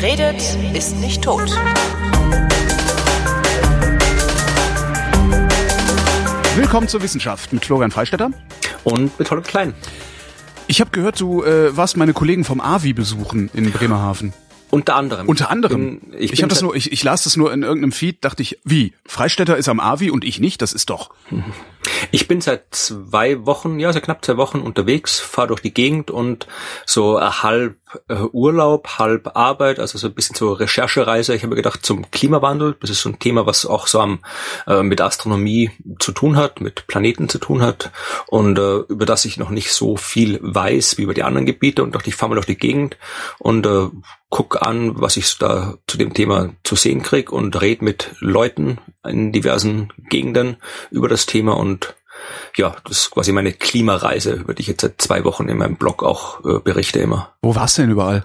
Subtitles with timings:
[0.00, 0.40] Wer redet,
[0.74, 1.50] ist nicht tot.
[6.56, 8.30] Willkommen zur Wissenschaft mit Florian Freistetter.
[8.82, 9.74] Und mit Holger Klein.
[10.68, 14.32] Ich habe gehört, du äh, warst meine Kollegen vom AVI besuchen in Bremerhaven.
[14.70, 15.28] Unter anderem.
[15.28, 15.94] Unter anderem.
[15.94, 18.24] Ich, bin, ich, ich, hab das nur, ich, ich las das nur in irgendeinem Feed,
[18.24, 18.94] dachte ich, wie?
[19.04, 20.62] Freistädter ist am AVI und ich nicht?
[20.62, 21.10] Das ist doch.
[22.12, 26.10] Ich bin seit zwei Wochen, ja, seit knapp zwei Wochen unterwegs, fahre durch die Gegend
[26.10, 26.46] und
[26.86, 27.76] so halb
[28.32, 31.34] Urlaub, halb Arbeit, also so ein bisschen so Recherchereise.
[31.34, 32.76] Ich habe gedacht zum Klimawandel.
[32.80, 34.20] Das ist so ein Thema, was auch so am,
[34.66, 37.90] äh, mit Astronomie zu tun hat, mit Planeten zu tun hat
[38.26, 41.82] und äh, über das ich noch nicht so viel weiß wie über die anderen Gebiete
[41.82, 42.96] und dachte, ich fahre mal durch die Gegend
[43.38, 43.88] und äh,
[44.28, 48.78] guck an, was ich da zu dem Thema zu sehen krieg und red mit Leuten
[49.04, 50.56] in diversen Gegenden
[50.90, 51.94] über das Thema und
[52.56, 55.76] ja, das ist quasi meine Klimareise, über die ich jetzt seit zwei Wochen in meinem
[55.76, 57.34] Blog auch äh, berichte immer.
[57.42, 58.24] Wo warst du denn überall?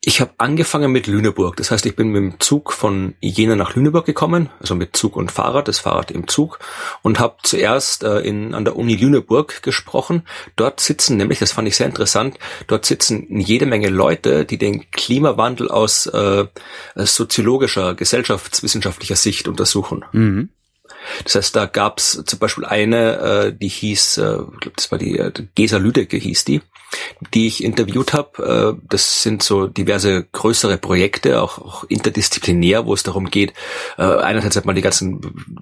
[0.00, 1.56] Ich habe angefangen mit Lüneburg.
[1.56, 5.16] Das heißt, ich bin mit dem Zug von Jena nach Lüneburg gekommen, also mit Zug
[5.16, 6.60] und Fahrrad, das Fahrrad im Zug,
[7.02, 10.22] und habe zuerst äh, in, an der Uni Lüneburg gesprochen.
[10.56, 14.90] Dort sitzen nämlich, das fand ich sehr interessant, dort sitzen jede Menge Leute, die den
[14.92, 16.46] Klimawandel aus äh,
[16.94, 20.04] soziologischer, gesellschaftswissenschaftlicher Sicht untersuchen.
[20.12, 20.48] Mhm.
[21.24, 24.98] Das heißt, da gab's zum Beispiel eine, äh, die hieß, äh, ich glaube, das war
[24.98, 26.60] die äh, Gesa Lüdecke hieß die,
[27.34, 28.76] die ich interviewt habe.
[28.78, 33.52] Äh, das sind so diverse größere Projekte, auch, auch interdisziplinär, wo es darum geht,
[33.96, 35.20] äh, einerseits halt mal die ganzen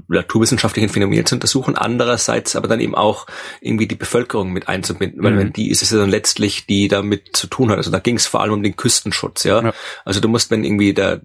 [0.09, 3.27] naturwissenschaftlichen Phänomene zu untersuchen, andererseits aber dann eben auch
[3.61, 5.53] irgendwie die Bevölkerung mit einzubinden, weil mhm.
[5.53, 7.79] die ist es ja dann letztlich, die damit zu tun hat.
[7.79, 9.63] Also da ging es vor allem um den Küstenschutz, ja?
[9.63, 9.75] ja.
[10.05, 11.23] Also du musst, wenn irgendwie der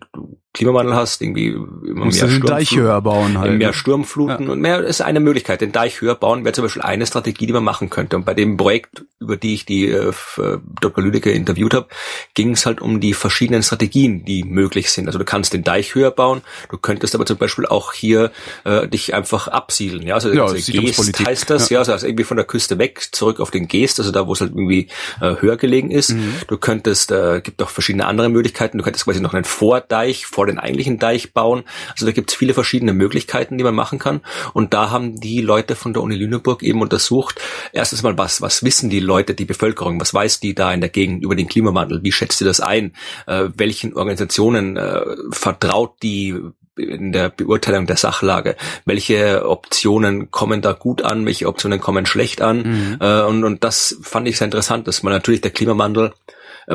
[0.53, 3.57] Klimawandel hast, irgendwie immer Musst mehr Sturmfluten, Deich höher bauen halt.
[3.57, 3.71] Mehr?
[3.71, 4.51] Sturmfluten ja.
[4.51, 5.61] und mehr ist eine Möglichkeit.
[5.61, 8.17] Den Deich höher bauen wäre zum Beispiel eine Strategie, die man machen könnte.
[8.17, 11.03] Und bei dem Projekt, über die ich die äh, äh Dr.
[11.03, 11.87] Lüdecke interviewt habe,
[12.33, 15.07] ging es halt um die verschiedenen Strategien, die möglich sind.
[15.07, 18.31] Also du kannst den Deich höher bauen, du könntest aber zum Beispiel auch hier
[18.65, 20.05] äh, dich einfach absiedeln.
[20.05, 21.81] Ja, also, ja, also Geest heißt das, ja.
[21.81, 24.41] ja, also irgendwie von der Küste weg, zurück auf den Geest, also da, wo es
[24.41, 24.87] halt irgendwie
[25.21, 26.11] äh, höher gelegen ist.
[26.11, 26.35] Mhm.
[26.47, 30.40] Du könntest, äh, gibt auch verschiedene andere Möglichkeiten, du könntest quasi noch einen Vordeich vor
[30.45, 31.63] den eigentlichen Deich bauen.
[31.91, 34.21] Also da gibt es viele verschiedene Möglichkeiten, die man machen kann.
[34.53, 37.39] Und da haben die Leute von der Uni Lüneburg eben untersucht,
[37.73, 40.89] erstens mal, was, was wissen die Leute, die Bevölkerung, was weiß die da in der
[40.89, 42.93] Gegend über den Klimawandel, wie schätzt sie das ein,
[43.27, 45.01] äh, welchen Organisationen äh,
[45.31, 46.35] vertraut die
[46.77, 48.55] in der Beurteilung der Sachlage.
[48.85, 52.57] Welche Optionen kommen da gut an, welche Optionen kommen schlecht an?
[52.63, 52.97] Mhm.
[52.99, 56.13] Äh, und, und das fand ich sehr interessant, dass man natürlich der Klimawandel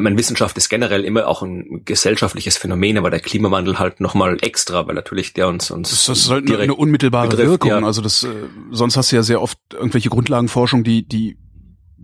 [0.01, 4.87] meine Wissenschaft ist generell immer auch ein gesellschaftliches Phänomen, aber der Klimawandel halt nochmal extra,
[4.87, 7.71] weil natürlich der uns uns das, das ist halt eine unmittelbare betrifft, Wirkung.
[7.71, 7.83] Ja.
[7.83, 8.29] Also das äh,
[8.71, 11.37] sonst hast du ja sehr oft irgendwelche Grundlagenforschung, die die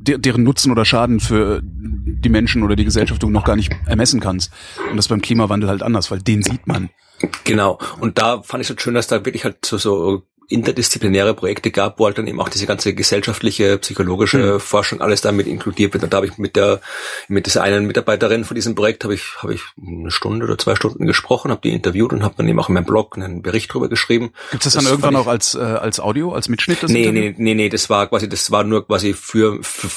[0.04, 4.20] deren Nutzen oder Schaden für die Menschen oder die Gesellschaft du noch gar nicht ermessen
[4.20, 4.52] kannst.
[4.90, 6.90] Und das beim Klimawandel halt anders, weil den sieht man.
[7.44, 7.78] Genau.
[8.00, 11.70] Und da fand ich es halt schön, dass da wirklich halt so, so interdisziplinäre Projekte
[11.70, 14.60] gab, wo halt dann eben auch diese ganze gesellschaftliche, psychologische mhm.
[14.60, 16.04] Forschung alles damit inkludiert wird.
[16.04, 16.80] Und da habe ich mit der,
[17.28, 20.74] mit dieser einen Mitarbeiterin von diesem Projekt habe ich, habe ich eine Stunde oder zwei
[20.74, 23.72] Stunden gesprochen, habe die interviewt und habe dann eben auch in meinem Blog einen Bericht
[23.72, 24.32] drüber geschrieben.
[24.50, 26.82] Gibt es das, das dann irgendwann auch als, äh, als Audio, als Mitschnitt?
[26.82, 29.88] Das nee, nee, nee, nee, das war quasi, das war nur quasi für, für,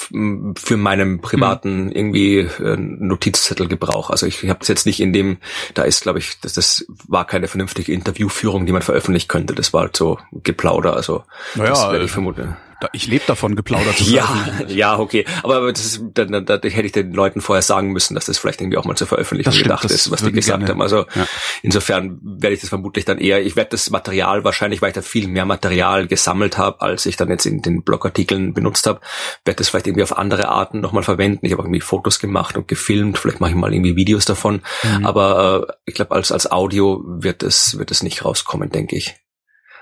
[0.56, 1.92] für meinen privaten mhm.
[1.92, 4.10] irgendwie äh, Notizzettel Gebrauch.
[4.10, 5.38] Also ich, ich habe es jetzt nicht in dem,
[5.74, 9.54] da ist, glaube ich, das, das war keine vernünftige Interviewführung, die man veröffentlichen könnte.
[9.54, 10.94] Das war halt so Geplauder.
[10.94, 11.24] Also
[11.54, 12.56] naja, das werde ich vermuten.
[12.92, 14.28] Ich lebe davon, geplaudert zu Ja,
[14.68, 15.24] ja, okay.
[15.42, 18.36] Aber das ist, da, da, da hätte ich den Leuten vorher sagen müssen, dass das
[18.36, 20.72] vielleicht irgendwie auch mal zur Veröffentlichung stimmt, gedacht ist, was die gesagt gerne.
[20.72, 20.82] haben.
[20.82, 21.26] Also ja.
[21.62, 25.00] insofern werde ich das vermutlich dann eher, ich werde das Material wahrscheinlich, weil ich da
[25.00, 29.00] viel mehr Material gesammelt habe, als ich dann jetzt in den Blogartikeln benutzt habe,
[29.46, 31.46] werde das vielleicht irgendwie auf andere Arten nochmal verwenden.
[31.46, 34.60] Ich habe irgendwie Fotos gemacht und gefilmt, vielleicht mache ich mal irgendwie Videos davon.
[34.82, 35.06] Mhm.
[35.06, 39.16] Aber äh, ich glaube, als, als Audio wird es, wird es nicht rauskommen, denke ich.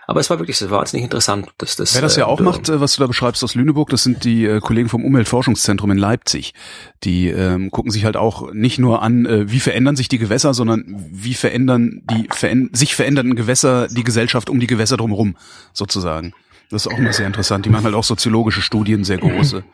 [0.07, 1.95] Aber es war wirklich, es war wahnsinnig interessant, dass das.
[1.95, 4.25] Wer das ja äh, auch macht, äh, was du da beschreibst aus Lüneburg, das sind
[4.25, 6.55] die äh, Kollegen vom Umweltforschungszentrum in Leipzig.
[7.05, 10.55] Die ähm, gucken sich halt auch nicht nur an, äh, wie verändern sich die Gewässer,
[10.55, 15.37] sondern wie verändern die veränd sich verändernden Gewässer die Gesellschaft um die Gewässer drumherum,
[15.73, 16.33] sozusagen.
[16.71, 17.67] Das ist auch immer sehr interessant.
[17.67, 19.65] Die machen halt auch soziologische Studien, sehr große.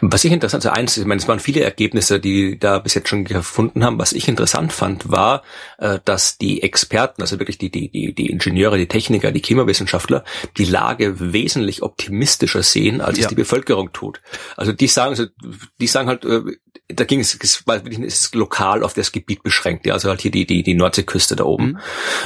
[0.00, 3.08] Was ich interessant, also eins, ich meine, es waren viele Ergebnisse, die da bis jetzt
[3.08, 3.98] schon gefunden haben.
[3.98, 5.42] Was ich interessant fand, war,
[5.78, 10.24] äh, dass die Experten, also wirklich die, die, die, die Ingenieure, die Techniker, die Klimawissenschaftler,
[10.56, 13.24] die Lage wesentlich optimistischer sehen, als ja.
[13.24, 14.20] es die Bevölkerung tut.
[14.56, 15.26] Also die sagen, also
[15.80, 16.42] die sagen halt, äh,
[16.88, 17.64] da ging es, es
[18.00, 21.44] ist lokal auf das Gebiet beschränkt, ja, also halt hier die, die, die Nordseeküste da
[21.44, 21.78] oben, mhm.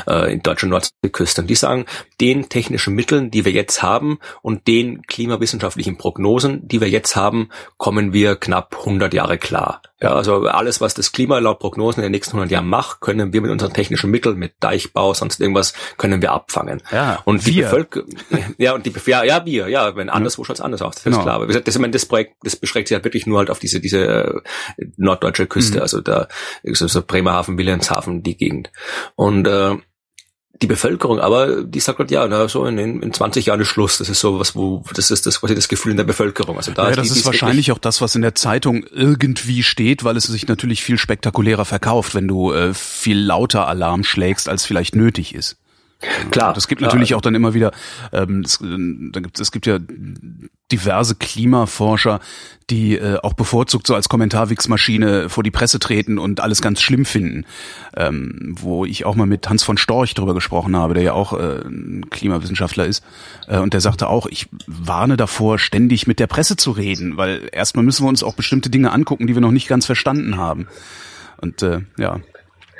[0.06, 1.41] äh, in deutscher Nordseeküste.
[1.41, 1.87] Und die sagen,
[2.20, 7.40] den technischen Mitteln, die wir jetzt haben und den klimawissenschaftlichen Prognosen, die wir jetzt haben,
[7.41, 9.83] haben, kommen wir knapp 100 Jahre klar.
[10.03, 13.35] Ja, also alles, was das Klima laut Prognosen in den nächsten 100 Jahren macht, können
[13.35, 16.83] wir mit unseren technischen Mitteln, mit Deichbau, sonst irgendwas, können wir abfangen.
[16.91, 17.65] Ja, und die wir.
[17.65, 18.09] Bevölkerung,
[18.59, 21.19] ja, und die, ja, ja, wir, ja, wenn anderswo schaut's anders aus, das Genau.
[21.19, 21.35] ist klar.
[21.35, 23.51] Aber wie gesagt, das, ich meine, das Projekt, das beschränkt sich halt wirklich nur halt
[23.51, 24.43] auf diese, diese
[24.79, 25.83] äh, norddeutsche Küste, Mhm.
[25.83, 26.29] also da,
[26.65, 28.71] so, so Bremerhaven, Wilhelmshaven, die Gegend.
[29.17, 29.77] Und, äh,
[30.62, 33.97] die Bevölkerung, aber die sagt halt, ja, na, so in, in 20 Jahren ist Schluss.
[33.99, 36.59] Das ist so was, wo, das ist das quasi das Gefühl in der Bevölkerung.
[36.59, 39.62] Also da Ja, ist das die ist wahrscheinlich auch das, was in der Zeitung irgendwie
[39.62, 44.49] steht, weil es sich natürlich viel spektakulärer verkauft, wenn du äh, viel lauter Alarm schlägst,
[44.51, 45.57] als vielleicht nötig ist.
[46.31, 46.55] Klar.
[46.55, 47.73] Das gibt natürlich auch dann immer wieder,
[48.12, 48.76] ähm, es, äh,
[49.12, 49.79] da gibt, es gibt ja
[50.73, 52.20] diverse Klimaforscher,
[52.70, 57.05] die äh, auch bevorzugt so als Kommentarwichsmaschine vor die Presse treten und alles ganz schlimm
[57.05, 57.44] finden.
[57.97, 61.32] Ähm, wo ich auch mal mit Hans von Storch drüber gesprochen habe, der ja auch
[61.32, 63.02] äh, ein Klimawissenschaftler ist.
[63.49, 67.49] Äh, und der sagte auch, ich warne davor, ständig mit der Presse zu reden, weil
[67.52, 70.69] erstmal müssen wir uns auch bestimmte Dinge angucken, die wir noch nicht ganz verstanden haben.
[71.41, 72.20] Und äh, ja,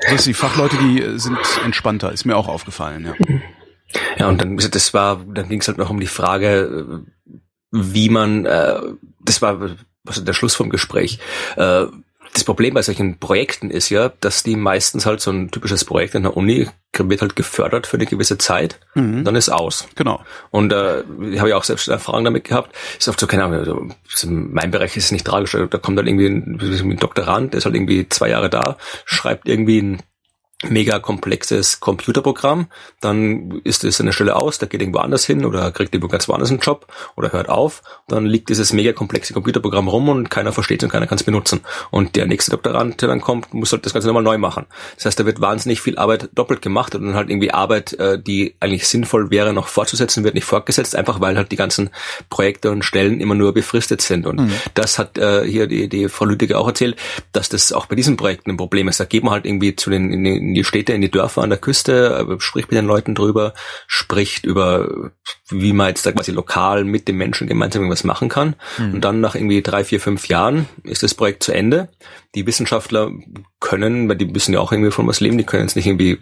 [0.09, 3.15] ist die Fachleute, die äh, sind entspannter, ist mir auch aufgefallen, ja.
[4.17, 7.39] Ja, und dann, das war, dann ging es halt noch um die Frage, äh,
[7.73, 8.81] wie man, äh,
[9.21, 9.77] das war
[10.07, 11.19] also der Schluss vom Gespräch.
[11.57, 11.87] Äh,
[12.41, 16.15] das Problem bei solchen Projekten ist ja, dass die meistens halt so ein typisches Projekt
[16.15, 19.25] in der Uni wird halt gefördert für eine gewisse Zeit, Mhm.
[19.25, 19.87] dann ist aus.
[19.95, 20.25] Genau.
[20.51, 22.75] Und äh, ich habe ja auch selbst Erfahrung damit gehabt.
[22.99, 25.53] Ist oft so, keine Ahnung, also, ist in meinem Bereich ist es nicht tragisch.
[25.53, 29.49] Da kommt dann irgendwie ein, ein Doktorand, der ist halt irgendwie zwei Jahre da, schreibt
[29.49, 30.03] irgendwie ein
[30.63, 32.67] mega komplexes Computerprogramm,
[33.01, 36.09] dann ist es an der Stelle aus, der geht irgendwo anders hin oder kriegt irgendwo
[36.09, 36.87] ganz woanders einen Job
[37.17, 40.91] oder hört auf, dann liegt dieses mega komplexe Computerprogramm rum und keiner versteht es und
[40.91, 41.61] keiner kann es benutzen.
[41.91, 44.67] Und der nächste Doktorand, der dann kommt, muss halt das Ganze nochmal neu machen.
[44.97, 48.21] Das heißt, da wird wahnsinnig viel Arbeit doppelt gemacht und dann halt irgendwie Arbeit, äh,
[48.21, 51.89] die eigentlich sinnvoll wäre, noch fortzusetzen, wird nicht fortgesetzt, einfach weil halt die ganzen
[52.29, 54.27] Projekte und Stellen immer nur befristet sind.
[54.27, 56.97] Und das hat äh, hier die, die Frau Lüdecke auch erzählt,
[57.33, 59.01] dass das auch bei diesen Projekten ein Problem ist.
[59.01, 61.59] Da geht man halt irgendwie zu den in die, Städte, in die Dörfer an der
[61.59, 63.55] Küste, äh, spricht mit den Leuten drüber,
[63.87, 65.13] spricht über,
[65.49, 68.57] wie man jetzt da quasi lokal mit den Menschen gemeinsam irgendwas machen kann.
[68.79, 71.89] Und dann nach irgendwie drei, vier, fünf Jahren ist das Projekt zu Ende.
[72.35, 73.11] Die Wissenschaftler
[73.61, 76.19] können, weil die müssen ja auch irgendwie von was leben, die können jetzt nicht irgendwie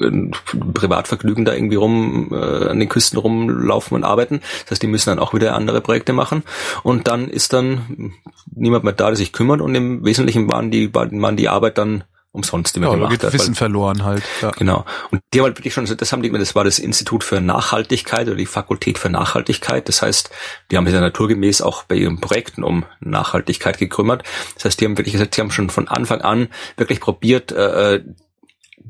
[0.00, 0.30] äh,
[0.74, 4.40] Privatvergnügen da irgendwie rum äh, an den Küsten rumlaufen und arbeiten.
[4.62, 6.42] Das heißt, die müssen dann auch wieder andere Projekte machen.
[6.82, 8.12] Und dann ist dann
[8.54, 12.04] niemand mehr da, der sich kümmert und im Wesentlichen waren die, waren die Arbeit dann
[12.38, 13.32] umsonst, man Ja, gemacht geht hat.
[13.32, 14.22] Wissen verloren halt.
[14.40, 14.50] Ja.
[14.52, 14.84] Genau.
[15.10, 18.26] Und die haben halt wirklich schon, das haben die, das war das Institut für Nachhaltigkeit
[18.26, 19.88] oder die Fakultät für Nachhaltigkeit.
[19.88, 20.30] Das heißt,
[20.70, 24.22] die haben sich ja naturgemäß auch bei ihren Projekten um Nachhaltigkeit gekümmert.
[24.54, 28.02] Das heißt, die haben wirklich gesagt, die haben schon von Anfang an wirklich probiert, äh,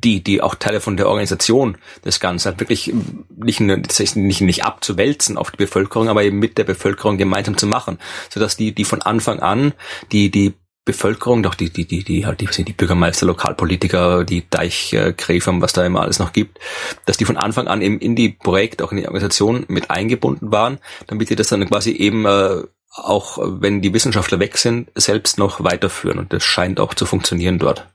[0.04, 2.92] die, die auch Teile von der Organisation des Ganzen halt wirklich
[3.36, 7.66] nicht, nicht, nicht, nicht abzuwälzen auf die Bevölkerung, aber eben mit der Bevölkerung gemeinsam zu
[7.66, 7.98] machen,
[8.32, 9.72] sodass die, die von Anfang an
[10.12, 10.54] die, die
[10.88, 15.84] Bevölkerung, doch die, die, die, die halt, die, die Bürgermeister, Lokalpolitiker, die Deichgräfer, was da
[15.84, 16.58] immer alles noch gibt,
[17.04, 20.50] dass die von Anfang an eben in die Projekte, auch in die Organisation mit eingebunden
[20.50, 25.36] waren, damit die das dann quasi eben äh, auch, wenn die Wissenschaftler weg sind, selbst
[25.36, 26.18] noch weiterführen.
[26.18, 27.86] Und das scheint auch zu funktionieren dort.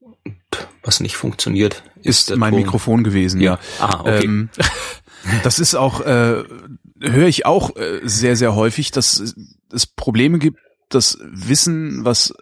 [0.00, 0.36] Und
[0.82, 2.56] was nicht funktioniert, Ist mein.
[2.56, 3.60] Mikrofon gewesen, ja.
[3.78, 4.24] Ah, okay.
[4.24, 4.48] Ähm,
[5.44, 6.42] das ist auch, äh,
[7.12, 9.34] höre ich auch äh, sehr, sehr häufig, dass
[9.72, 10.58] es Probleme gibt,
[10.88, 12.34] das Wissen, was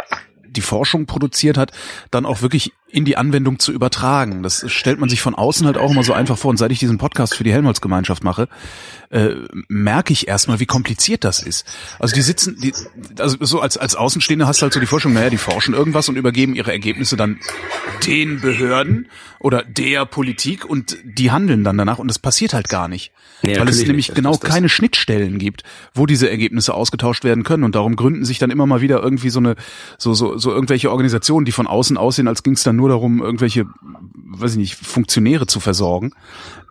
[0.47, 1.73] die Forschung produziert hat,
[2.11, 4.43] dann auch wirklich in die Anwendung zu übertragen.
[4.43, 6.51] Das stellt man sich von außen halt auch immer so einfach vor.
[6.51, 8.49] Und seit ich diesen Podcast für die Helmholtz-Gemeinschaft mache,
[9.09, 9.31] äh,
[9.69, 11.67] merke ich erstmal, wie kompliziert das ist.
[11.99, 12.75] Also die sitzen, die,
[13.19, 16.09] also so als, als Außenstehender hast du halt so die Forschung, naja, die forschen irgendwas
[16.11, 17.41] und übergeben ihre Ergebnisse dann
[18.07, 19.09] den Behörden
[19.39, 23.13] oder der Politik und die handeln dann danach und das passiert halt gar nicht.
[23.43, 27.75] Nee, weil es nämlich genau keine Schnittstellen gibt, wo diese Ergebnisse ausgetauscht werden können und
[27.75, 29.57] darum gründen sich dann immer mal wieder irgendwie so eine
[29.99, 33.23] so so so irgendwelche Organisationen, die von außen aussehen, als ging es dann nur darum,
[33.23, 33.67] irgendwelche
[34.39, 36.13] weiß ich nicht, Funktionäre zu versorgen.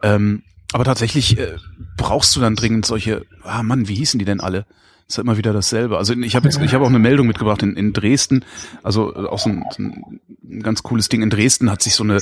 [0.04, 1.58] Ähm, aber tatsächlich äh,
[1.98, 4.66] brauchst du dann dringend solche, ah Mann, wie hießen die denn alle?
[5.08, 5.98] ist ja immer wieder dasselbe.
[5.98, 8.46] Also ich habe jetzt, ich habe auch eine Meldung mitgebracht in, in Dresden,
[8.82, 11.22] also äh, auch so ein, so ein ganz cooles Ding.
[11.22, 12.20] In Dresden hat sich so eine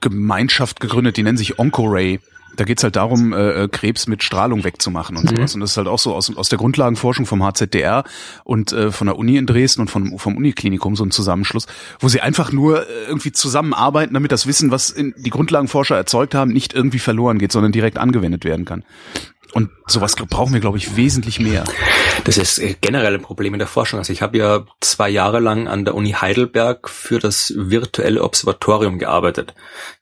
[0.00, 2.20] Gemeinschaft gegründet, die nennen sich Oncoray.
[2.58, 5.54] Da geht's halt darum, äh, äh, Krebs mit Strahlung wegzumachen und sowas.
[5.54, 8.02] Und das ist halt auch so aus, aus der Grundlagenforschung vom HZDR
[8.42, 11.68] und äh, von der Uni in Dresden und vom, vom Uniklinikum so ein Zusammenschluss,
[12.00, 16.34] wo sie einfach nur äh, irgendwie zusammenarbeiten, damit das Wissen, was in, die Grundlagenforscher erzeugt
[16.34, 18.82] haben, nicht irgendwie verloren geht, sondern direkt angewendet werden kann.
[19.52, 21.64] Und sowas brauchen wir, glaube ich, wesentlich mehr.
[22.24, 23.98] Das ist äh, generell ein Problem in der Forschung.
[23.98, 28.98] Also ich habe ja zwei Jahre lang an der Uni Heidelberg für das virtuelle Observatorium
[28.98, 29.54] gearbeitet.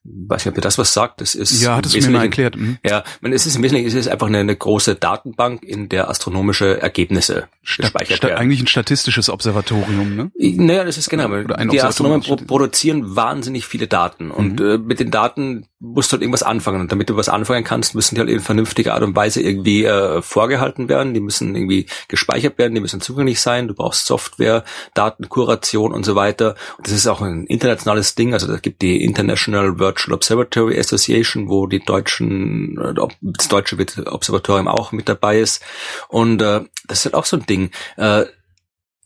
[0.04, 1.20] weiß nicht, ob ihr das was sagt.
[1.20, 2.56] Das ist ja, hat es mir mal erklärt.
[2.56, 2.78] Mhm.
[2.84, 6.08] Ja, man, es ist im Wesentlichen es ist einfach eine, eine, große Datenbank, in der
[6.08, 8.38] astronomische Ergebnisse Sta gespeichert werden.
[8.38, 10.30] Eigentlich ein statistisches Observatorium, ne?
[10.38, 11.28] Naja, das ist genau.
[11.70, 14.66] die Astronomen pro produzieren wahnsinnig viele Daten und mhm.
[14.66, 17.94] äh, mit den Daten musst du halt irgendwas anfangen und damit du was anfangen kannst,
[17.94, 21.14] müssen die halt in vernünftiger Art und Weise irgendwie äh, vorgehalten werden.
[21.14, 23.68] Die müssen irgendwie gespeichert werden, die müssen zugänglich sein.
[23.68, 24.64] Du brauchst Software,
[24.94, 26.54] Datenkuration und so weiter.
[26.78, 28.32] Und das ist auch ein internationales Ding.
[28.32, 33.76] Also da gibt die International Virtual Observatory Association, wo die deutschen, äh, das deutsche
[34.06, 35.62] Observatorium auch mit dabei ist.
[36.08, 37.70] Und äh, das ist halt auch so ein Ding.
[37.96, 38.26] Äh,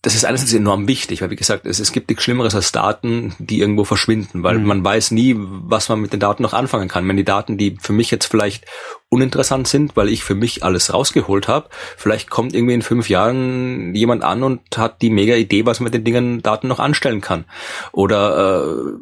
[0.02, 3.34] das ist einerseits enorm wichtig, weil wie gesagt, es, es gibt nichts Schlimmeres als Daten,
[3.38, 4.66] die irgendwo verschwinden, weil mhm.
[4.66, 7.06] man weiß nie, was man mit den Daten noch anfangen kann.
[7.06, 8.64] Wenn die Daten, die für mich jetzt vielleicht
[9.10, 13.94] uninteressant sind, weil ich für mich alles rausgeholt habe, vielleicht kommt irgendwie in fünf Jahren
[13.94, 17.20] jemand an und hat die mega Idee, was man mit den Dingen Daten noch anstellen
[17.20, 17.44] kann.
[17.92, 18.92] Oder äh,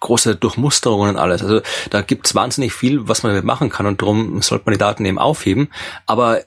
[0.00, 1.42] große Durchmusterungen und alles.
[1.42, 4.78] Also da gibt's wahnsinnig viel, was man damit machen kann und darum sollte man die
[4.78, 5.70] Daten eben aufheben.
[6.06, 6.42] Aber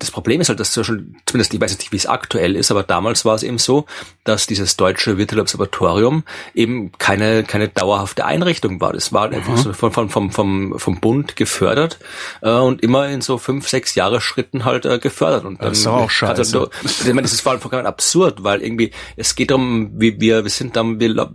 [0.00, 2.82] das Problem ist halt, dass schon, zumindest ich weiß nicht, wie es aktuell ist, aber
[2.82, 3.84] damals war es eben so,
[4.24, 8.92] dass dieses deutsche Virtual Observatorium eben keine, keine dauerhafte Einrichtung war.
[8.92, 9.34] Das war mhm.
[9.34, 11.98] einfach so von, von, vom, vom, vom Bund gefördert
[12.40, 15.44] äh, und immer in so fünf, sechs Jahre Schritten halt äh, gefördert.
[15.44, 16.38] Und dann das ist auch scheiße.
[16.38, 20.20] Also, ich meine, das ist vor allem vollkommen absurd, weil irgendwie, es geht darum, wie
[20.20, 21.30] wir, wir sind dann, wir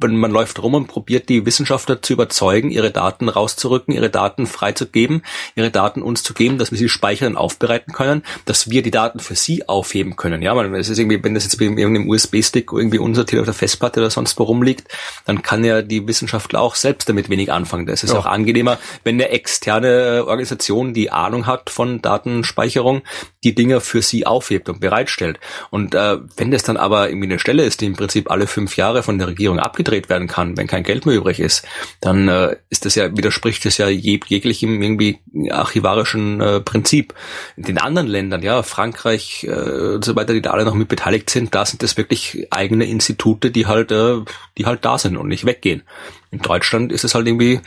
[0.00, 5.22] man läuft rum und probiert die Wissenschaftler zu überzeugen, ihre Daten rauszurücken, ihre Daten freizugeben,
[5.54, 8.90] ihre Daten uns zu geben, dass wir sie speichern und aufbereiten können, dass wir die
[8.90, 10.42] Daten für sie aufheben können.
[10.42, 13.54] Ja, man, es ist irgendwie, wenn das jetzt bei irgendeinem USB-Stick irgendwie unsortiert auf der
[13.54, 14.88] Festplatte oder sonst wo rumliegt,
[15.26, 17.86] dann kann ja die Wissenschaftler auch selbst damit wenig anfangen.
[17.86, 18.18] Das ist ja.
[18.18, 23.02] auch angenehmer, wenn eine externe Organisation, die Ahnung hat von Datenspeicherung,
[23.44, 25.38] die Dinge für sie aufhebt und bereitstellt.
[25.70, 28.76] Und äh, wenn das dann aber irgendwie eine Stelle ist, die im Prinzip alle fünf
[28.76, 31.66] Jahre von der Regierung abgedreht werden kann, wenn kein Geld mehr übrig ist,
[32.00, 35.18] dann äh, ist das ja, widerspricht das ja jeg jeglichem irgendwie
[35.50, 37.14] archivarischen äh, Prinzip.
[37.56, 40.88] In den anderen Ländern, ja, Frankreich äh, und so weiter, die da alle noch mit
[40.88, 44.16] beteiligt sind, da sind das wirklich eigene Institute, die halt, äh,
[44.56, 45.82] die halt da sind und nicht weggehen.
[46.34, 47.60] In Deutschland ist es halt irgendwie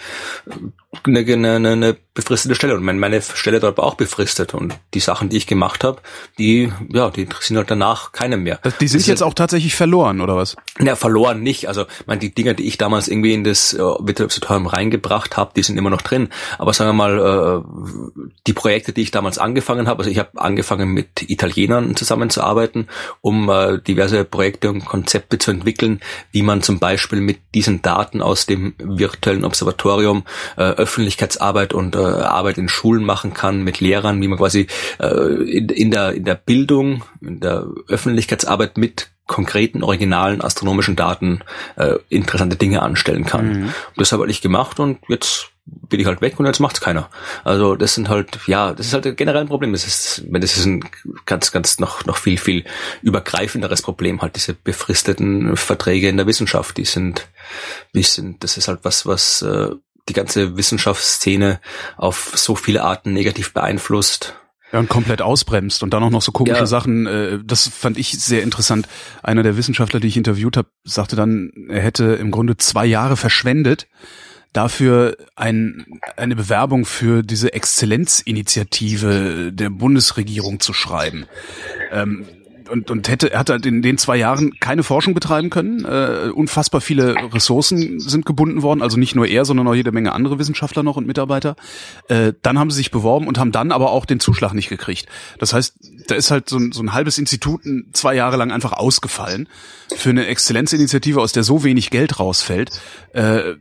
[1.05, 5.29] eine, eine, eine befristete Stelle und meine Stelle dort war auch befristet und die Sachen,
[5.29, 6.01] die ich gemacht habe,
[6.37, 8.59] die ja, die interessieren halt danach keinem mehr.
[8.81, 10.57] Die sind das jetzt auch tatsächlich verloren oder was?
[10.81, 11.69] Ja, verloren nicht.
[11.69, 15.63] Also, meine die Dinger, die ich damals irgendwie in das äh, Wettbewerbsautorium reingebracht habe, die
[15.63, 16.29] sind immer noch drin.
[16.57, 20.31] Aber sagen wir mal, äh, die Projekte, die ich damals angefangen habe, also ich habe
[20.35, 22.89] angefangen mit Italienern zusammenzuarbeiten,
[23.21, 28.21] um äh, diverse Projekte und Konzepte zu entwickeln, wie man zum Beispiel mit diesen Daten
[28.21, 30.23] aus dem virtuellen Observatorium
[30.55, 34.67] äh, Öffentlichkeitsarbeit und äh, Arbeit in Schulen machen kann mit Lehrern, wie man quasi
[34.99, 41.41] äh, in, in, der, in der Bildung, in der Öffentlichkeitsarbeit mit konkreten, originalen astronomischen Daten
[41.75, 43.47] äh, interessante Dinge anstellen kann.
[43.47, 43.73] Mhm.
[43.97, 45.51] Das habe ich gemacht und jetzt
[45.89, 47.09] bin ich halt weg und jetzt macht's keiner.
[47.43, 49.71] Also das sind halt, ja, das ist halt generell ein Problem.
[49.71, 50.83] Das ist, das ist ein
[51.25, 52.65] ganz, ganz noch, noch viel, viel
[53.01, 57.27] übergreifenderes Problem, halt diese befristeten Verträge in der Wissenschaft, die sind,
[57.93, 59.69] die sind, das ist halt was, was äh,
[60.09, 61.59] die ganze Wissenschaftsszene
[61.97, 64.35] auf so viele Arten negativ beeinflusst.
[64.71, 66.65] Ja, und komplett ausbremst und dann auch noch so komische ja.
[66.65, 67.07] Sachen.
[67.07, 68.87] Äh, das fand ich sehr interessant.
[69.23, 73.15] Einer der Wissenschaftler, die ich interviewt habe, sagte dann, er hätte im Grunde zwei Jahre
[73.15, 73.87] verschwendet,
[74.53, 75.85] dafür ein,
[76.15, 81.25] eine Bewerbung für diese Exzellenzinitiative der Bundesregierung zu schreiben.
[81.91, 82.25] Ähm,
[82.69, 85.85] und, und hätte, er hat halt in den zwei Jahren keine Forschung betreiben können.
[85.85, 90.13] Äh, unfassbar viele Ressourcen sind gebunden worden, also nicht nur er, sondern auch jede Menge
[90.13, 91.55] andere Wissenschaftler noch und Mitarbeiter.
[92.07, 95.07] Äh, dann haben sie sich beworben und haben dann aber auch den Zuschlag nicht gekriegt.
[95.39, 95.75] Das heißt,
[96.07, 97.61] da ist halt so ein, so ein halbes Institut
[97.93, 99.47] zwei Jahre lang einfach ausgefallen
[99.95, 102.71] für eine Exzellenzinitiative, aus der so wenig Geld rausfällt.
[103.13, 103.55] Äh,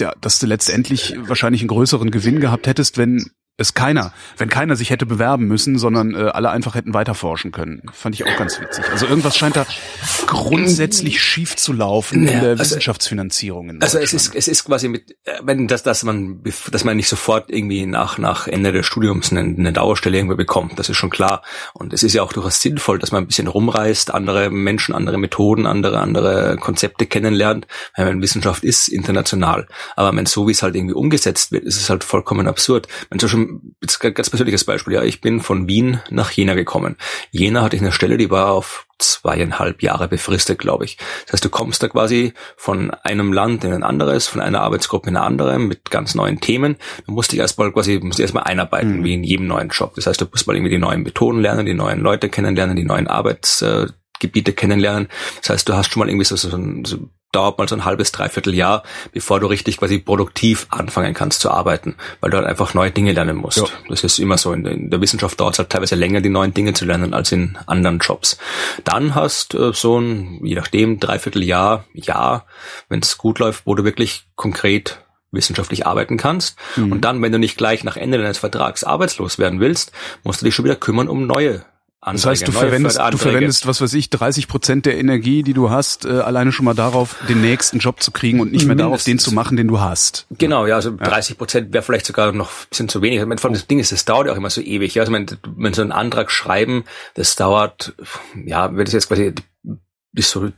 [0.00, 4.76] ja, dass du letztendlich wahrscheinlich einen größeren Gewinn gehabt hättest, wenn es keiner, wenn keiner
[4.76, 7.82] sich hätte bewerben müssen, sondern äh, alle einfach hätten weiterforschen können.
[7.92, 8.84] Fand ich auch ganz witzig.
[8.92, 9.66] Also irgendwas scheint da
[10.28, 13.70] grundsätzlich schief zu laufen ja, in der also, Wissenschaftsfinanzierung.
[13.70, 16.96] In also es ist es ist quasi mit äh, wenn das dass man dass man
[16.96, 20.96] nicht sofort irgendwie nach nach Ende des Studiums eine, eine Dauerstelle irgendwie bekommt, das ist
[20.96, 21.42] schon klar.
[21.74, 25.18] Und es ist ja auch durchaus sinnvoll, dass man ein bisschen rumreist, andere Menschen, andere
[25.18, 27.66] Methoden, andere andere Konzepte kennenlernt.
[27.96, 31.90] Weil Wissenschaft ist international, aber wenn so wie es halt irgendwie umgesetzt wird, ist es
[31.90, 32.86] halt vollkommen absurd.
[33.10, 33.47] Wenn zum
[33.82, 36.96] jetzt ganz persönliches Beispiel, ja, ich bin von Wien nach Jena gekommen.
[37.30, 40.98] Jena hatte ich eine Stelle, die war auf zweieinhalb Jahre befristet, glaube ich.
[41.24, 45.10] Das heißt, du kommst da quasi von einem Land in ein anderes, von einer Arbeitsgruppe
[45.10, 46.76] in eine andere mit ganz neuen Themen.
[47.06, 49.04] Du musst dich erstmal quasi, musst dich erstmal einarbeiten, mhm.
[49.04, 49.94] wie in jedem neuen Job.
[49.94, 52.84] Das heißt, du musst mal irgendwie die neuen Methoden lernen, die neuen Leute kennenlernen, die
[52.84, 55.08] neuen Arbeitsgebiete kennenlernen.
[55.40, 58.12] Das heißt, du hast schon mal irgendwie so, so, so dauert mal so ein halbes,
[58.12, 58.82] dreiviertel Jahr,
[59.12, 63.12] bevor du richtig quasi produktiv anfangen kannst zu arbeiten, weil du halt einfach neue Dinge
[63.12, 63.58] lernen musst.
[63.58, 63.64] Ja.
[63.88, 64.52] Das ist immer so.
[64.52, 67.56] In der, Wissenschaft dauert es halt teilweise länger, die neuen Dinge zu lernen, als in
[67.66, 68.38] anderen Jobs.
[68.84, 72.46] Dann hast äh, so ein, je nachdem, dreiviertel Jahr, Jahr,
[72.88, 76.56] wenn es gut läuft, wo du wirklich konkret wissenschaftlich arbeiten kannst.
[76.76, 76.92] Mhm.
[76.92, 79.92] Und dann, wenn du nicht gleich nach Ende deines Vertrags arbeitslos werden willst,
[80.24, 81.64] musst du dich schon wieder kümmern um neue
[82.00, 85.52] Anträge, das heißt, du verwendest, du verwendest, was weiß ich, 30 Prozent der Energie, die
[85.52, 88.76] du hast, äh, alleine schon mal darauf, den nächsten Job zu kriegen und nicht mehr
[88.76, 89.04] Mindestens.
[89.04, 90.26] darauf, den zu machen, den du hast.
[90.30, 90.96] Genau, ja, also ja.
[90.96, 93.18] 30 Prozent wäre vielleicht sogar noch ein bisschen zu wenig.
[93.18, 94.94] Ich meine, das Ding ist, das dauert ja auch immer so ewig.
[94.94, 95.02] Ja?
[95.02, 95.26] Also, wenn,
[95.56, 97.94] wenn so einen Antrag schreiben, das dauert,
[98.46, 99.34] ja, wenn das jetzt quasi
[100.12, 100.50] bis so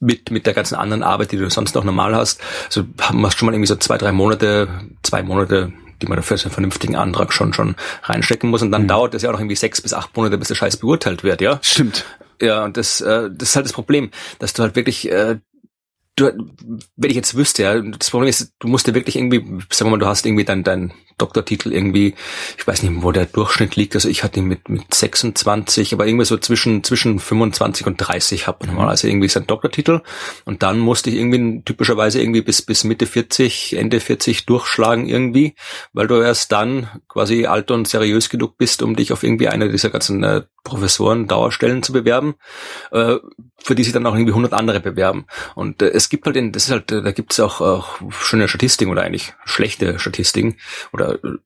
[0.00, 3.46] mit, mit der ganzen anderen Arbeit, die du sonst noch normal hast, also machst schon
[3.46, 4.68] mal irgendwie so zwei, drei Monate,
[5.02, 5.72] zwei Monate
[6.02, 8.62] die man dafür einen vernünftigen Antrag schon schon reinstecken muss.
[8.62, 8.88] Und dann mhm.
[8.88, 11.40] dauert es ja auch noch irgendwie sechs bis acht Monate, bis der Scheiß beurteilt wird,
[11.40, 11.58] ja.
[11.62, 12.04] Stimmt.
[12.40, 15.38] Ja, und das, äh, das ist halt das Problem, dass du halt wirklich äh,
[16.16, 16.32] du,
[16.96, 19.38] wenn ich jetzt wüsste, ja, das Problem ist, du musst dir wirklich irgendwie,
[19.70, 22.14] sagen wir mal, du hast irgendwie dein, dein Doktortitel irgendwie,
[22.58, 26.06] ich weiß nicht, wo der Durchschnitt liegt, also ich hatte ihn mit, mit 26, aber
[26.06, 30.02] irgendwie so zwischen, zwischen 25 und 30 hat man normalerweise irgendwie seinen Doktortitel.
[30.44, 35.54] Und dann musste ich irgendwie typischerweise irgendwie bis, bis Mitte 40, Ende 40 durchschlagen irgendwie,
[35.92, 39.70] weil du erst dann quasi alt und seriös genug bist, um dich auf irgendwie eine
[39.70, 42.34] dieser ganzen äh, Professoren Dauerstellen zu bewerben,
[42.90, 43.16] äh,
[43.56, 45.26] für die sich dann auch irgendwie 100 andere bewerben.
[45.54, 48.48] Und äh, es gibt halt, in, das ist halt, da gibt es auch, auch schöne
[48.48, 50.56] Statistiken oder eigentlich schlechte Statistiken
[50.92, 51.38] oder äh,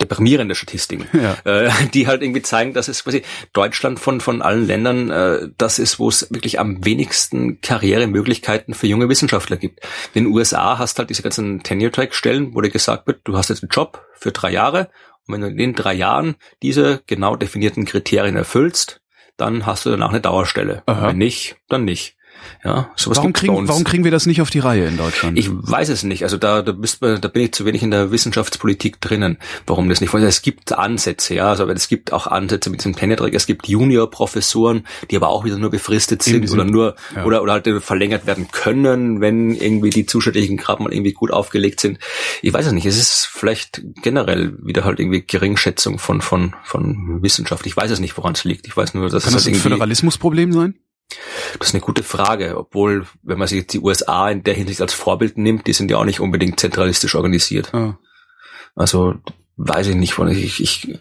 [0.00, 1.36] deprimierende Statistiken, ja.
[1.44, 3.22] äh, die halt irgendwie zeigen, dass es quasi
[3.52, 8.86] Deutschland von von allen Ländern äh, das ist, wo es wirklich am wenigsten Karrieremöglichkeiten für
[8.86, 9.80] junge Wissenschaftler gibt.
[10.14, 13.62] In den USA hast halt diese ganzen Tenure-Track-Stellen, wo dir gesagt wird, du hast jetzt
[13.62, 14.90] einen Job für drei Jahre
[15.28, 19.00] wenn du in den drei Jahren diese genau definierten Kriterien erfüllst,
[19.36, 20.82] dann hast du danach eine Dauerstelle.
[20.86, 22.17] Wenn nicht, dann nicht.
[22.64, 25.38] Ja, sowas warum, kriegen, warum kriegen wir das nicht auf die Reihe in Deutschland?
[25.38, 26.24] Ich weiß es nicht.
[26.24, 30.00] Also da, da, bist, da bin ich zu wenig in der Wissenschaftspolitik drinnen, warum das
[30.00, 33.36] nicht Es gibt Ansätze, ja, also es gibt auch Ansätze mit diesem Teneträger.
[33.36, 37.24] Es gibt Junior-Professoren, die aber auch wieder nur befristet sind oder nur ja.
[37.24, 41.80] oder, oder halt verlängert werden können, wenn irgendwie die zusätzlichen Graben mal irgendwie gut aufgelegt
[41.80, 41.98] sind.
[42.42, 42.86] Ich weiß es nicht.
[42.86, 47.66] Es ist vielleicht generell wieder halt irgendwie Geringschätzung von von von Wissenschaft.
[47.66, 48.66] Ich weiß es nicht, woran es liegt.
[48.66, 50.74] Ich weiß nur, dass Kann es das halt ein Föderalismusproblem sein?
[51.58, 54.80] Das ist eine gute Frage, obwohl, wenn man sich jetzt die USA in der Hinsicht
[54.80, 57.72] als Vorbild nimmt, die sind ja auch nicht unbedingt zentralistisch organisiert.
[57.72, 57.94] Oh.
[58.74, 59.14] Also
[59.56, 60.98] weiß ich nicht, ich, ich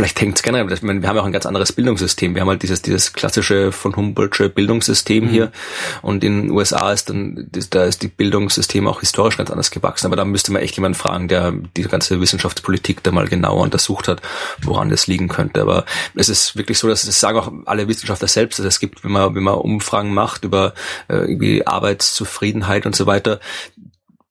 [0.00, 2.34] vielleicht hängt es generell, wir haben ja auch ein ganz anderes Bildungssystem.
[2.34, 5.28] Wir haben halt dieses, dieses klassische von Humboldtsche Bildungssystem mhm.
[5.28, 5.52] hier
[6.00, 10.06] und in den USA ist dann, da ist die Bildungssystem auch historisch ganz anders gewachsen.
[10.06, 14.08] Aber da müsste man echt jemanden fragen, der die ganze Wissenschaftspolitik da mal genauer untersucht
[14.08, 14.22] hat,
[14.62, 15.60] woran das liegen könnte.
[15.60, 15.84] Aber
[16.14, 19.12] es ist wirklich so, dass das sagen auch alle Wissenschaftler selbst, dass es gibt, wenn
[19.12, 20.72] man, wenn man Umfragen macht über
[21.08, 23.38] äh, irgendwie Arbeitszufriedenheit und so weiter,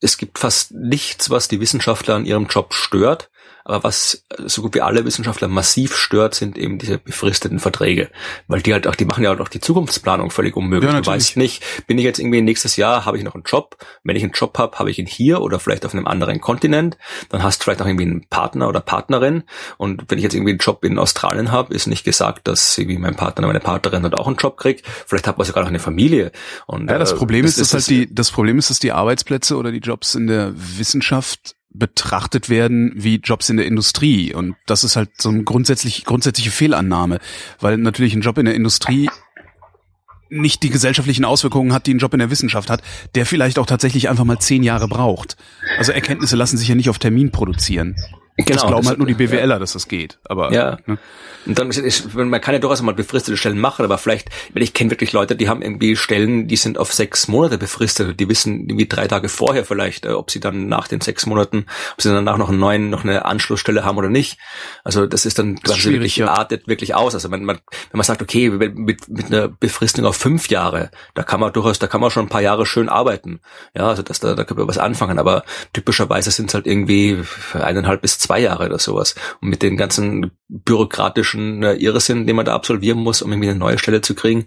[0.01, 3.29] es gibt fast nichts, was die Wissenschaftler an ihrem Job stört.
[3.69, 8.09] Aber was so gut wie alle Wissenschaftler massiv stört, sind eben diese befristeten Verträge.
[8.47, 10.91] Weil die halt auch, die machen ja auch die Zukunftsplanung völlig unmöglich.
[10.91, 13.77] Ja, du weißt nicht, bin ich jetzt irgendwie nächstes Jahr, habe ich noch einen Job?
[14.03, 16.97] Wenn ich einen Job habe, habe ich ihn hier oder vielleicht auf einem anderen Kontinent.
[17.29, 19.43] Dann hast du vielleicht auch irgendwie einen Partner oder Partnerin.
[19.77, 22.97] Und wenn ich jetzt irgendwie einen Job in Australien habe, ist nicht gesagt, dass irgendwie
[22.97, 24.83] mein Partner oder meine Partnerin dort auch einen Job kriegt.
[25.05, 26.31] Vielleicht hat man sogar noch eine Familie.
[26.65, 28.91] Und, ja, das äh, Problem ist, ist, ist halt die, das Problem ist, dass die
[28.91, 34.33] Arbeitsplätze oder die Jobs in der Wissenschaft betrachtet werden wie Jobs in der Industrie.
[34.33, 37.19] Und das ist halt so eine grundsätzlich, grundsätzliche Fehlannahme,
[37.59, 39.09] weil natürlich ein Job in der Industrie
[40.29, 42.83] nicht die gesellschaftlichen Auswirkungen hat, die ein Job in der Wissenschaft hat,
[43.15, 45.37] der vielleicht auch tatsächlich einfach mal zehn Jahre braucht.
[45.77, 47.95] Also Erkenntnisse lassen sich ja nicht auf Termin produzieren.
[48.45, 49.59] Genau, das glauben halt nur die BWLer, ja.
[49.59, 50.19] dass das geht.
[50.23, 50.77] Aber ja.
[50.85, 50.97] Ne?
[51.45, 54.73] Und dann ist, man kann ja durchaus mal befristete Stellen machen, aber vielleicht, weil ich
[54.73, 58.19] kenne wirklich Leute, die haben irgendwie Stellen, die sind auf sechs Monate befristet.
[58.19, 61.65] Die wissen irgendwie drei Tage vorher vielleicht, äh, ob sie dann nach den sechs Monaten,
[61.93, 64.37] ob sie danach noch einen neuen, noch eine Anschlussstelle haben oder nicht.
[64.83, 66.27] Also das ist dann das ist wirklich ja.
[66.27, 67.15] artet wirklich aus.
[67.15, 67.57] Also wenn man,
[67.91, 71.79] wenn man sagt, okay, mit, mit einer Befristung auf fünf Jahre, da kann man durchaus,
[71.79, 73.39] da kann man schon ein paar Jahre schön arbeiten.
[73.75, 75.17] Ja, also das, da, da können wir was anfangen.
[75.17, 77.23] Aber typischerweise sind es halt irgendwie
[77.53, 79.15] eineinhalb bis zwei Jahre oder sowas.
[79.41, 83.59] Und mit den ganzen bürokratischen äh, Irrsinn, den man da absolvieren muss, um irgendwie eine
[83.59, 84.45] neue Stelle zu kriegen,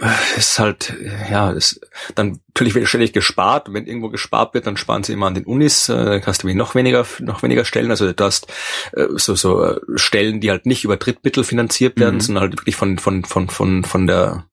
[0.00, 0.94] äh, ist halt,
[1.30, 1.80] ja, ist,
[2.14, 3.68] dann natürlich wird ständig gespart.
[3.68, 6.42] Und wenn irgendwo gespart wird, dann sparen sie immer an den Unis, äh, dann hast
[6.42, 7.90] du irgendwie noch weniger, noch weniger Stellen.
[7.90, 8.46] Also du hast
[8.92, 12.20] äh, so, so äh, Stellen, die halt nicht über Drittmittel finanziert werden, mhm.
[12.20, 14.46] sondern halt wirklich von, von, von, von, von der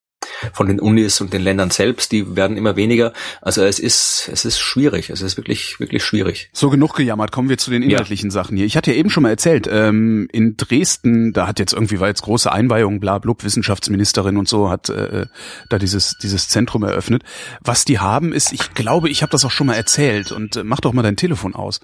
[0.53, 3.13] von den Unis und den Ländern selbst, die werden immer weniger.
[3.41, 5.09] Also es ist, es ist schwierig.
[5.09, 6.49] Es ist wirklich, wirklich schwierig.
[6.53, 7.31] So genug gejammert.
[7.31, 8.33] Kommen wir zu den inhaltlichen ja.
[8.33, 8.65] Sachen hier.
[8.65, 12.07] Ich hatte ja eben schon mal erzählt, ähm, in Dresden, da hat jetzt irgendwie, war
[12.07, 15.25] jetzt große Einweihung, bla, blub, Wissenschaftsministerin und so, hat äh,
[15.69, 17.23] da dieses, dieses Zentrum eröffnet.
[17.61, 20.63] Was die haben ist, ich glaube, ich habe das auch schon mal erzählt und äh,
[20.63, 21.79] mach doch mal dein Telefon aus.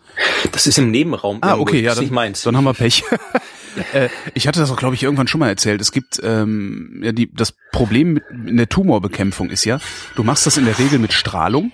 [0.51, 1.39] Das ist im Nebenraum.
[1.41, 3.03] Ah, okay, ja, dann, dann haben wir Pech.
[3.93, 5.81] äh, ich hatte das auch, glaube ich, irgendwann schon mal erzählt.
[5.81, 9.79] Es gibt ähm, ja die, das Problem mit in der Tumorbekämpfung ist ja,
[10.15, 11.71] du machst das in der Regel mit Strahlung.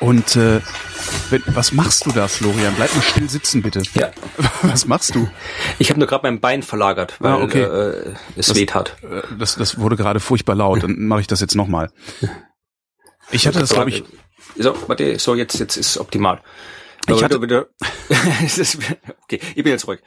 [0.00, 0.60] Und äh,
[1.28, 2.74] wenn, was machst du da, Florian?
[2.74, 3.82] Bleib mal still sitzen, bitte.
[3.94, 4.10] Ja.
[4.62, 5.28] Was machst du?
[5.78, 7.62] Ich habe nur gerade mein Bein verlagert, weil ah, okay.
[7.62, 8.96] äh, es das, weht hat.
[9.02, 10.82] Äh, das, das wurde gerade furchtbar laut.
[10.82, 11.90] Dann mache ich das jetzt nochmal.
[13.30, 14.04] Ich hatte das, glaube ich.
[14.56, 16.40] So, warte, so jetzt jetzt ist optimal.
[17.08, 17.36] Ich hatte,
[19.22, 20.00] okay, ich bin jetzt ruhig.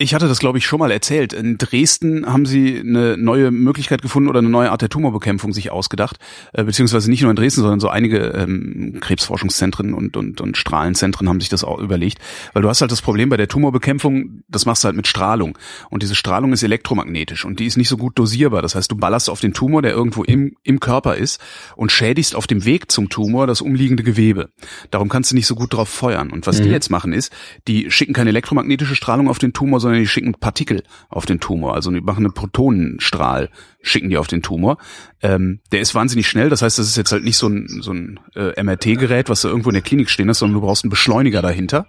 [0.00, 1.32] Ich hatte das, glaube ich, schon mal erzählt.
[1.32, 5.72] In Dresden haben sie eine neue Möglichkeit gefunden oder eine neue Art der Tumorbekämpfung sich
[5.72, 6.18] ausgedacht.
[6.52, 11.28] Äh, beziehungsweise nicht nur in Dresden, sondern so einige ähm, Krebsforschungszentren und, und, und Strahlenzentren
[11.28, 12.18] haben sich das auch überlegt.
[12.52, 15.58] Weil du hast halt das Problem bei der Tumorbekämpfung, das machst du halt mit Strahlung.
[15.90, 18.62] Und diese Strahlung ist elektromagnetisch und die ist nicht so gut dosierbar.
[18.62, 21.40] Das heißt, du ballerst auf den Tumor, der irgendwo im, im Körper ist
[21.74, 24.50] und schädigst auf dem Weg zum Tumor das umliegende Gewebe.
[24.92, 26.30] Darum kannst du nicht so gut drauf feuern.
[26.30, 26.64] Und was mhm.
[26.64, 27.32] die jetzt machen ist,
[27.66, 31.74] die schicken keine elektromagnetische Strahlung auf den Tumor, sondern die schicken Partikel auf den Tumor.
[31.74, 33.48] Also die machen einen Protonenstrahl,
[33.80, 34.76] schicken die auf den Tumor.
[35.22, 37.92] Ähm, der ist wahnsinnig schnell, das heißt, das ist jetzt halt nicht so ein, so
[37.92, 40.90] ein äh, MRT-Gerät, was du irgendwo in der Klinik stehen hast, sondern du brauchst einen
[40.90, 41.86] Beschleuniger dahinter,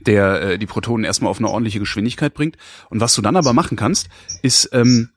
[0.00, 2.56] der äh, die Protonen erstmal auf eine ordentliche Geschwindigkeit bringt.
[2.90, 4.08] Und was du dann aber machen kannst,
[4.42, 5.10] ist ähm,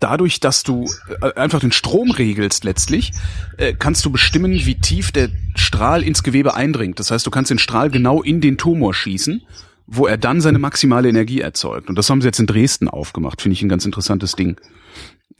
[0.00, 0.86] dadurch, dass du
[1.20, 3.12] äh, einfach den Strom regelst letztlich,
[3.58, 6.98] äh, kannst du bestimmen, wie tief der Strahl ins Gewebe eindringt.
[6.98, 9.42] Das heißt, du kannst den Strahl genau in den Tumor schießen
[9.86, 11.88] wo er dann seine maximale Energie erzeugt.
[11.88, 13.42] Und das haben sie jetzt in Dresden aufgemacht.
[13.42, 14.60] Finde ich ein ganz interessantes Ding.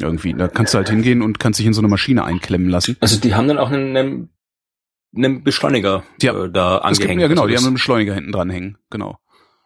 [0.00, 0.35] Irgendwie.
[0.35, 2.96] Da kannst du halt hingehen und kannst dich in so eine Maschine einklemmen lassen.
[3.00, 4.31] Also die haben dann auch einen,
[5.14, 7.11] einen, Beschleuniger ja, äh, da angehängt.
[7.11, 8.78] Gibt, ja, genau, die haben einen Beschleuniger hinten dran hängen.
[8.90, 9.18] Genau.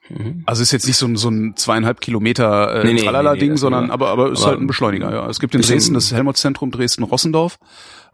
[0.08, 0.42] Mhm.
[0.46, 3.56] Also ist jetzt nicht so ein, so ein zweieinhalb Kilometer äh, nee, nee, Tralala-Ding, nee,
[3.56, 5.10] sondern aber, aber ist aber halt ein Beschleuniger.
[5.12, 5.28] Ja.
[5.28, 7.58] Es gibt in Dresden das Helmholtz-Zentrum Dresden-Rossendorf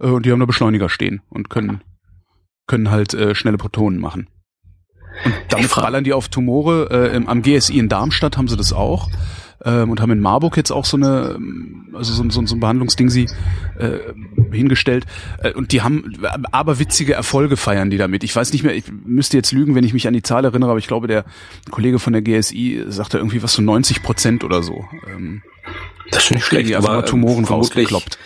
[0.00, 1.82] äh, und die haben da Beschleuniger stehen und können
[2.66, 4.28] können halt äh, schnelle Protonen machen.
[5.24, 6.88] Und damit ballern die auf Tumore.
[6.90, 9.08] Äh, im, am GSI in Darmstadt haben sie das auch.
[9.64, 11.38] Ähm, und haben in Marburg jetzt auch so eine,
[11.94, 13.28] also so, so, so ein Behandlungsding sie
[13.78, 13.98] äh,
[14.50, 15.06] hingestellt.
[15.42, 16.14] Äh, und die haben
[16.50, 18.24] aber witzige Erfolge feiern die damit.
[18.24, 20.70] Ich weiß nicht mehr, ich müsste jetzt lügen, wenn ich mich an die Zahl erinnere,
[20.70, 21.24] aber ich glaube, der
[21.70, 24.84] Kollege von der GSI sagte irgendwie was so 90 Prozent oder so.
[25.08, 25.42] Ähm,
[26.10, 28.18] das ist nicht schlecht, aber ähm, Tumoren rausgekloppt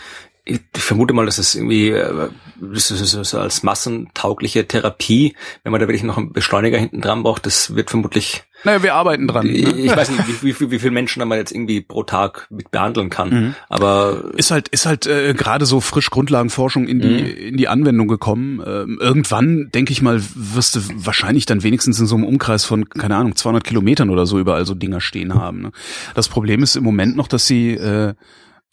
[0.46, 2.28] ich vermute mal, dass es irgendwie äh,
[2.60, 7.24] das ist so als massentaugliche Therapie, wenn man da wirklich noch einen Beschleuniger hinten dran
[7.24, 8.44] braucht, das wird vermutlich.
[8.64, 9.46] Naja, wir arbeiten dran.
[9.46, 9.52] Ne?
[9.52, 12.70] Ich weiß nicht, wie, wie, wie viele Menschen da man jetzt irgendwie pro Tag mit
[12.70, 13.30] behandeln kann.
[13.30, 13.54] Mhm.
[13.68, 17.48] Aber ist halt ist halt äh, gerade so frisch Grundlagenforschung in die mhm.
[17.48, 18.62] in die Anwendung gekommen.
[18.64, 22.88] Ähm, irgendwann denke ich mal, wirst du wahrscheinlich dann wenigstens in so einem Umkreis von
[22.88, 25.60] keine Ahnung 200 Kilometern oder so überall so Dinger stehen haben.
[25.60, 25.72] Ne?
[26.14, 28.14] Das Problem ist im Moment noch, dass sie äh,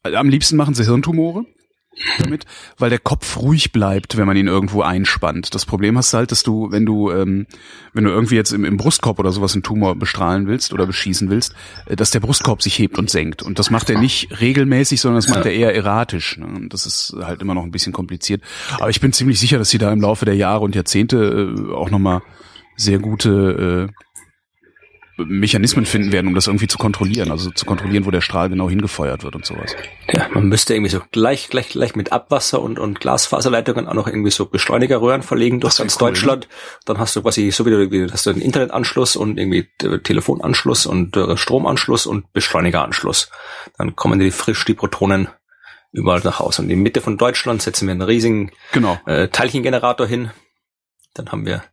[0.03, 1.45] am liebsten machen sie Hirntumore
[2.19, 2.45] damit,
[2.77, 5.53] weil der Kopf ruhig bleibt, wenn man ihn irgendwo einspannt.
[5.53, 7.47] Das Problem hast du halt, dass du, wenn du, ähm,
[7.93, 11.29] wenn du irgendwie jetzt im, im Brustkorb oder sowas einen Tumor bestrahlen willst oder beschießen
[11.29, 11.53] willst,
[11.86, 13.43] äh, dass der Brustkorb sich hebt und senkt.
[13.43, 16.38] Und das macht er nicht regelmäßig, sondern das macht er eher erratisch.
[16.38, 16.45] Ne?
[16.45, 18.41] Und das ist halt immer noch ein bisschen kompliziert.
[18.79, 21.73] Aber ich bin ziemlich sicher, dass sie da im Laufe der Jahre und Jahrzehnte äh,
[21.73, 22.21] auch nochmal
[22.75, 24.03] sehr gute äh,
[25.17, 28.69] Mechanismen finden werden, um das irgendwie zu kontrollieren, also zu kontrollieren, wo der Strahl genau
[28.69, 29.76] hingefeuert wird und sowas.
[30.12, 34.08] Ja, man müsste irgendwie so gleich, gleich, gleich mit Abwasser und, und Glasfaserleitungen auch noch
[34.08, 36.45] irgendwie so Beschleunigerröhren verlegen durch ganz cool, Deutschland.
[36.45, 36.56] Ne?
[36.86, 41.38] Dann hast du quasi so wie hast du einen Internetanschluss und irgendwie Telefonanschluss und äh,
[41.38, 43.30] Stromanschluss und Beschleunigeranschluss.
[43.78, 45.28] Dann kommen die frisch die Protonen
[45.91, 46.63] überall nach Hause.
[46.63, 48.99] Und in die Mitte von Deutschland setzen wir einen riesigen genau.
[49.06, 50.32] äh, Teilchengenerator hin.
[51.13, 51.63] Dann haben wir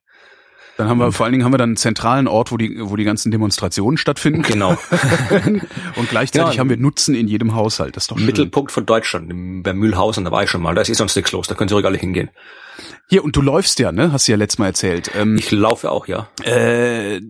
[0.81, 2.97] dann haben wir vor allen Dingen haben wir dann einen zentralen Ort, wo die wo
[2.97, 4.43] die ganzen Demonstrationen stattfinden.
[4.43, 4.71] Genau.
[5.97, 7.97] und gleichzeitig ja, haben wir Nutzen in jedem Haushalt.
[7.97, 8.27] Das ist doch schön.
[8.27, 10.75] Mittelpunkt von Deutschland, bei Mühlhausen, da war ich schon mal.
[10.75, 11.47] Da ist eh sonst nichts los.
[11.47, 12.31] Da können Sie ruhig alle hingehen.
[13.09, 14.12] Hier, und du läufst ja, ne?
[14.12, 15.11] Hast du ja letztes Mal erzählt.
[15.16, 16.28] Ähm, ich laufe auch, ja.
[16.44, 17.20] Äh,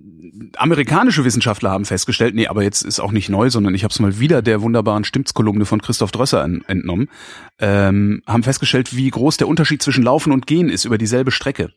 [0.56, 3.98] amerikanische Wissenschaftler haben festgestellt, nee, aber jetzt ist auch nicht neu, sondern ich habe es
[4.00, 7.08] mal wieder der wunderbaren Stimmtskolumne von Christoph Drösser entnommen,
[7.58, 11.72] ähm, haben festgestellt, wie groß der Unterschied zwischen Laufen und Gehen ist über dieselbe Strecke.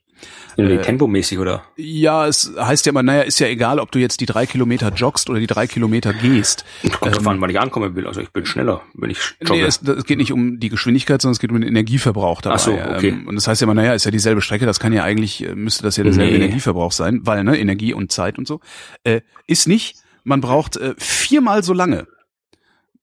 [0.56, 1.64] Äh, tempomäßig, oder?
[1.76, 4.90] Ja, es heißt ja immer, naja, ist ja egal, ob du jetzt die drei Kilometer
[4.94, 6.64] joggst oder die drei Kilometer gehst.
[6.82, 8.06] Kommt ähm, drauf wann ich ankommen will.
[8.06, 9.62] Also ich bin schneller, wenn ich jogge.
[9.62, 12.56] Nee, es, es geht nicht um die Geschwindigkeit, sondern es geht um den Energieverbrauch dabei.
[12.56, 13.10] Ach so, okay.
[13.10, 15.44] Ähm, und das heißt ja immer, naja, ist ja dieselbe Strecke, das kann ja eigentlich,
[15.44, 16.38] äh, müsste das ja derselbe nee.
[16.38, 18.60] Energieverbrauch sein, weil, ne, Energie und Zeit und so.
[19.04, 22.08] Äh, ist nicht, man braucht äh, viermal so lange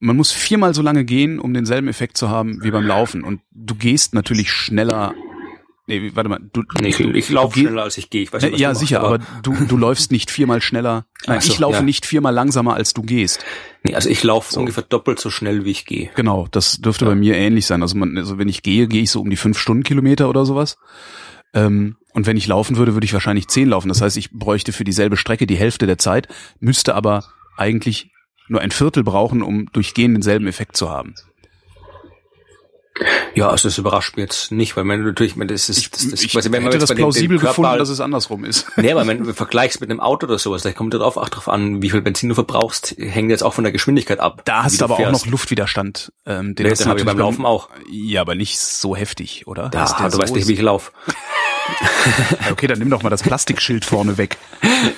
[0.00, 3.22] man muss viermal so lange gehen, um denselben Effekt zu haben wie beim Laufen.
[3.22, 5.14] Und du gehst natürlich schneller.
[5.90, 8.22] Nee, warte mal, du, Nee, ich, ich laufe schneller als ich gehe.
[8.22, 11.06] Ich weiß nicht, was ja, du machst, sicher, aber du, du läufst nicht viermal schneller.
[11.26, 11.82] Nein, so, ich laufe ja.
[11.82, 13.44] nicht viermal langsamer, als du gehst.
[13.82, 16.08] Nee, also ich laufe ungefähr doppelt so schnell, wie ich gehe.
[16.14, 17.82] Genau, das dürfte bei mir ähnlich sein.
[17.82, 20.78] Also, man, also wenn ich gehe, gehe ich so um die fünf Stundenkilometer oder sowas.
[21.54, 23.88] Ähm, und wenn ich laufen würde, würde ich wahrscheinlich zehn laufen.
[23.88, 26.28] Das heißt, ich bräuchte für dieselbe Strecke die Hälfte der Zeit,
[26.60, 27.24] müsste aber
[27.56, 28.12] eigentlich
[28.46, 31.14] nur ein Viertel brauchen, um durch Gehen denselben Effekt zu haben.
[33.34, 36.22] Ja, also das überrascht mich jetzt nicht, weil man natürlich, man, das ist, das, das,
[36.22, 38.66] ich quasi, wenn man das bei den- den plausibel gefunden, halt- dass es andersrum ist.
[38.76, 41.48] Nee, aber wenn du vergleichst mit einem Auto oder sowas, da kommt darauf auch drauf
[41.48, 44.42] an, wie viel Benzin du verbrauchst, hängt jetzt auch von der Geschwindigkeit ab.
[44.44, 45.24] Da hast du aber auch fährst.
[45.24, 46.12] noch Luftwiderstand.
[46.26, 47.68] Ähm, den Nee, hast den du habe ich beim Laufen auch.
[47.90, 49.68] Ja, aber nicht so heftig, oder?
[49.70, 50.92] Der du weißt so- nicht, wie ich laufe.
[52.50, 54.36] Okay, dann nimm doch mal das Plastikschild vorne weg.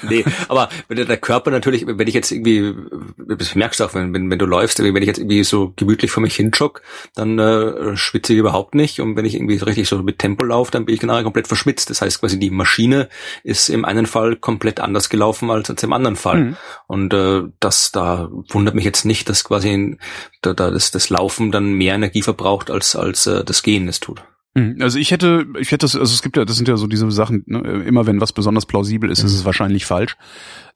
[0.02, 2.74] nee, aber wenn der Körper natürlich, wenn ich jetzt irgendwie,
[3.16, 6.10] das merkst du auch, wenn, wenn, wenn du läufst, wenn ich jetzt irgendwie so gemütlich
[6.10, 6.80] vor mich hin jogg,
[7.14, 9.00] dann äh, schwitze ich überhaupt nicht.
[9.00, 11.48] Und wenn ich irgendwie so richtig so mit Tempo laufe, dann bin ich genau komplett
[11.48, 11.90] verschwitzt.
[11.90, 13.08] Das heißt quasi, die Maschine
[13.42, 16.38] ist im einen Fall komplett anders gelaufen als, als im anderen Fall.
[16.38, 16.56] Mhm.
[16.86, 19.96] Und äh, das da wundert mich jetzt nicht, dass quasi
[20.40, 24.00] da, da das, das Laufen dann mehr Energie verbraucht, als, als äh, das Gehen es
[24.00, 24.22] tut.
[24.54, 24.76] Mhm.
[24.80, 27.10] Also ich hätte, ich hätte das, also es gibt ja, das sind ja so diese
[27.10, 30.16] Sachen, ne, immer wenn was besonders plausibel ist, ist es wahrscheinlich falsch.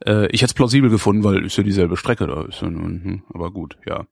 [0.05, 3.23] Äh, ich hätte es plausibel gefunden, weil ist ja dieselbe Strecke da, ist ja hm,
[3.33, 4.07] aber gut, ja.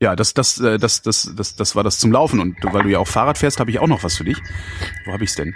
[0.00, 2.90] Ja, das, das, äh, das, das, das, das war das zum Laufen und weil du
[2.90, 4.38] ja auch Fahrrad fährst, habe ich auch noch was für dich.
[5.06, 5.54] Wo habe ich's denn?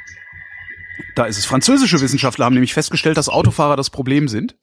[1.14, 1.46] Da ist es.
[1.46, 4.56] Französische Wissenschaftler haben nämlich festgestellt, dass Autofahrer das Problem sind.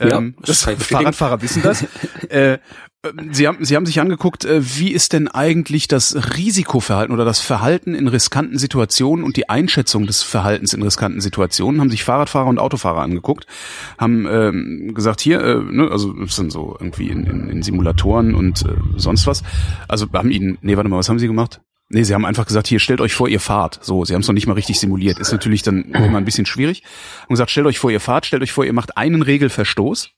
[0.00, 0.62] Ja, Ähm, das.
[0.64, 1.86] Fahrradfahrer wissen das.
[2.28, 2.58] äh,
[3.32, 7.40] Sie haben, Sie haben sich angeguckt, äh, wie ist denn eigentlich das Risikoverhalten oder das
[7.40, 12.48] Verhalten in riskanten Situationen und die Einschätzung des Verhaltens in riskanten Situationen, haben sich Fahrradfahrer
[12.48, 13.46] und Autofahrer angeguckt,
[13.96, 18.34] haben ähm, gesagt, hier, äh, ne, also das sind so irgendwie in, in, in Simulatoren
[18.34, 19.42] und äh, sonst was.
[19.88, 21.62] Also haben ihnen, nee, warte mal, was haben sie gemacht?
[21.92, 23.80] Nee, sie haben einfach gesagt, hier, stellt euch vor, ihr fahrt.
[23.82, 25.18] So, sie haben es noch nicht mal richtig simuliert.
[25.18, 26.84] Ist natürlich dann immer ein bisschen schwierig.
[27.22, 30.10] Haben gesagt, stellt euch vor, ihr fahrt, stellt euch vor, ihr macht einen Regelverstoß.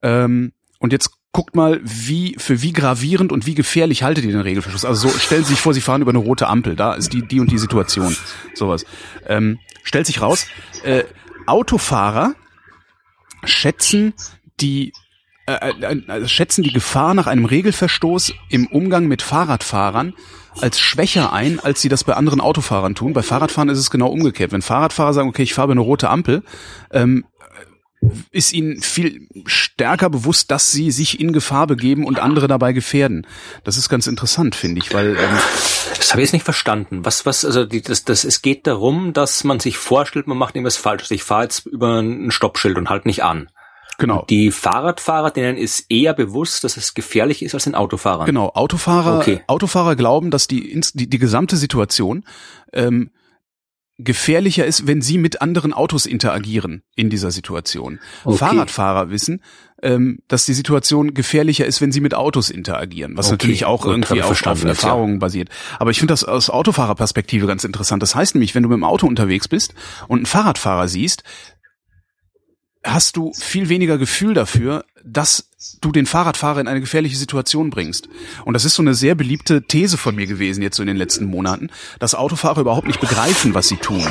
[0.00, 4.40] Ähm, und jetzt guckt mal, wie, für wie gravierend und wie gefährlich haltet ihr den
[4.40, 4.86] Regelverstoß.
[4.86, 6.76] Also so, stellen Sie sich vor, Sie fahren über eine rote Ampel.
[6.76, 8.16] Da ist die, die und die Situation.
[8.54, 8.86] Sowas.
[9.26, 10.46] Ähm, stellt sich raus,
[10.82, 11.04] äh,
[11.46, 12.34] Autofahrer
[13.44, 14.14] schätzen
[14.60, 14.94] die
[15.56, 20.14] äh, äh, äh, schätzen die Gefahr nach einem Regelverstoß im Umgang mit Fahrradfahrern
[20.60, 23.12] als schwächer ein, als sie das bei anderen Autofahrern tun.
[23.12, 24.52] Bei Fahrradfahren ist es genau umgekehrt.
[24.52, 26.42] Wenn Fahrradfahrer sagen, okay, ich fahre eine rote Ampel,
[26.90, 27.24] ähm,
[28.30, 33.26] ist ihnen viel stärker bewusst, dass sie sich in Gefahr begeben und andere dabei gefährden.
[33.62, 35.38] Das ist ganz interessant, finde ich, weil ähm,
[35.96, 37.04] Das habe ich jetzt nicht verstanden.
[37.04, 40.56] Was, was, also die, das, das, es geht darum, dass man sich vorstellt, man macht
[40.56, 41.10] irgendwas falsch.
[41.10, 43.50] Ich fahre jetzt über ein Stoppschild und halt nicht an.
[44.00, 44.24] Genau.
[44.28, 48.26] Die Fahrradfahrer, denen ist eher bewusst, dass es gefährlich ist als den Autofahrern.
[48.26, 49.42] Genau, Autofahrer, Okay.
[49.46, 52.24] Autofahrer glauben, dass die, die, die gesamte Situation
[52.72, 53.10] ähm,
[54.04, 58.00] gefährlicher ist, wenn sie mit anderen Autos interagieren in dieser Situation.
[58.24, 58.38] Okay.
[58.38, 59.42] Fahrradfahrer wissen,
[59.82, 63.82] ähm, dass die Situation gefährlicher ist, wenn sie mit Autos interagieren, was Okay, natürlich auch
[63.82, 64.68] gut, irgendwie auf, auf jetzt, ja.
[64.70, 65.48] Erfahrungen basiert.
[65.78, 68.02] Aber ich finde das aus Autofahrerperspektive ganz interessant.
[68.02, 69.74] Das heißt nämlich, wenn du mit dem Auto unterwegs bist
[70.08, 71.22] und einen Fahrradfahrer siehst,
[72.84, 75.48] hast du viel weniger Gefühl dafür, dass
[75.80, 78.08] du den Fahrradfahrer in eine gefährliche Situation bringst.
[78.44, 80.96] Und das ist so eine sehr beliebte These von mir gewesen jetzt so in den
[80.96, 84.06] letzten Monaten, dass Autofahrer überhaupt nicht begreifen, was sie tun,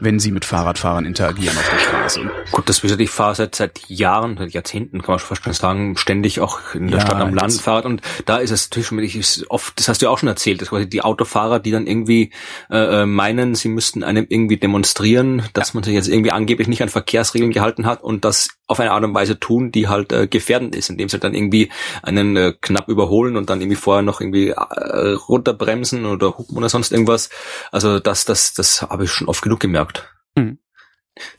[0.00, 2.30] wenn sie mit Fahrradfahrern interagieren auf der Straße.
[2.52, 5.52] Gut, das ihr, ich fahre seit, seit Jahren, seit Jahrzehnten, kann man schon fast schon
[5.52, 7.86] sagen, ständig auch in der Ja, Stadt am Land Fahrrad.
[7.86, 10.70] Und da ist es natürlich ist oft, das hast du ja auch schon erzählt, dass
[10.70, 12.32] quasi die Autofahrer, die dann irgendwie
[12.70, 16.82] äh, äh, meinen, sie müssten einem irgendwie demonstrieren, dass man sich jetzt irgendwie angeblich nicht
[16.82, 20.26] an Verkehrsregeln gehalten hat und das auf eine Art und Weise tun, die halt äh,
[20.26, 21.70] gefährdend ist, indem sie halt dann irgendwie
[22.02, 26.68] einen äh, knapp überholen und dann irgendwie vorher noch irgendwie äh, runterbremsen oder hupen oder
[26.68, 27.30] sonst irgendwas.
[27.70, 29.85] Also das, das, das habe ich schon oft genug gemerkt.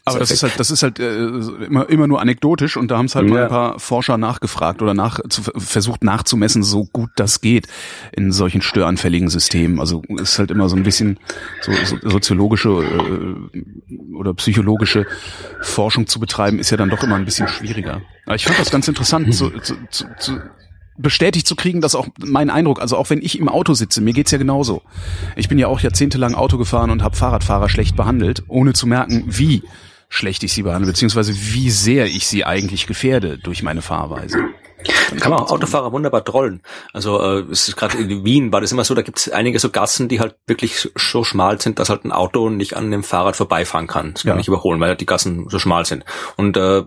[0.06, 1.26] Aber das ist halt, das ist halt äh,
[1.66, 4.96] immer, immer nur anekdotisch und da haben es halt mal ein paar Forscher nachgefragt oder
[4.96, 7.68] nach, zu, versucht nachzumessen, so gut das geht
[8.12, 9.80] in solchen störanfälligen Systemen.
[9.80, 11.20] Also ist halt immer so ein bisschen
[11.62, 15.06] so, so soziologische äh, oder psychologische
[15.62, 18.02] Forschung zu betreiben, ist ja dann doch immer ein bisschen schwieriger.
[18.26, 20.42] Aber ich fand das ganz interessant, zu, zu, zu, zu
[20.98, 24.14] bestätigt zu kriegen, dass auch mein Eindruck, also auch wenn ich im Auto sitze, mir
[24.14, 24.82] geht's ja genauso.
[25.36, 29.24] Ich bin ja auch jahrzehntelang Auto gefahren und habe Fahrradfahrer schlecht behandelt, ohne zu merken,
[29.28, 29.64] wie
[30.10, 34.38] schlecht ich sie behandle, beziehungsweise wie sehr ich sie eigentlich gefährde durch meine Fahrweise.
[35.16, 36.62] Kann man auch Autofahrer wunderbar trollen.
[36.94, 39.60] Also äh, es ist gerade in Wien war das immer so, da gibt es einige
[39.60, 43.04] so Gassen, die halt wirklich so schmal sind, dass halt ein Auto nicht an dem
[43.04, 44.14] Fahrrad vorbeifahren kann.
[44.14, 44.36] Das kann ja.
[44.36, 46.04] nicht überholen, weil halt die Gassen so schmal sind.
[46.36, 46.84] Und äh,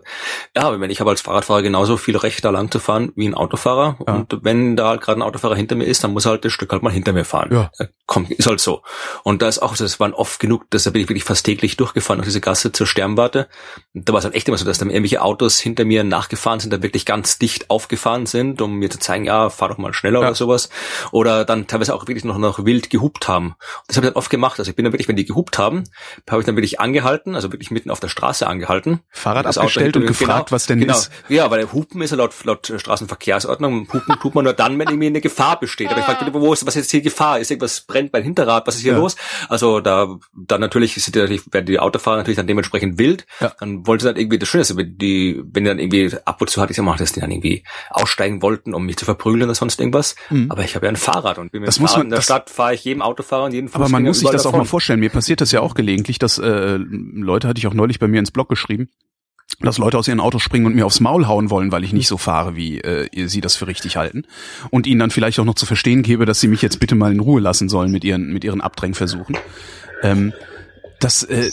[0.57, 3.35] ja, wenn ich habe als Fahrradfahrer genauso viel Recht, da lang zu fahren wie ein
[3.35, 3.97] Autofahrer.
[4.07, 4.15] Ja.
[4.15, 6.53] Und wenn da halt gerade ein Autofahrer hinter mir ist, dann muss er halt das
[6.53, 7.49] Stück halt mal hinter mir fahren.
[7.53, 7.71] Ja.
[8.07, 8.83] Kommt, ist halt so.
[9.23, 11.77] Und da ist auch, das waren oft genug, dass da bin ich wirklich fast täglich
[11.77, 13.49] durchgefahren durch diese Gasse zur Sternwarte.
[13.95, 16.61] Und da war es halt echt immer so, dass dann irgendwelche Autos hinter mir nachgefahren
[16.61, 19.95] sind, da wirklich ganz dicht aufgefahren sind, um mir zu zeigen, ja, fahr doch mal
[19.95, 20.27] schneller ja.
[20.29, 20.69] oder sowas.
[21.13, 23.55] Oder dann teilweise auch wirklich noch, noch wild gehupt haben.
[23.87, 24.59] Das habe ich dann oft gemacht.
[24.59, 25.85] Also ich bin dann wirklich, wenn die gehupt haben,
[26.29, 29.01] habe ich dann wirklich angehalten, also wirklich mitten auf der Straße angehalten.
[29.11, 30.95] Fahrrad abgestellt und gefragt, genau, was denn genau.
[30.95, 31.11] ist.
[31.29, 33.89] Ja, weil der Hupen ist ja laut, laut Straßenverkehrsordnung.
[33.93, 35.91] Hupen tut man nur dann, wenn irgendwie eine Gefahr besteht.
[35.91, 37.39] Aber ich fragte, wo ist, was ist jetzt hier Gefahr?
[37.39, 38.67] Ist irgendwas brennt mein Hinterrad?
[38.67, 38.99] Was ist hier ja.
[38.99, 39.17] los?
[39.49, 43.27] Also da, dann natürlich sind die, werden die Autofahrer natürlich dann dementsprechend wild.
[43.41, 43.53] Ja.
[43.59, 46.51] Dann wollte dann irgendwie das Schöne ist, wenn die, wenn die dann irgendwie ab und
[46.51, 47.65] zu hatte ich ja mal, dass die dann irgendwie
[48.03, 50.17] aussteigen wollten, um mich zu verprügeln oder sonst irgendwas.
[50.31, 50.51] Mhm.
[50.51, 52.23] Aber ich habe ja ein Fahrrad und bin mit das dem muss man, in der
[52.23, 54.61] Stadt fahre ich jedem Autofahrer und jeden Aber man muss sich das davon.
[54.61, 55.01] auch mal vorstellen.
[55.01, 58.19] Mir passiert das ja auch gelegentlich, dass äh, Leute hatte ich auch neulich bei mir
[58.19, 58.89] ins Blog geschrieben,
[59.61, 62.09] dass Leute aus ihren Autos springen und mir aufs Maul hauen wollen, weil ich nicht
[62.09, 64.25] so fahre, wie äh, sie das für richtig halten.
[64.71, 67.13] Und ihnen dann vielleicht auch noch zu verstehen gebe, dass sie mich jetzt bitte mal
[67.13, 69.37] in Ruhe lassen sollen mit ihren, mit ihren Abdrängversuchen.
[70.03, 70.33] Ähm,
[71.01, 71.51] das, äh,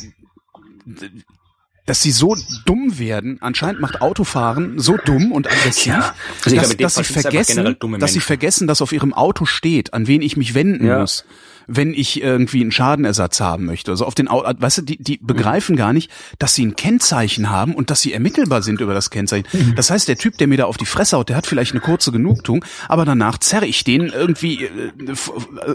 [1.87, 3.37] dass sie so dumm werden.
[3.41, 6.13] Anscheinend macht Autofahren so dumm und aggressiv, ja.
[6.43, 10.21] also dass, dass sie vergessen, dass sie vergessen, dass auf ihrem Auto steht, an wen
[10.21, 10.99] ich mich wenden ja.
[10.99, 11.25] muss
[11.67, 13.91] wenn ich irgendwie einen Schadenersatz haben möchte.
[13.91, 17.75] Also auf den, weißt du, die, die begreifen gar nicht, dass sie ein Kennzeichen haben
[17.75, 19.47] und dass sie ermittelbar sind über das Kennzeichen.
[19.51, 19.75] Mhm.
[19.75, 21.81] Das heißt, der Typ, der mir da auf die Fresse haut, der hat vielleicht eine
[21.81, 25.15] kurze Genugtuung, aber danach zerre ich den irgendwie äh,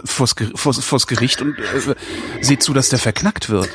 [0.03, 1.95] vors, vors, vors Gericht und äh,
[2.41, 3.69] sehe zu, dass der verknackt wird.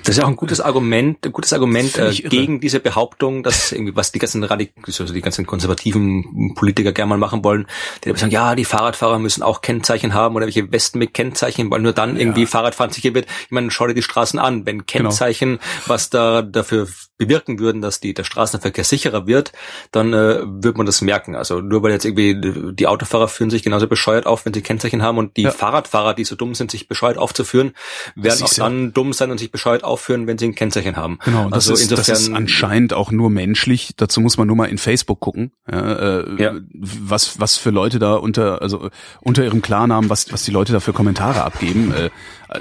[0.00, 3.72] Das ist ja auch ein gutes Argument, ein gutes Argument äh, gegen diese Behauptung, dass
[3.72, 7.66] irgendwie was die ganzen Radik also die ganzen konservativen Politiker gerne mal machen wollen,
[8.04, 11.70] die sagen, ja, die Fahrradfahrer müssen auch Kennzeichen haben oder welche Westen mit Kennzeichen Kennzeichen,
[11.70, 12.46] weil nur dann irgendwie ja.
[12.46, 13.26] Fahrradfahren sicher wird.
[13.44, 14.66] Ich meine, schau dir die Straßen an.
[14.66, 14.84] Wenn genau.
[14.86, 15.62] Kennzeichen, genau.
[15.86, 19.52] was da dafür bewirken würden, dass die, der Straßenverkehr sicherer wird,
[19.92, 21.36] dann äh, wird man das merken.
[21.36, 25.02] Also nur weil jetzt irgendwie die Autofahrer führen sich genauso bescheuert auf, wenn sie Kennzeichen
[25.02, 25.52] haben und die ja.
[25.52, 27.72] Fahrradfahrer, die so dumm sind, sich bescheuert aufzuführen,
[28.16, 28.90] werden auch dann ja.
[28.90, 31.18] dumm sein und sich bescheuert aufführen, wenn sie ein Kennzeichen haben.
[31.24, 33.94] Genau, also das ist, insofern, das ist anscheinend auch nur menschlich.
[33.96, 36.54] Dazu muss man nur mal in Facebook gucken, ja, äh, ja.
[36.72, 40.80] was was für Leute da unter also unter ihrem Klarnamen, was was die Leute da
[40.80, 41.92] für Kommentare abgeben.
[41.94, 42.10] Äh,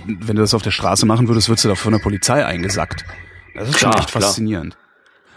[0.05, 3.05] wenn du das auf der Straße machen würdest, würdest du da von der Polizei eingesackt.
[3.55, 4.77] Das ist klar, schon echt faszinierend.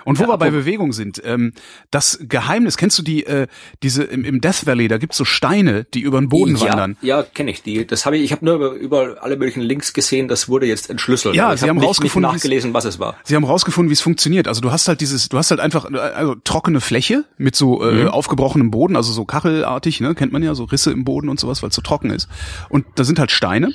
[0.06, 1.52] Und wo ja, wir bei Bewegung sind, ähm,
[1.90, 3.48] das Geheimnis, kennst du die, äh,
[3.82, 6.96] diese im, im Death Valley, da gibt's so Steine, die über den Boden ja, wandern.
[7.02, 7.84] Ja, kenne ich die.
[7.84, 10.90] Das habe ich, ich habe nur über, über alle möglichen Links gesehen, das wurde jetzt
[10.90, 11.34] entschlüsselt.
[11.34, 13.16] Ja, ich sie hab haben nicht, rausgefunden, nicht nachgelesen, was es war.
[13.24, 14.46] Sie haben rausgefunden, wie es funktioniert.
[14.46, 17.82] Also du hast halt dieses, du hast halt einfach äh, also trockene Fläche mit so
[17.82, 18.08] äh, mhm.
[18.08, 21.64] aufgebrochenem Boden, also so kachelartig, ne, kennt man ja, so Risse im Boden und sowas,
[21.64, 22.28] weil es so trocken ist.
[22.68, 23.74] Und da sind halt Steine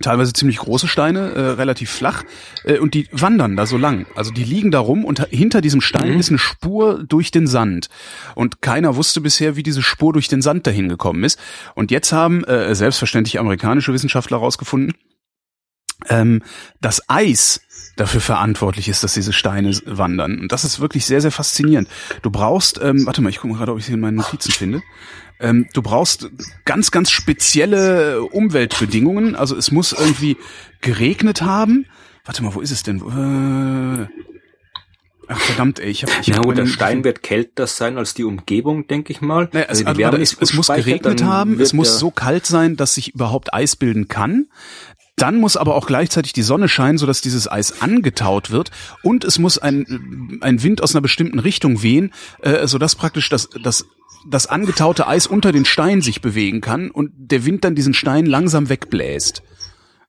[0.00, 2.24] teilweise ziemlich große Steine, äh, relativ flach,
[2.64, 4.06] äh, und die wandern da so lang.
[4.14, 6.20] Also die liegen da rum und hinter diesem Stein mhm.
[6.20, 7.88] ist eine Spur durch den Sand.
[8.34, 11.38] Und keiner wusste bisher, wie diese Spur durch den Sand dahin gekommen ist.
[11.74, 14.94] Und jetzt haben äh, selbstverständlich amerikanische Wissenschaftler herausgefunden,
[16.08, 16.42] ähm,
[16.80, 17.60] das Eis
[17.96, 20.40] dafür verantwortlich ist, dass diese Steine wandern.
[20.40, 21.88] Und das ist wirklich sehr, sehr faszinierend.
[22.22, 24.52] Du brauchst, ähm, warte mal, ich gucke mal gerade, ob ich sie in meinen Notizen
[24.52, 24.82] finde.
[25.42, 26.30] Ähm, du brauchst
[26.64, 29.34] ganz, ganz spezielle Umweltbedingungen.
[29.36, 30.36] Also es muss irgendwie
[30.80, 31.86] geregnet haben.
[32.24, 32.98] Warte mal, wo ist es denn?
[32.98, 34.06] Äh,
[35.28, 38.24] Ach verdammt, ey, ich habe ich ja, hab der Stein wird kälter sein als die
[38.24, 39.48] Umgebung, denke ich mal.
[39.52, 42.94] Naja, also, also warte, es, es muss geregnet haben, es muss so kalt sein, dass
[42.94, 44.48] sich überhaupt Eis bilden kann.
[45.16, 48.70] Dann muss aber auch gleichzeitig die Sonne scheinen, sodass dieses Eis angetaut wird.
[49.02, 53.48] Und es muss ein, ein Wind aus einer bestimmten Richtung wehen, äh, sodass praktisch das,
[53.62, 53.86] das
[54.28, 58.26] das angetaute Eis unter den Stein sich bewegen kann und der Wind dann diesen Stein
[58.26, 59.42] langsam wegbläst.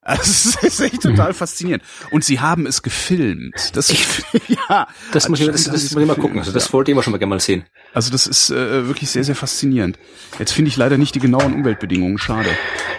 [0.06, 1.36] Also das ist echt total mhm.
[1.36, 1.84] faszinierend.
[2.12, 3.76] Und sie haben es gefilmt.
[3.76, 3.89] Das,
[4.47, 6.39] ja, das muss ich, das, das muss ich mal gucken.
[6.39, 7.65] Also das wollte ich immer schon mal gerne mal sehen.
[7.93, 9.97] Also das ist äh, wirklich sehr, sehr faszinierend.
[10.39, 12.17] Jetzt finde ich leider nicht die genauen Umweltbedingungen.
[12.17, 12.49] Schade.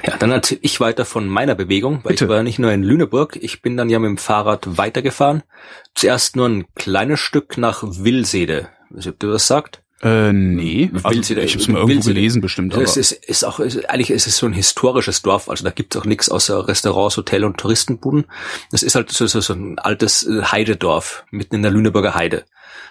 [0.06, 2.24] Ja, dann erzähle ich weiter von meiner Bewegung, weil Bitte.
[2.24, 3.36] ich war nicht nur in Lüneburg.
[3.40, 5.42] Ich bin dann ja mit dem Fahrrad weitergefahren.
[5.94, 8.68] Zuerst nur ein kleines Stück nach Wilsede.
[8.90, 9.83] Weiß nicht, ob du das sagt.
[10.04, 12.76] Äh, nee, also, ich habe es mal irgendwo gelesen bestimmt.
[12.76, 15.96] Es ist, ist auch, ist, eigentlich ist es so ein historisches Dorf, also da gibt's
[15.96, 18.26] auch nichts außer Restaurants, Hotel und Touristenbuden.
[18.70, 22.44] Das ist halt so, so, so ein altes äh, Heidedorf mitten in der Lüneburger Heide.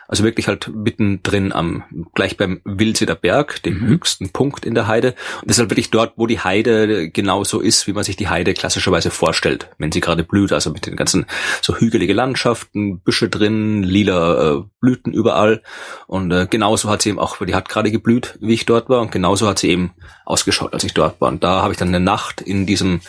[0.07, 3.87] Also wirklich halt mittendrin am, gleich beim Wildseder Berg, dem mhm.
[3.87, 5.15] höchsten Punkt in der Heide.
[5.41, 8.27] Und das ist halt wirklich dort, wo die Heide genauso ist, wie man sich die
[8.27, 10.51] Heide klassischerweise vorstellt, wenn sie gerade blüht.
[10.51, 11.25] Also mit den ganzen
[11.61, 15.61] so hügelige Landschaften, Büsche drin, lila äh, Blüten überall.
[16.07, 19.01] Und äh, genauso hat sie eben auch, die hat gerade geblüht, wie ich dort war.
[19.01, 19.91] Und genauso hat sie eben
[20.25, 21.29] ausgeschaut, als ich dort war.
[21.29, 23.01] Und da habe ich dann eine Nacht in diesem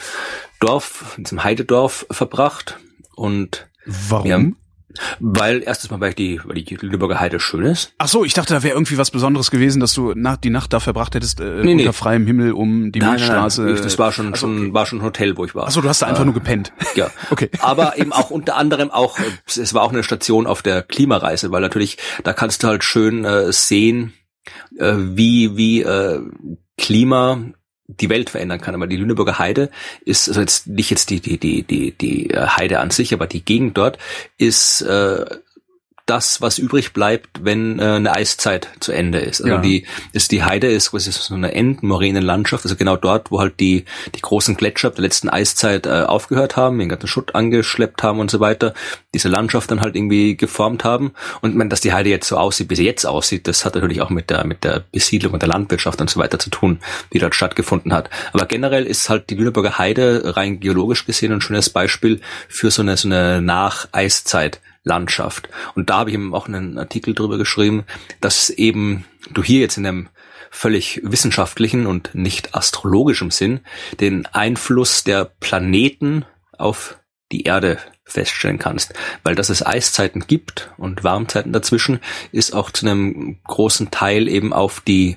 [0.61, 2.79] Dorf, in diesem Heidedorf verbracht.
[3.15, 4.57] Und Warum?
[5.21, 7.93] Weil erstes Mal, weil die, weil die Lüneburger Heide schön ist.
[7.99, 10.73] Ach so, ich dachte, da wäre irgendwie was Besonderes gewesen, dass du nach, die Nacht
[10.73, 11.93] da verbracht hättest äh, nee, unter nee.
[11.93, 13.63] freiem Himmel um die nein, Milchstraße.
[13.63, 13.83] Nein, nein.
[13.83, 15.67] das war schon, also, schon, war schon ein Hotel, wo ich war.
[15.67, 16.73] Ach so, du hast da einfach äh, nur gepennt.
[16.95, 17.51] Ja, okay.
[17.61, 21.61] Aber eben auch unter anderem auch, es war auch eine Station auf der Klimareise, weil
[21.61, 24.13] natürlich da kannst du halt schön äh, sehen,
[24.79, 26.21] äh, wie wie äh,
[26.77, 27.41] Klima
[27.87, 28.75] die Welt verändern kann.
[28.75, 29.71] Aber die Lüneburger Heide
[30.05, 33.27] ist also jetzt nicht jetzt die die die die die äh, Heide an sich, aber
[33.27, 33.99] die Gegend dort
[34.39, 35.25] ist äh,
[36.07, 39.41] das, was übrig bleibt, wenn äh, eine Eiszeit zu Ende ist.
[39.41, 39.61] Also ja.
[39.61, 43.87] die, ist die Heide ist quasi so eine Endmoränenlandschaft, also genau dort, wo halt die,
[44.15, 48.31] die großen Gletscher der letzten Eiszeit äh, aufgehört haben, den ganzen Schutt angeschleppt haben und
[48.31, 48.75] so weiter,
[49.15, 51.15] diese Landschaft dann halt irgendwie geformt haben.
[51.41, 54.03] Und man, dass die Heide jetzt so aussieht, wie sie jetzt aussieht, das hat natürlich
[54.03, 56.81] auch mit der, mit der Besiedlung und der Landwirtschaft und so weiter zu tun,
[57.15, 58.11] die dort stattgefunden hat.
[58.35, 62.83] Aber generell ist halt die Lüneburger Heide rein geologisch gesehen ein schönes Beispiel für so
[62.83, 64.61] eine, so eine Nach-Eiszeit.
[64.85, 65.49] Landschaft.
[65.75, 67.85] Und da habe ich eben auch einen Artikel drüber geschrieben,
[68.21, 70.09] dass eben du hier jetzt in einem
[70.51, 73.61] völlig wissenschaftlichen und nicht astrologischen Sinn
[73.99, 76.25] den Einfluss der Planeten
[76.57, 76.99] auf
[77.33, 77.79] die Erde
[78.15, 78.95] feststellen kannst.
[79.23, 82.01] Weil dass es Eiszeiten gibt und Warmzeiten dazwischen,
[82.33, 85.17] ist auch zu einem großen Teil eben auf die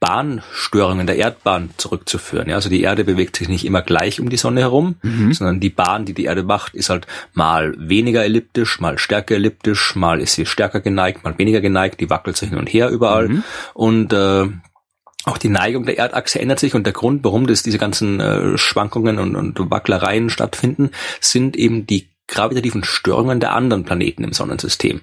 [0.00, 2.48] Bahnstörungen der Erdbahn zurückzuführen.
[2.48, 5.32] Ja, also die Erde bewegt sich nicht immer gleich um die Sonne herum, mhm.
[5.32, 9.94] sondern die Bahn, die die Erde macht, ist halt mal weniger elliptisch, mal stärker elliptisch,
[9.94, 13.28] mal ist sie stärker geneigt, mal weniger geneigt, die wackelt sich hin und her überall.
[13.28, 13.44] Mhm.
[13.74, 14.46] Und äh,
[15.24, 18.56] auch die Neigung der Erdachse ändert sich und der Grund, warum das diese ganzen äh,
[18.56, 20.90] Schwankungen und, und Wacklereien stattfinden,
[21.20, 25.00] sind eben die gravitativen Störungen der anderen Planeten im Sonnensystem.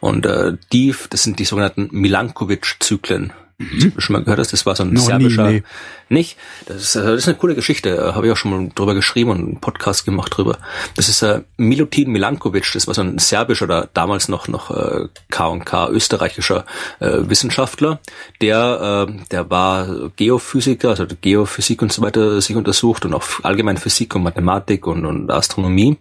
[0.00, 3.32] Und äh, die, das sind die sogenannten Milankovic-Zyklen.
[3.60, 3.94] Mhm.
[3.98, 5.62] Schon mal gehört hast, das war so ein no, serbischer, nie, nee.
[6.10, 6.36] nicht?
[6.66, 8.94] Das ist, äh, das ist eine coole Geschichte, äh, habe ich auch schon mal drüber
[8.94, 10.58] geschrieben und einen Podcast gemacht drüber.
[10.94, 15.08] Das ist äh, Milutin Milankovic, das war so ein serbischer oder damals noch noch äh,
[15.30, 16.66] K&K österreichischer
[17.00, 17.98] äh, Wissenschaftler,
[18.40, 23.76] der äh, der war Geophysiker, also Geophysik und so weiter sich untersucht und auch allgemein
[23.76, 25.98] Physik und Mathematik und, und Astronomie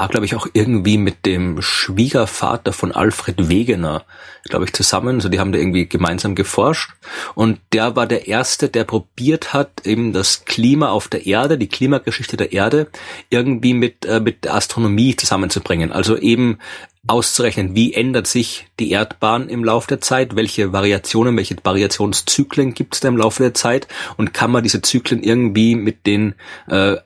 [0.00, 4.06] war, glaube ich, auch irgendwie mit dem Schwiegervater von Alfred Wegener,
[4.44, 5.16] glaube ich, zusammen.
[5.16, 6.92] Also die haben da irgendwie gemeinsam geforscht.
[7.34, 11.68] Und der war der Erste, der probiert hat, eben das Klima auf der Erde, die
[11.68, 12.86] Klimageschichte der Erde,
[13.28, 15.92] irgendwie mit, äh, mit Astronomie zusammenzubringen.
[15.92, 16.60] Also eben
[17.06, 22.94] auszurechnen, wie ändert sich die Erdbahn im Laufe der Zeit, welche Variationen, welche Variationszyklen gibt
[22.94, 23.86] es da im Laufe der Zeit
[24.16, 26.36] und kann man diese Zyklen irgendwie mit den
[26.68, 26.96] äh,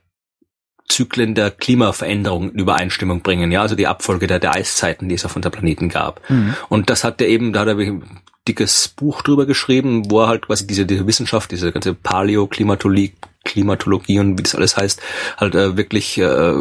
[0.88, 5.24] Zyklen der Klimaveränderung in Übereinstimmung bringen, ja, also die Abfolge der, der Eiszeiten, die es
[5.24, 6.20] auf unserem Planeten gab.
[6.28, 6.54] Mhm.
[6.68, 10.28] Und das hat er eben, da hat er ein dickes Buch drüber geschrieben, wo er
[10.28, 13.14] halt quasi diese, diese Wissenschaft, diese ganze Paläoklimatologie,
[13.44, 15.00] Klimatologie und wie das alles heißt,
[15.36, 16.54] halt äh, wirklich äh,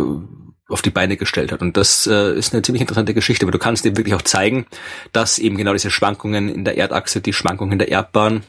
[0.69, 1.61] auf die Beine gestellt hat.
[1.61, 4.65] Und das äh, ist eine ziemlich interessante Geschichte, weil du kannst eben wirklich auch zeigen,
[5.11, 8.43] dass eben genau diese Schwankungen in der Erdachse, die Schwankungen in der Erdbahn,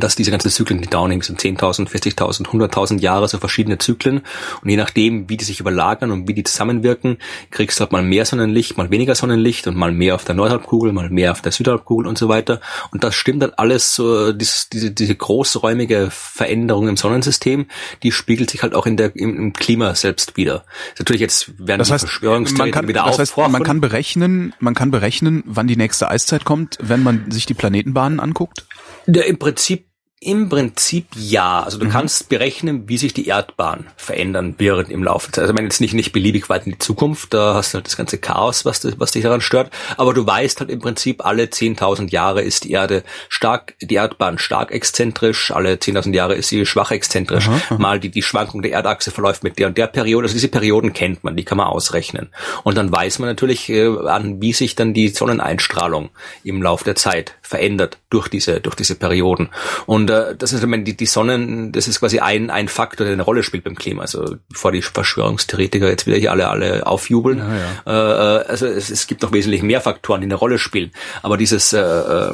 [0.00, 4.22] dass diese ganzen Zyklen, die Downing sind 10.000, 40.000, 100.000 Jahre, so verschiedene Zyklen.
[4.62, 7.18] Und je nachdem, wie die sich überlagern und wie die zusammenwirken,
[7.50, 10.92] kriegst du halt mal mehr Sonnenlicht, mal weniger Sonnenlicht und mal mehr auf der Nordhalbkugel,
[10.92, 12.60] mal mehr auf der Südhalbkugel und so weiter.
[12.90, 17.66] Und das stimmt halt alles so, dieses, diese, diese großräumige Veränderung im Sonnensystem,
[18.02, 20.64] die spiegelt sich halt auch in der, im, im Klima selbst wieder.
[20.98, 24.74] Natürlich jetzt werden das heißt, die Verschwörungstheorien kann, wieder das heißt, man kann berechnen, man
[24.74, 28.66] kann berechnen, wann die nächste Eiszeit kommt, wenn man sich die Planetenbahnen anguckt?
[29.06, 29.85] Ja, Im Prinzip
[30.18, 31.62] im Prinzip ja.
[31.62, 31.90] Also du mhm.
[31.90, 35.42] kannst berechnen, wie sich die Erdbahn verändern wird im Laufe der Zeit.
[35.42, 37.86] Also ich meine jetzt nicht, nicht beliebig weit in die Zukunft, da hast du halt
[37.86, 39.70] das ganze Chaos, was, was dich daran stört.
[39.98, 44.38] Aber du weißt halt im Prinzip, alle 10.000 Jahre ist die Erde stark, die Erdbahn
[44.38, 47.48] stark exzentrisch, alle 10.000 Jahre ist sie schwach exzentrisch.
[47.48, 47.76] Aha.
[47.76, 50.24] Mal die, die Schwankung der Erdachse verläuft mit der und der Periode.
[50.24, 52.30] Also diese Perioden kennt man, die kann man ausrechnen.
[52.64, 56.08] Und dann weiß man natürlich, äh, an wie sich dann die Sonneneinstrahlung
[56.42, 59.50] im Laufe der Zeit verändert durch diese, durch diese Perioden.
[59.86, 63.04] Und äh, das ist, ich meine, die, die Sonnen, das ist quasi ein, ein Faktor,
[63.04, 64.02] der eine Rolle spielt beim Klima.
[64.02, 67.38] Also bevor die Verschwörungstheoretiker jetzt wieder hier alle, alle aufjubeln.
[67.38, 68.40] Ja, ja.
[68.40, 70.90] Äh, also es, es gibt noch wesentlich mehr Faktoren, die eine Rolle spielen.
[71.22, 72.32] Aber dieses äh, äh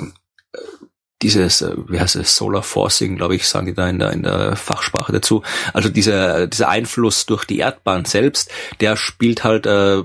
[1.22, 4.22] dieses, äh, wie heißt es, Solar Forcing, glaube ich, sagen die da in der, in
[4.22, 5.42] der Fachsprache dazu.
[5.72, 8.50] Also dieser, dieser Einfluss durch die Erdbahn selbst,
[8.80, 10.02] der spielt halt, äh,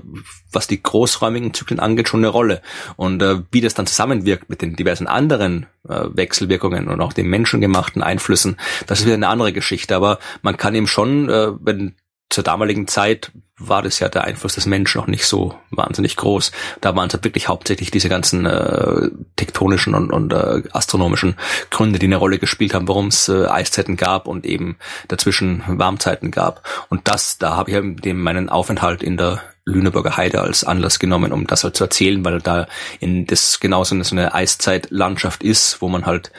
[0.52, 2.62] was die großräumigen Zyklen angeht, schon eine Rolle.
[2.96, 7.28] Und äh, wie das dann zusammenwirkt mit den diversen anderen äh, Wechselwirkungen und auch den
[7.28, 8.56] menschengemachten Einflüssen,
[8.86, 9.94] das ist wieder eine andere Geschichte.
[9.96, 11.96] Aber man kann eben schon, äh, wenn
[12.30, 16.52] zur damaligen Zeit war das ja der Einfluss des Menschen noch nicht so wahnsinnig groß.
[16.80, 21.36] Da waren es halt wirklich hauptsächlich diese ganzen äh, tektonischen und, und äh, astronomischen
[21.70, 24.76] Gründe, die eine Rolle gespielt haben, warum es äh, Eiszeiten gab und eben
[25.08, 26.62] dazwischen Warmzeiten gab.
[26.88, 31.32] Und das, da habe ich eben meinen Aufenthalt in der Lüneburger Heide als Anlass genommen,
[31.32, 32.68] um das halt zu erzählen, weil da
[33.00, 36.32] in das genauso so eine Eiszeitlandschaft ist, wo man halt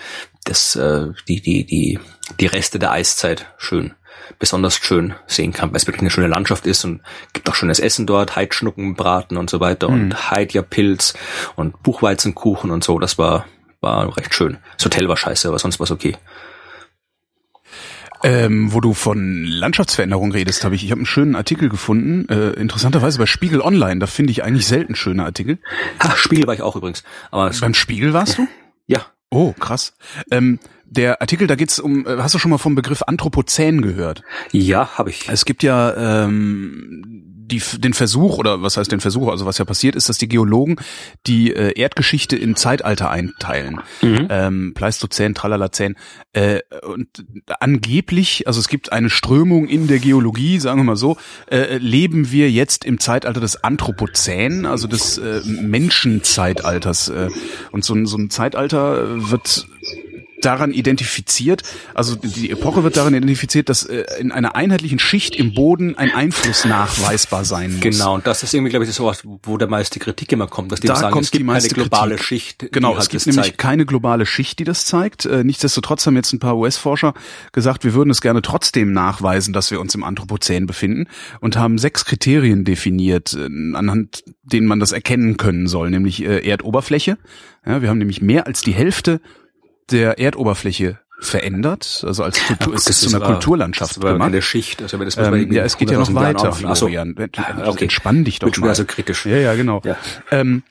[0.45, 1.99] das, äh, die, die, die,
[2.39, 3.93] die Reste der Eiszeit schön
[4.37, 7.01] besonders schön sehen kann, weil es wirklich eine schöne Landschaft ist und
[7.33, 10.01] gibt auch schönes Essen dort, Heidschnuckenbraten und so weiter mhm.
[10.01, 11.15] und Heidja-Pilz
[11.55, 12.99] und Buchweizenkuchen und so.
[12.99, 13.45] Das war,
[13.81, 14.57] war recht schön.
[14.77, 16.17] Das Hotel war scheiße, aber sonst war es okay.
[18.21, 22.49] Ähm, wo du von Landschaftsveränderung redest, habe ich, ich habe einen schönen Artikel gefunden, äh,
[22.51, 25.59] interessanterweise bei Spiegel Online, da finde ich eigentlich selten schöne Artikel.
[25.99, 27.03] Ach, Spiegel war ich auch übrigens.
[27.31, 28.47] Aber Beim Spiegel warst du?
[28.87, 29.05] Ja.
[29.31, 29.93] Oh, krass.
[30.31, 30.59] Ähm,
[30.89, 34.23] der Artikel, da geht's um, äh, hast du schon mal vom Begriff Anthropozän gehört?
[34.51, 35.29] Ja, habe ich.
[35.29, 39.65] Es gibt ja ähm, die, den Versuch, oder was heißt den Versuch, also was ja
[39.65, 40.77] passiert ist, dass die Geologen
[41.27, 43.81] die äh, Erdgeschichte in Zeitalter einteilen.
[44.01, 44.27] Mhm.
[44.29, 45.95] Ähm, Pleistozän, Tralalazän.
[46.33, 47.25] Äh, und
[47.59, 51.17] angeblich, also es gibt eine Strömung in der Geologie, sagen wir mal so,
[51.49, 57.09] äh, leben wir jetzt im Zeitalter des Anthropozän, also des äh, Menschenzeitalters.
[57.09, 57.29] Äh,
[57.71, 59.67] und so, so ein Zeitalter wird
[60.41, 61.63] daran identifiziert,
[61.93, 66.11] also die Epoche wird daran identifiziert, dass äh, in einer einheitlichen Schicht im Boden ein
[66.11, 67.81] Einfluss nachweisbar sein muss.
[67.81, 70.79] Genau, und das ist irgendwie, glaube ich, das wo der meiste Kritik immer kommt, dass
[70.79, 72.25] die da sagen, kommt es gibt keine globale Kritik.
[72.25, 72.71] Schicht.
[72.71, 73.57] Genau, halt es gibt nämlich zeigt.
[73.57, 75.25] keine globale Schicht, die das zeigt.
[75.25, 77.13] Äh, nichtsdestotrotz haben jetzt ein paar US-Forscher
[77.51, 81.07] gesagt, wir würden es gerne trotzdem nachweisen, dass wir uns im Anthropozän befinden
[81.39, 86.47] und haben sechs Kriterien definiert, äh, anhand denen man das erkennen können soll, nämlich äh,
[86.47, 87.17] Erdoberfläche.
[87.65, 89.21] Ja, wir haben nämlich mehr als die Hälfte
[89.91, 94.13] der Erdoberfläche verändert, also als Kultur, gut, es ist zu einer war- Kulturlandschaft Das war
[94.13, 94.27] gemacht.
[94.29, 94.81] eine Schicht.
[94.81, 96.75] Also das muss man Ähm, ja, es geht ja noch 100.000 Jahren weiter, so.
[96.87, 97.15] Florian.
[97.35, 97.83] Ah, okay.
[97.83, 98.75] Entspann dich doch wieder mal.
[98.75, 99.25] so kritisch.
[99.25, 99.81] Ja, ja, genau.
[99.83, 99.97] Ja.
[100.31, 100.63] Ähm,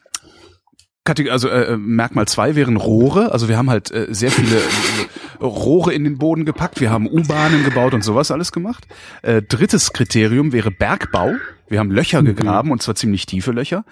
[1.31, 3.33] also äh, Merkmal zwei wären Rohre.
[3.33, 6.81] Also wir haben halt äh, sehr viele äh, Rohre in den Boden gepackt.
[6.81, 8.87] Wir haben U-Bahnen gebaut und sowas alles gemacht.
[9.23, 11.33] Äh, drittes Kriterium wäre Bergbau.
[11.69, 13.85] Wir haben Löcher gegraben und zwar ziemlich tiefe Löcher.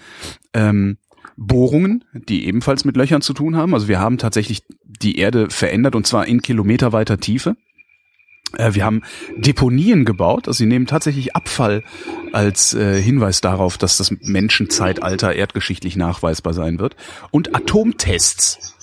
[0.53, 0.99] Ähm,
[1.37, 3.75] Bohrungen, die ebenfalls mit Löchern zu tun haben.
[3.75, 7.57] Also wir haben tatsächlich die Erde verändert und zwar in kilometerweiter Tiefe.
[8.57, 9.03] Äh, Wir haben
[9.37, 11.83] Deponien gebaut, also sie nehmen tatsächlich Abfall
[12.33, 16.97] als äh, Hinweis darauf, dass das Menschenzeitalter erdgeschichtlich nachweisbar sein wird.
[17.31, 18.76] Und Atomtests.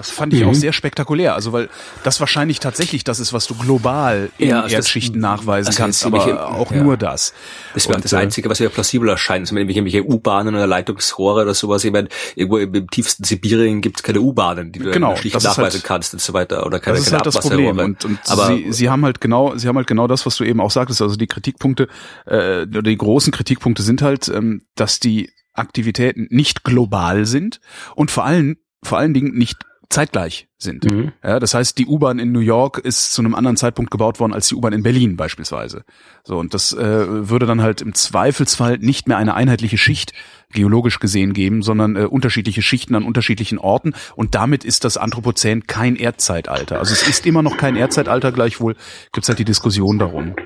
[0.00, 0.48] Das fand ich Mhm.
[0.48, 1.68] auch sehr spektakulär, also weil
[2.04, 5.76] das wahrscheinlich tatsächlich das ist, was du global in Ja, also das- Erdschichten nachweisen also
[5.78, 6.82] kannst, aber irgendwelche- auch ja.
[6.82, 7.34] nur das.
[7.74, 9.42] Das wäre das äh, Einzige, was mir plausibel erscheint.
[9.42, 11.84] Also wenn irgendwelche U-Bahnen oder Leitungsrohre oder sowas.
[11.84, 15.34] Ich meine, irgendwo im, im tiefsten Sibirien gibt es keine U-Bahnen, die du Genau, schlicht
[15.36, 16.64] das ist nachweisen halt- kannst und so weiter.
[16.64, 17.40] Oder keine, Das ist keine halt das.
[17.40, 17.78] Problem.
[17.78, 20.44] Und, und Aber sie, sie haben halt genau, sie haben halt genau das, was du
[20.44, 21.02] eben auch sagtest.
[21.02, 21.88] Also die Kritikpunkte
[22.26, 27.60] äh, oder die großen Kritikpunkte sind halt, ähm, dass die Aktivitäten nicht global sind
[27.96, 29.58] und vor allem, vor allen Dingen nicht
[29.90, 30.84] zeitgleich sind.
[30.84, 31.12] Mhm.
[31.22, 34.32] Ja, das heißt, die U-Bahn in New York ist zu einem anderen Zeitpunkt gebaut worden
[34.32, 35.84] als die U-Bahn in Berlin beispielsweise.
[36.22, 40.12] So und das äh, würde dann halt im Zweifelsfall nicht mehr eine einheitliche Schicht
[40.52, 45.66] geologisch gesehen geben, sondern äh, unterschiedliche Schichten an unterschiedlichen Orten und damit ist das Anthropozän
[45.66, 46.78] kein Erdzeitalter.
[46.78, 48.76] Also es ist immer noch kein Erdzeitalter, gleichwohl
[49.12, 50.36] gibt's halt die Diskussion darum.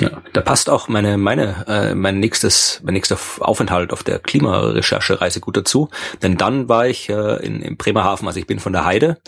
[0.00, 5.40] Ja, da passt auch meine, meine, äh, mein nächstes, mein nächster Aufenthalt auf der Klimarecherchereise
[5.40, 5.88] gut dazu.
[6.22, 9.18] Denn dann war ich äh, in, in Bremerhaven, also ich bin von der Heide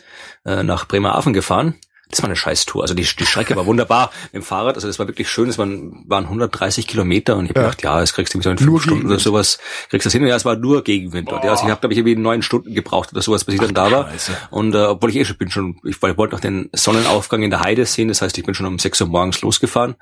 [0.44, 1.74] äh, nach Bremerhaven gefahren.
[2.10, 2.82] Das war eine Scheißtour.
[2.82, 4.76] Also die, die Strecke war wunderbar mit dem Fahrrad.
[4.76, 5.48] Also das war wirklich schön.
[5.48, 7.66] Es waren, waren 130 Kilometer und ich habe Ja.
[7.66, 9.58] gedacht, ja, das kriegst du so in fünf Stunden oder sowas.
[9.90, 10.22] Kriegst du das hin?
[10.22, 11.30] Und ja, es war nur Gegenwind.
[11.32, 13.60] Und ja, also ich habe, glaube ich, irgendwie neun Stunden gebraucht oder sowas, bis ich
[13.60, 14.10] dann da war.
[14.10, 14.32] Scheiße.
[14.50, 17.42] Und äh, obwohl ich eh schon bin schon, ich, weil ich wollte noch den Sonnenaufgang
[17.42, 19.96] in der Heide sehen, das heißt, ich bin schon um 6 Uhr morgens losgefahren.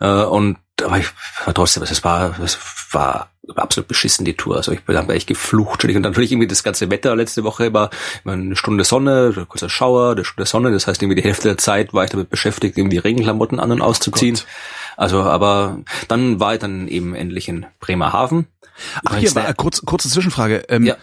[0.00, 1.06] Äh, und aber ich
[1.44, 2.58] war trotzdem, es war, es
[2.90, 4.56] war absolut beschissen die Tour.
[4.56, 5.84] Also ich bin echt geflucht.
[5.84, 7.90] Und dann natürlich irgendwie das ganze Wetter letzte Woche war
[8.24, 10.72] eine Stunde Sonne, ein kurzer Schauer, eine Stunde Sonne.
[10.72, 13.82] Das heißt, irgendwie die Hälfte der Zeit war ich damit beschäftigt, irgendwie Regenklamotten an und
[13.82, 14.36] auszuziehen.
[14.36, 14.46] Gott.
[14.96, 15.78] Also, aber
[16.08, 18.46] dann war ich dann eben endlich in Bremerhaven.
[19.04, 20.64] Ach, hier, Übrigens, äh, kurz, kurze Zwischenfrage.
[20.68, 20.96] Ähm, Ja.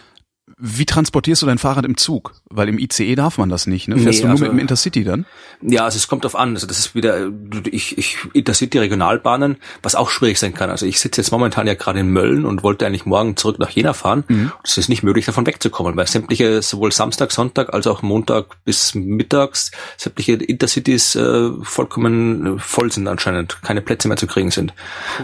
[0.64, 2.34] Wie transportierst du dein Fahrrad im Zug?
[2.48, 3.98] Weil im ICE darf man das nicht, ne?
[3.98, 5.26] Fährst Nee, du nur also- mit dem Intercity dann?
[5.60, 6.54] Ja, also es kommt auf an.
[6.54, 7.30] Also das ist wieder,
[7.70, 10.70] ich, ich Intercity Regionalbahnen, was auch schwierig sein kann.
[10.70, 13.70] Also ich sitze jetzt momentan ja gerade in Mölln und wollte eigentlich morgen zurück nach
[13.70, 14.22] Jena fahren.
[14.28, 14.52] Mhm.
[14.62, 18.94] Es ist nicht möglich, davon wegzukommen, weil sämtliche, sowohl Samstag, Sonntag als auch Montag bis
[18.94, 24.74] mittags, sämtliche Intercities äh, vollkommen äh, voll sind anscheinend, keine Plätze mehr zu kriegen sind.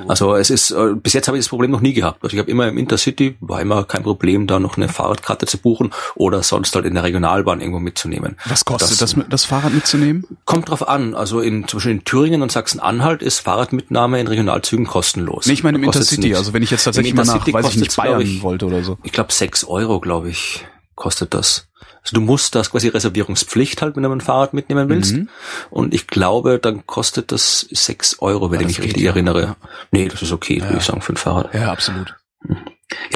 [0.09, 2.25] Also es ist, äh, bis jetzt habe ich das Problem noch nie gehabt.
[2.25, 4.89] Also ich habe immer im Intercity, war immer kein Problem, da noch eine
[5.29, 8.37] Fahrradkarte zu buchen oder sonst halt in der Regionalbahn irgendwo mitzunehmen.
[8.47, 10.25] Was kostet das, mit- das Fahrrad mitzunehmen?
[10.45, 11.15] Kommt drauf an.
[11.15, 15.47] Also in, zum Beispiel in Thüringen und Sachsen-Anhalt ist Fahrradmitnahme in Regionalzügen kostenlos.
[15.47, 16.35] Nee, ich meine im Intercity.
[16.35, 18.83] Also wenn ich jetzt tatsächlich mal nach, Intercity weiß ich nicht, Bayern ich, wollte oder
[18.83, 18.99] so.
[19.03, 21.67] Ich glaube sechs Euro, glaube ich, kostet das.
[22.03, 25.15] Also du musst das quasi Reservierungspflicht halt, wenn du ein Fahrrad mitnehmen willst.
[25.15, 25.29] Mhm.
[25.71, 29.11] Und ich glaube, dann kostet das sechs Euro, wenn Ah, ich das mich richtig ja.
[29.11, 29.57] erinnere.
[29.91, 31.53] Nee, das ist okay, würde ich sagen, für ein Fahrrad.
[31.55, 32.15] Ja, absolut.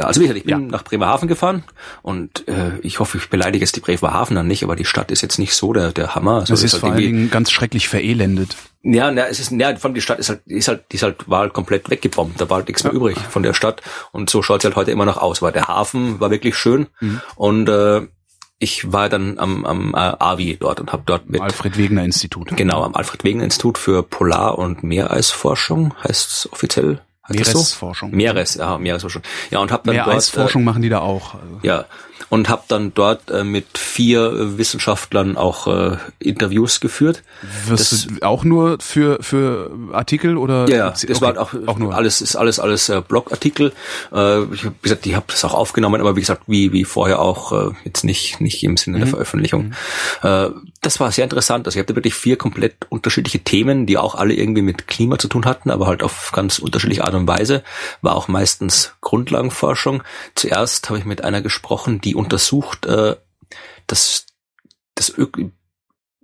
[0.02, 1.64] Ja, also wie gesagt, ich bin nach Bremerhaven gefahren
[2.02, 5.22] und äh, ich hoffe, ich beleidige jetzt die Bremerhaven dann nicht, aber die Stadt ist
[5.22, 6.40] jetzt nicht so der, der Hammer.
[6.40, 8.56] Also Das ist halt vor allen Dingen ganz schrecklich verelendet.
[8.82, 10.96] Ja, na, es ist, ja, vor allem die Stadt ist halt, die ist halt, die
[10.96, 12.40] ist halt, war halt komplett weggebombt.
[12.40, 13.80] Da war halt nichts mehr übrig von der Stadt.
[14.10, 15.40] Und so schaut sie halt heute immer noch aus.
[15.40, 16.88] Aber der Hafen war wirklich schön.
[17.36, 18.02] Und äh,
[18.58, 22.56] ich war dann am, am äh, AVI dort und habe dort mit, Alfred Wegener Institut.
[22.56, 27.00] genau, am Alfred-Wegener-Institut für Polar- und Meereisforschung, heißt es offiziell.
[27.38, 27.58] Das so?
[27.58, 28.10] Meeresforschung.
[28.10, 29.22] Meeres, ja, Meeresforschung.
[29.50, 31.34] Ja, und habe dann Mehr dort, Eisforschung machen die da auch.
[31.34, 31.58] Also.
[31.62, 31.84] äh, ja,
[32.28, 37.22] und habe dann dort äh, mit vier äh, Wissenschaftlern auch äh, Interviews geführt.
[37.66, 40.68] Wirst das- du auch nur für für Artikel oder?
[40.68, 41.94] Ja, ja, das Okay, war auch, auch nur.
[41.94, 43.72] alles ist alles alles äh, Blogartikel.
[44.12, 46.84] Äh, ich hab, wie gesagt, die habe das auch aufgenommen, aber wie gesagt, wie wie
[46.84, 49.72] vorher auch äh, jetzt nicht nicht im Sinne der Veröffentlichung.
[50.22, 50.48] Äh,
[50.80, 51.66] das war sehr interessant.
[51.66, 55.28] Also ich hatte wirklich vier komplett unterschiedliche Themen, die auch alle irgendwie mit Klima zu
[55.28, 57.62] tun hatten, aber halt auf ganz unterschiedliche Art und Weise.
[58.00, 60.02] War auch meistens Grundlagenforschung.
[60.34, 63.16] Zuerst habe ich mit einer gesprochen, die untersucht äh,
[63.86, 64.26] das
[64.94, 65.26] das Ö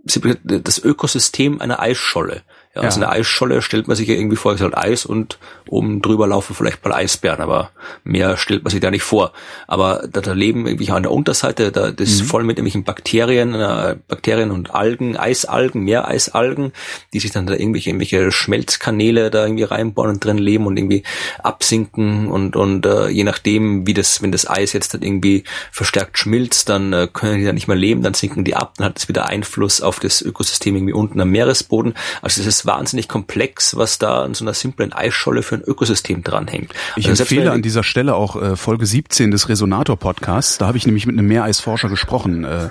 [0.05, 2.43] das Ökosystem einer Eisscholle.
[2.74, 3.06] Ja, Also Ja.
[3.08, 5.38] eine Eisscholle stellt man sich ja irgendwie vor, es ist halt Eis und
[5.68, 7.70] oben drüber laufen vielleicht mal Eisbären, aber
[8.04, 9.32] mehr stellt man sich da nicht vor.
[9.66, 13.54] Aber da, da leben irgendwie an der Unterseite, da das ist voll mit irgendwelchen Bakterien,
[13.54, 16.72] äh, Bakterien und Algen, Eisalgen, Meereisalgen,
[17.12, 21.02] die sich dann da irgendwelche, irgendwelche Schmelzkanäle da irgendwie reinbauen und drin leben und irgendwie
[21.42, 26.18] absinken und und äh, je nachdem, wie das, wenn das Eis jetzt dann irgendwie verstärkt
[26.18, 28.98] schmilzt, dann äh, können die da nicht mehr leben, dann sinken die ab, dann hat
[28.98, 31.94] es wieder Einfluss auf das Ökosystem irgendwie unten am Meeresboden.
[32.22, 36.22] Also es ist wahnsinnig komplex, was da an so einer simplen Eisscholle für ein Ökosystem
[36.22, 36.72] dranhängt.
[36.94, 40.58] Ich Also empfehle an dieser Stelle auch äh, Folge 17 des Resonator Podcasts.
[40.58, 42.68] Da habe ich nämlich mit einem Meereisforscher gesprochen, äh,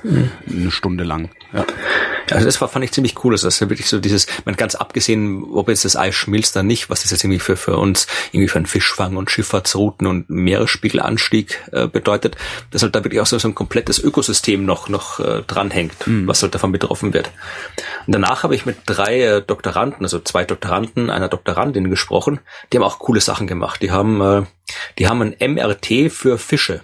[0.49, 1.29] eine Stunde lang.
[1.51, 1.65] Ja.
[2.31, 3.33] Also das war, fand ich ziemlich cool.
[3.33, 6.63] Also das ist wirklich so dieses, man ganz abgesehen, ob jetzt das Eis schmilzt oder
[6.63, 10.29] nicht, was das jetzt irgendwie für, für uns, irgendwie für einen Fischfang und Schifffahrtsrouten und
[10.29, 12.35] Meeresspiegelanstieg äh, bedeutet,
[12.71, 16.41] dass halt da wirklich auch so, so ein komplettes Ökosystem noch, noch äh, dranhängt, was
[16.41, 17.31] halt davon betroffen wird.
[18.05, 22.39] Und danach habe ich mit drei äh, Doktoranden, also zwei Doktoranden, einer Doktorandin gesprochen,
[22.71, 23.81] die haben auch coole Sachen gemacht.
[23.81, 24.43] Die haben, äh,
[24.97, 26.81] die haben ein MRT für Fische.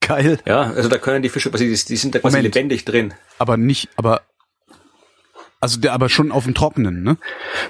[0.00, 0.38] Geil.
[0.46, 2.54] Ja, also da können die Fische quasi, die, die sind da quasi Moment.
[2.54, 3.14] lebendig drin.
[3.38, 4.22] Aber nicht, aber
[5.60, 7.18] also der aber schon auf dem Trockenen, ne?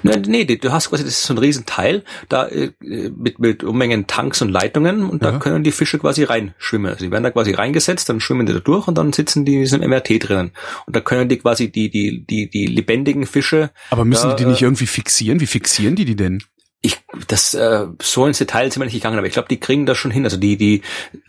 [0.03, 4.07] Nein, nee, du hast quasi, das ist so ein Riesenteil, da äh, mit, mit Unmengen
[4.07, 5.39] Tanks und Leitungen und da Ja.
[5.39, 6.89] können die Fische quasi reinschwimmen.
[6.89, 9.55] Also die werden da quasi reingesetzt, dann schwimmen die da durch und dann sitzen die
[9.55, 10.51] in diesem MRT drinnen.
[10.85, 13.71] Und da können die quasi die, die, die, die lebendigen Fische.
[13.89, 15.41] Aber müssen da, die die nicht äh, irgendwie fixieren?
[15.41, 16.41] Wie fixieren die die denn?
[16.83, 19.85] Ich, das, äh, so ins Detail sind wir nicht gegangen, aber ich glaube, die kriegen
[19.85, 20.23] das schon hin.
[20.23, 20.81] Also die, die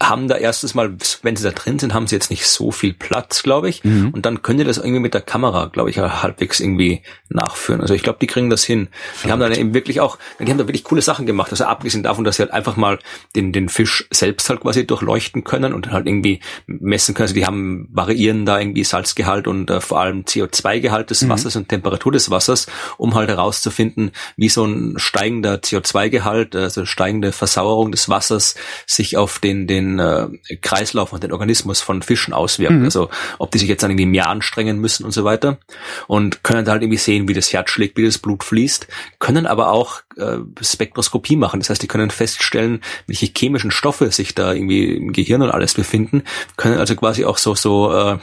[0.02, 2.94] haben da erstens mal, wenn sie da drin sind, haben sie jetzt nicht so viel
[2.94, 3.84] Platz, glaube ich.
[3.84, 4.10] Mhm.
[4.10, 7.82] Und dann können die das irgendwie mit der Kamera, glaube ich, halbwegs irgendwie nachführen.
[7.82, 8.88] Also ich glaube, die kriegen das hin.
[9.24, 11.50] Die haben dann eben wirklich auch, die haben da wirklich coole Sachen gemacht.
[11.50, 12.98] Also abgesehen davon, dass sie halt einfach mal
[13.36, 17.24] den, den Fisch selbst halt quasi durchleuchten können und halt irgendwie messen können.
[17.24, 21.68] Also die haben, variieren da irgendwie Salzgehalt und äh, vor allem CO2-Gehalt des Wassers und
[21.68, 28.08] Temperatur des Wassers, um halt herauszufinden, wie so ein steigender CO2-Gehalt, also steigende Versauerung des
[28.08, 28.54] Wassers
[28.86, 30.28] sich auf den, den äh,
[30.60, 32.82] Kreislauf und den Organismus von Fischen auswirkt.
[32.82, 35.58] Also ob die sich jetzt dann irgendwie mehr anstrengen müssen und so weiter.
[36.06, 38.86] Und können da halt irgendwie sehen, wie das Herz schlägt, wie das Blut fließt,
[39.18, 41.60] können aber auch äh, Spektroskopie machen.
[41.60, 45.74] Das heißt, die können feststellen, welche chemischen Stoffe sich da irgendwie im Gehirn und alles
[45.74, 46.22] befinden,
[46.56, 48.18] können also quasi auch so, so äh,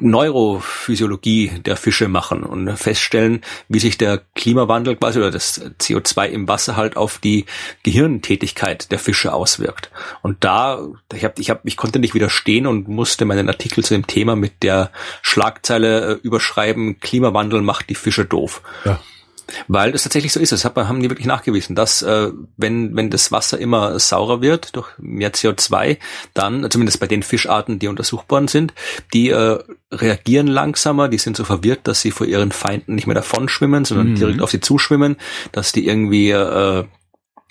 [0.00, 6.48] Neurophysiologie der Fische machen und feststellen, wie sich der Klimawandel quasi oder das CO2 im
[6.48, 7.46] Wasser halt auf die
[7.82, 9.90] Gehirntätigkeit der Fische auswirkt.
[10.22, 10.80] Und da,
[11.14, 14.36] ich habe, ich habe, ich konnte nicht widerstehen und musste meinen Artikel zu dem Thema
[14.36, 14.90] mit der
[15.22, 18.62] Schlagzeile äh, überschreiben: Klimawandel macht die Fische doof.
[18.84, 19.00] Ja.
[19.68, 20.52] Weil das tatsächlich so ist.
[20.52, 24.76] Das hat haben die wirklich nachgewiesen, dass äh, wenn, wenn das Wasser immer saurer wird
[24.76, 25.98] durch mehr CO2,
[26.34, 28.72] dann, zumindest bei den Fischarten, die untersucht worden sind,
[29.12, 29.58] die äh,
[29.92, 33.84] reagieren langsamer, die sind so verwirrt, dass sie vor ihren Feinden nicht mehr davon schwimmen,
[33.84, 34.14] sondern mhm.
[34.16, 35.16] direkt auf sie zuschwimmen,
[35.52, 36.84] dass die irgendwie äh,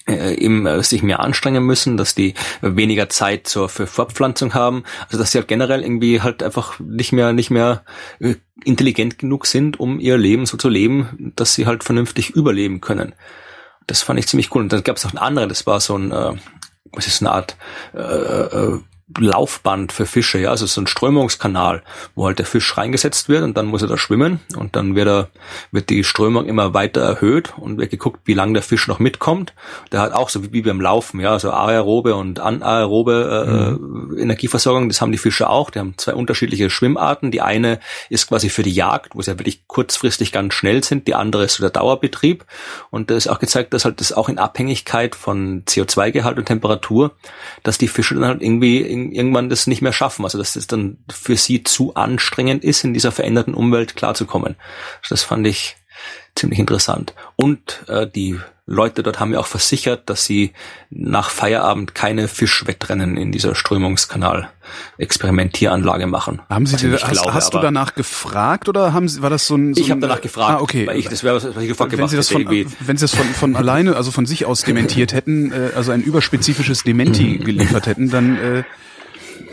[0.07, 4.83] äh, eben äh, sich mehr anstrengen müssen, dass die weniger Zeit zur für Fortpflanzung haben,
[5.05, 7.83] also dass sie halt generell irgendwie halt einfach nicht mehr nicht mehr
[8.19, 12.81] äh, intelligent genug sind, um ihr Leben so zu leben, dass sie halt vernünftig überleben
[12.81, 13.13] können.
[13.87, 14.61] Das fand ich ziemlich cool.
[14.61, 16.33] Und dann gab es noch einen anderen, das war so ein, äh,
[16.91, 17.57] was ist eine Art
[17.93, 18.79] äh, äh,
[19.17, 21.83] Laufband für Fische, ja, also so ein Strömungskanal,
[22.15, 25.07] wo halt der Fisch reingesetzt wird und dann muss er da schwimmen und dann wird
[25.07, 25.29] er,
[25.71, 29.53] wird die Strömung immer weiter erhöht und wird geguckt, wie lange der Fisch noch mitkommt.
[29.91, 34.17] Der hat auch so wie, wie beim Laufen, ja, so aerobe und anaerobe äh, mhm.
[34.17, 35.69] Energieversorgung, das haben die Fische auch.
[35.69, 37.31] Die haben zwei unterschiedliche Schwimmarten.
[37.31, 37.79] Die eine
[38.09, 41.07] ist quasi für die Jagd, wo sie ja wirklich kurzfristig ganz schnell sind.
[41.07, 42.45] Die andere ist so der Dauerbetrieb.
[42.89, 47.11] Und da ist auch gezeigt, dass halt das auch in Abhängigkeit von CO2-Gehalt und Temperatur,
[47.63, 48.79] dass die Fische dann halt irgendwie
[49.11, 50.23] irgendwann das nicht mehr schaffen.
[50.23, 54.55] Also dass das dann für sie zu anstrengend ist, in dieser veränderten Umwelt klarzukommen.
[55.09, 55.77] Das fand ich
[56.35, 57.13] ziemlich interessant.
[57.35, 58.39] Und äh, die
[58.71, 60.51] Leute dort haben mir auch versichert, dass sie
[60.91, 66.43] nach Feierabend keine Fischwettrennen in dieser Strömungskanal-Experimentieranlage machen.
[66.49, 69.55] Haben Sie dir, hast, glaube, hast du danach gefragt oder haben Sie, war das so
[69.55, 69.73] ein?
[69.73, 70.51] So ich habe danach gefragt.
[70.51, 70.85] Ah, okay.
[70.85, 73.05] Weil ich, das wäre was, was ich gefragt wenn gemacht Sie das von, Wenn Sie
[73.05, 77.37] das von, von alleine, also von sich aus dementiert hätten, äh, also ein überspezifisches Dementi
[77.39, 78.63] geliefert hätten, dann äh,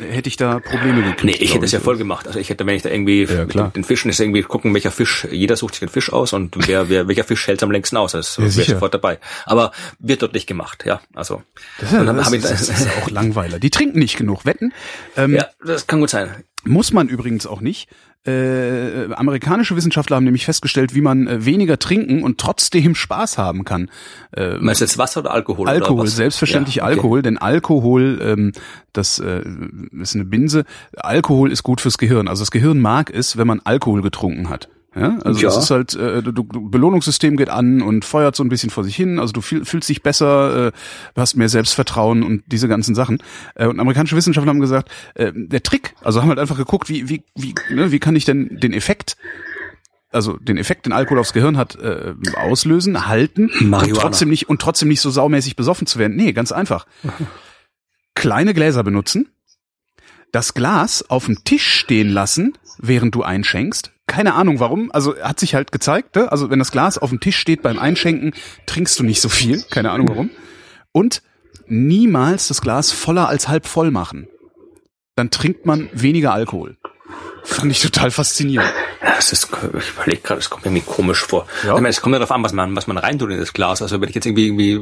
[0.01, 1.25] hätte ich da Probleme gekriegt.
[1.25, 2.27] Nee, ich hätte es ja voll gemacht.
[2.27, 3.71] Also ich hätte, wenn ich da irgendwie ja, klar.
[3.75, 6.89] den Fischen ist irgendwie gucken, welcher Fisch, jeder sucht sich den Fisch aus und wer,
[6.89, 8.15] wer welcher Fisch hält am längsten aus.
[8.15, 9.19] Also ja, wäre sofort dabei.
[9.45, 11.01] Aber wird dort nicht gemacht, ja.
[11.15, 11.43] Also
[11.79, 13.59] das, ist, das, ich, das, das ist auch Langweiler.
[13.59, 14.73] Die trinken nicht genug, wetten.
[15.17, 16.45] Ähm, ja, das kann gut sein.
[16.65, 17.89] Muss man übrigens auch nicht.
[18.27, 23.65] Äh, amerikanische Wissenschaftler haben nämlich festgestellt, wie man äh, weniger trinken und trotzdem Spaß haben
[23.65, 23.91] kann.
[24.37, 25.69] Äh, Meinst du jetzt Wasser oder Alkohol?
[25.69, 26.95] Alkohol, oder selbstverständlich ja, okay.
[26.95, 28.53] Alkohol, denn Alkohol, ähm,
[28.93, 29.43] das äh,
[30.01, 30.65] ist eine Binse.
[30.97, 32.29] Alkohol ist gut fürs Gehirn.
[32.29, 34.69] Also das Gehirn mag es, wenn man Alkohol getrunken hat.
[34.97, 35.49] Ja, also ja.
[35.49, 38.83] es ist halt, äh, du, du, Belohnungssystem geht an und feuert so ein bisschen vor
[38.83, 39.19] sich hin.
[39.19, 40.73] Also du fühl, fühlst dich besser, äh,
[41.15, 43.23] du hast mehr Selbstvertrauen und diese ganzen Sachen.
[43.55, 47.11] Äh, und amerikanische Wissenschaftler haben gesagt, äh, der Trick, also haben halt einfach geguckt, wie
[47.11, 49.17] wie wie ne, wie kann ich denn den Effekt
[50.11, 53.83] also den Effekt, den Alkohol aufs Gehirn hat, äh, auslösen, halten Marihuana.
[53.83, 56.17] und trotzdem nicht und trotzdem nicht so saumäßig besoffen zu werden.
[56.17, 56.87] Nee, ganz einfach.
[58.15, 59.29] Kleine Gläser benutzen,
[60.33, 64.91] das Glas auf dem Tisch stehen lassen, während du einschenkst, keine Ahnung warum.
[64.93, 66.31] Also hat sich halt gezeigt, ne?
[66.31, 68.33] also wenn das Glas auf dem Tisch steht beim Einschenken,
[68.67, 69.63] trinkst du nicht so viel.
[69.71, 70.31] Keine Ahnung warum.
[70.93, 71.23] Und
[71.67, 74.29] niemals das Glas voller als halb voll machen.
[75.17, 76.77] Dann trinkt man weniger Alkohol.
[77.47, 78.69] Fand ich total faszinierend.
[79.01, 81.47] Ja, das ist, ich überlege gerade, das kommt mir irgendwie komisch vor.
[81.63, 81.77] Ja.
[81.77, 83.83] Ich meine, es kommt ja darauf an, was man, was man reintut in das Glas.
[83.83, 84.81] Also wenn ich jetzt irgendwie, irgendwie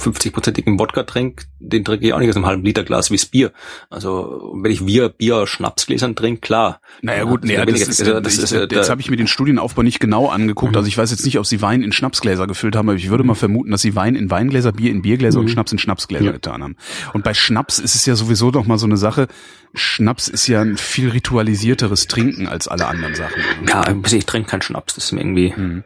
[0.00, 3.26] 50-prozentigen Wodka trinke, den trinke ich auch nicht aus einem halben Liter Glas wie das
[3.26, 3.52] Bier.
[3.90, 6.80] Also wenn ich Bier, Bier Schnapsgläsern trinke, klar.
[7.00, 9.82] Naja gut, nee, das, ist, also, das ist, ich, jetzt habe ich mir den Studienaufbau
[9.82, 10.72] nicht genau angeguckt.
[10.72, 10.78] Mhm.
[10.78, 13.22] Also ich weiß jetzt nicht, ob sie Wein in Schnapsgläser gefüllt haben, aber ich würde
[13.22, 15.44] mal vermuten, dass sie Wein in Weingläser, Bier in Biergläser mhm.
[15.44, 16.32] und Schnaps in Schnapsgläser ja.
[16.32, 16.76] getan haben.
[17.12, 19.28] Und bei Schnaps ist es ja sowieso doch mal so eine Sache,
[19.74, 23.42] Schnaps ist ja ein viel ritualisierteres Trinken als alle anderen Sachen.
[23.66, 25.84] Ja, ich trinke keinen Schnaps, das ist mir irgendwie, hm.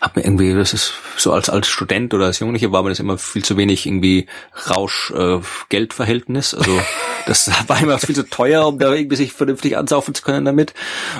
[0.00, 3.00] hab mir irgendwie, das ist so als, als Student oder als Jugendlicher war mir das
[3.00, 4.26] immer viel zu wenig irgendwie
[4.70, 6.52] Rausch-Geld-Verhältnis.
[6.52, 6.80] Äh, also
[7.26, 10.74] das war immer viel zu teuer, um da irgendwie sich vernünftig ansaufen zu können damit.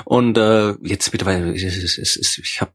[0.05, 2.71] Und äh, jetzt mittlerweile, ich, ich, ich, ich habe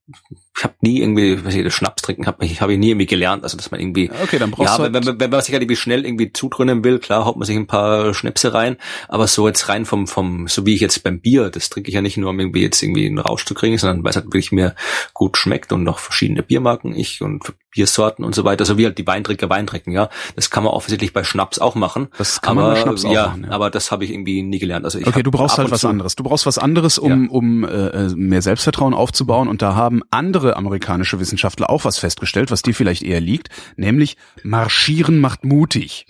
[0.57, 3.07] ich habe nie irgendwie, was ich, das Schnaps trinken habe ich, hab ich nie irgendwie
[3.07, 5.52] gelernt, also dass man irgendwie, okay, dann brauchst ja, wenn, halt wenn, wenn man sich
[5.52, 8.76] halt irgendwie schnell irgendwie zudröhnen will, klar, haut man sich ein paar Schnäpse rein,
[9.09, 11.94] aber so jetzt rein vom, vom, so wie ich jetzt beim Bier, das trinke ich
[11.94, 14.26] ja nicht nur, um irgendwie jetzt irgendwie einen Rausch zu kriegen, sondern weil es halt
[14.26, 14.76] wirklich mir
[15.12, 18.98] gut schmeckt und noch verschiedene Biermarken ich und Biersorten und so weiter, so wie halt
[18.98, 20.09] die Weintrinker Wein trinken, ja.
[20.36, 22.07] Das kann man offensichtlich bei Schnaps auch machen.
[22.16, 23.50] Das kann aber, man bei Schnaps auch ja, machen, ja.
[23.50, 24.84] aber das habe ich irgendwie nie gelernt.
[24.84, 26.14] Also ich okay, du brauchst halt was anderes.
[26.14, 27.30] Du brauchst was anderes, um, ja.
[27.30, 32.62] um äh, mehr Selbstvertrauen aufzubauen und da haben andere amerikanische Wissenschaftler auch was festgestellt, was
[32.62, 36.07] dir vielleicht eher liegt, nämlich Marschieren macht mutig.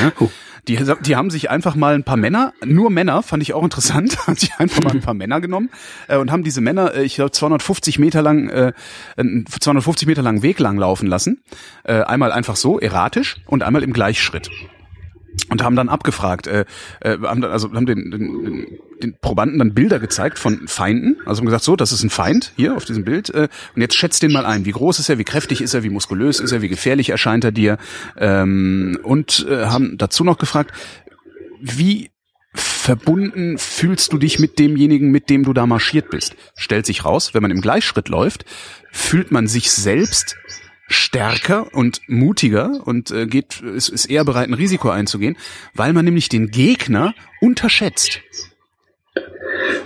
[0.00, 0.12] Ja?
[0.20, 0.30] Uh.
[0.68, 4.18] Die, die haben sich einfach mal ein paar Männer, nur Männer, fand ich auch interessant,
[4.26, 5.70] haben sich einfach mal ein paar Männer genommen
[6.06, 8.72] äh, und haben diese Männer, äh, ich glaube 250 Meter lang, äh,
[9.16, 11.42] 250 Meter lang Weg lang laufen lassen.
[11.84, 14.50] Äh, einmal einfach so, erratisch und einmal im Gleichschritt
[15.48, 16.64] und haben dann abgefragt, äh,
[17.00, 21.40] äh, haben dann, also haben den, den, den Probanden dann Bilder gezeigt von Feinden, also
[21.40, 24.22] haben gesagt, so, das ist ein Feind hier auf diesem Bild äh, und jetzt schätzt
[24.22, 26.62] den mal ein, wie groß ist er, wie kräftig ist er, wie muskulös ist er,
[26.62, 27.78] wie gefährlich erscheint er dir
[28.18, 30.72] ähm, und äh, haben dazu noch gefragt,
[31.60, 32.10] wie
[32.52, 36.34] verbunden fühlst du dich mit demjenigen, mit dem du da marschiert bist.
[36.56, 38.44] Stellt sich raus, wenn man im Gleichschritt läuft,
[38.90, 40.36] fühlt man sich selbst
[40.90, 45.36] stärker und mutiger und äh, geht ist, ist eher bereit, ein Risiko einzugehen,
[45.72, 48.20] weil man nämlich den Gegner unterschätzt.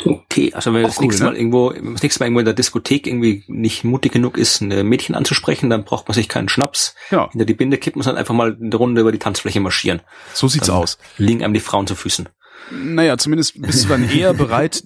[0.05, 1.39] Okay, also wenn das cool, nächste Mal ne?
[1.39, 5.15] irgendwo, das nächste Mal irgendwo in der Diskothek irgendwie nicht mutig genug ist, ein Mädchen
[5.15, 7.31] anzusprechen, dann braucht man sich keinen Schnaps ja.
[7.31, 10.01] hinter die Binde kippen, sondern einfach mal eine Runde über die Tanzfläche marschieren.
[10.33, 10.99] So sieht's dann aus.
[11.17, 12.29] Liegen einem die Frauen zu Füßen.
[12.71, 14.83] Naja, zumindest bist du dann eher bereit,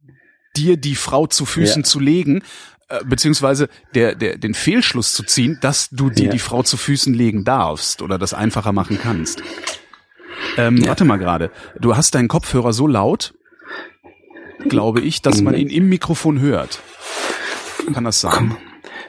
[0.56, 1.88] dir die Frau zu Füßen ja.
[1.88, 2.42] zu legen,
[3.04, 6.30] beziehungsweise der, der, den Fehlschluss zu ziehen, dass du dir ja.
[6.30, 9.42] die Frau zu Füßen legen darfst oder das einfacher machen kannst.
[10.56, 10.88] Ähm, ja.
[10.88, 11.50] Warte mal gerade.
[11.78, 13.34] Du hast deinen Kopfhörer so laut,
[14.68, 16.80] glaube ich, dass man ihn im Mikrofon hört.
[17.92, 18.56] Kann das sein?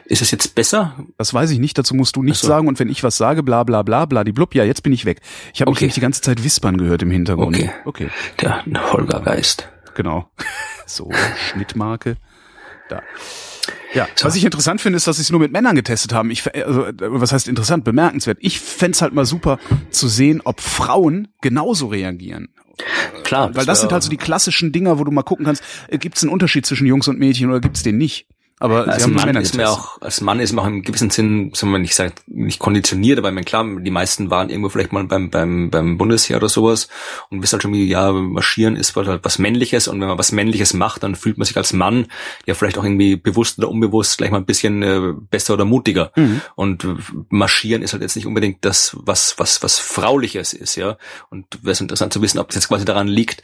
[0.04, 0.96] Ist es jetzt besser?
[1.18, 2.48] Das weiß ich nicht, dazu musst du nichts so.
[2.48, 4.92] sagen und wenn ich was sage, bla bla bla bla die blub, ja, jetzt bin
[4.92, 5.20] ich weg.
[5.52, 5.84] Ich habe okay.
[5.84, 7.56] mich die ganze Zeit wispern gehört im Hintergrund.
[7.56, 7.70] Okay.
[7.84, 8.08] okay.
[8.40, 9.68] Der Holger Geist.
[9.94, 10.30] Genau.
[10.90, 12.16] So, Schnittmarke.
[12.88, 13.02] Da.
[13.94, 14.26] Ja, so.
[14.26, 16.30] was ich interessant finde, ist, dass sie es nur mit Männern getestet haben.
[16.30, 18.38] Ich, also, was heißt interessant, bemerkenswert.
[18.40, 19.58] Ich fände halt mal super
[19.90, 22.48] zu sehen, ob Frauen genauso reagieren.
[23.24, 23.54] Klar.
[23.54, 26.16] Weil das sind halt so die klassischen Dinger, wo du mal gucken kannst, äh, gibt
[26.16, 28.26] es einen Unterschied zwischen Jungs und Mädchen oder gibt es den nicht?
[28.60, 31.70] Aber als Mann ist mir auch, als Mann ist mir auch im gewissen Sinn, soll
[31.70, 35.04] man nicht sagen, nicht konditioniert, aber ich meine, klar, die meisten waren irgendwo vielleicht mal
[35.04, 36.88] beim, beim, beim Bundesheer oder sowas
[37.30, 40.32] und wissen halt schon, wie, ja, marschieren ist halt was Männliches und wenn man was
[40.32, 42.06] Männliches macht, dann fühlt man sich als Mann
[42.46, 46.10] ja vielleicht auch irgendwie bewusst oder unbewusst gleich mal ein bisschen äh, besser oder mutiger.
[46.16, 46.40] Mhm.
[46.56, 46.86] Und
[47.28, 50.96] marschieren ist halt jetzt nicht unbedingt das, was, was, was Frauliches ist, ja.
[51.30, 53.42] Und wäre es interessant zu wissen, ob das jetzt quasi daran liegt,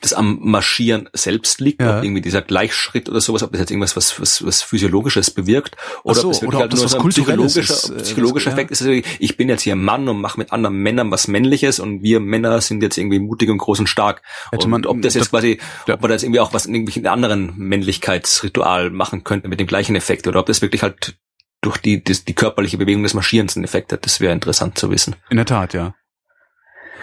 [0.00, 1.98] das am Marschieren selbst liegt, ja.
[1.98, 5.76] ob irgendwie dieser Gleichschritt oder sowas, ob das jetzt irgendwas was, was, was Physiologisches bewirkt
[6.04, 8.82] oder so, ob es wirklich halt nur so ein psychologischer, ist, äh, psychologischer Effekt ist.
[8.82, 12.20] Also ich bin jetzt hier Mann und mache mit anderen Männern was Männliches und wir
[12.20, 14.22] Männer sind jetzt irgendwie mutig und groß und stark.
[14.50, 15.94] Hätte man, und ob das jetzt das, quasi, ja.
[15.94, 19.96] ob man das irgendwie auch was in irgendwelchen anderen Männlichkeitsritual machen könnte mit dem gleichen
[19.96, 21.16] Effekt oder ob das wirklich halt
[21.62, 24.90] durch die, die, die körperliche Bewegung des Marschierens einen Effekt hat, das wäre interessant zu
[24.90, 25.16] wissen.
[25.30, 25.94] In der Tat, ja.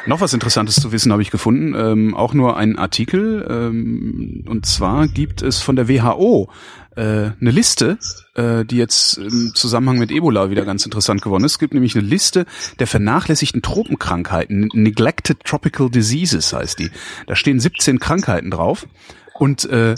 [0.05, 3.47] Noch was Interessantes zu wissen habe ich gefunden, ähm, auch nur ein Artikel.
[3.49, 6.49] Ähm, und zwar gibt es von der WHO
[6.95, 7.97] äh, eine Liste,
[8.35, 11.53] äh, die jetzt im Zusammenhang mit Ebola wieder ganz interessant geworden ist.
[11.53, 12.45] Es gibt nämlich eine Liste
[12.79, 14.69] der vernachlässigten Tropenkrankheiten.
[14.73, 16.91] Neglected Tropical Diseases heißt die.
[17.27, 18.87] Da stehen 17 Krankheiten drauf.
[19.39, 19.95] Und äh,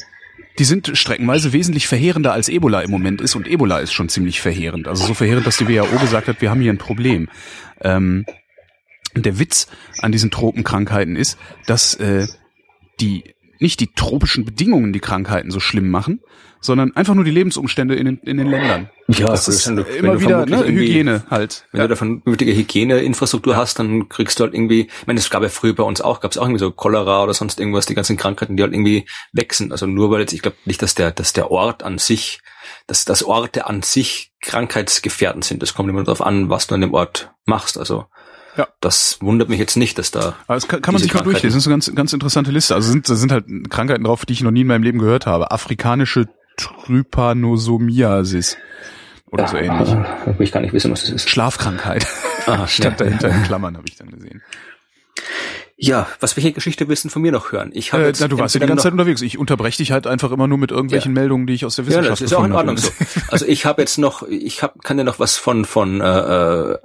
[0.60, 4.40] die sind streckenweise wesentlich verheerender als Ebola im Moment ist und Ebola ist schon ziemlich
[4.40, 4.88] verheerend.
[4.88, 7.28] Also so verheerend, dass die WHO gesagt hat, wir haben hier ein Problem.
[7.82, 8.26] Ähm,
[9.24, 9.68] der Witz
[10.00, 12.28] an diesen Tropenkrankheiten ist, dass äh,
[13.00, 16.20] die nicht die tropischen Bedingungen die Krankheiten so schlimm machen,
[16.66, 18.90] sondern einfach nur die Lebensumstände in den, in den Ländern.
[19.08, 21.68] Ja, das ist du, immer wieder ne, Hygiene halt.
[21.72, 21.88] Wenn ja.
[21.88, 25.50] du da vernünftige Hygieneinfrastruktur hast, dann kriegst du halt irgendwie, ich meine, es gab ja
[25.50, 28.18] früher bei uns auch, gab es auch irgendwie so Cholera oder sonst irgendwas, die ganzen
[28.18, 29.72] Krankheiten, die halt irgendwie wechseln.
[29.72, 32.40] Also nur weil jetzt, ich glaube nicht, dass der, dass der Ort an sich,
[32.88, 35.62] dass das Orte an sich krankheitsgefährdend sind.
[35.62, 37.78] Das kommt immer darauf an, was du an dem Ort machst.
[37.78, 38.06] Also
[38.58, 38.68] ja.
[38.82, 40.36] Das wundert mich jetzt nicht, dass da.
[40.48, 41.58] Aber das kann, kann man sich mal durchlesen.
[41.58, 42.76] Das ist eine ganz, ganz interessante Liste.
[42.76, 45.26] Also sind, da sind halt Krankheiten drauf, die ich noch nie in meinem Leben gehört
[45.26, 45.52] habe.
[45.52, 46.28] Afrikanische
[46.58, 48.58] Trypanosomiasis.
[49.32, 49.90] Oder ja, so ähnlich.
[49.90, 51.30] Äh, ich gar nicht wissen, was das ist.
[51.30, 52.08] Schlafkrankheit.
[52.46, 53.06] Ah, Stand ja.
[53.06, 54.42] dahinter in Klammern, habe ich dann gesehen.
[55.78, 57.72] Ja, was welche Geschichte willst du von mir noch hören?
[57.74, 59.22] Ich habe äh, na, du warst ja die ganze Zeit unterwegs.
[59.22, 61.22] Ich unterbreche dich halt einfach immer nur mit irgendwelchen ja.
[61.22, 62.90] Meldungen, die ich aus der Wissenschaft Ja, das ist auch in Ordnung so.
[63.30, 66.78] Also ich habe jetzt noch, ich hab, kann dir noch was von von äh, äh,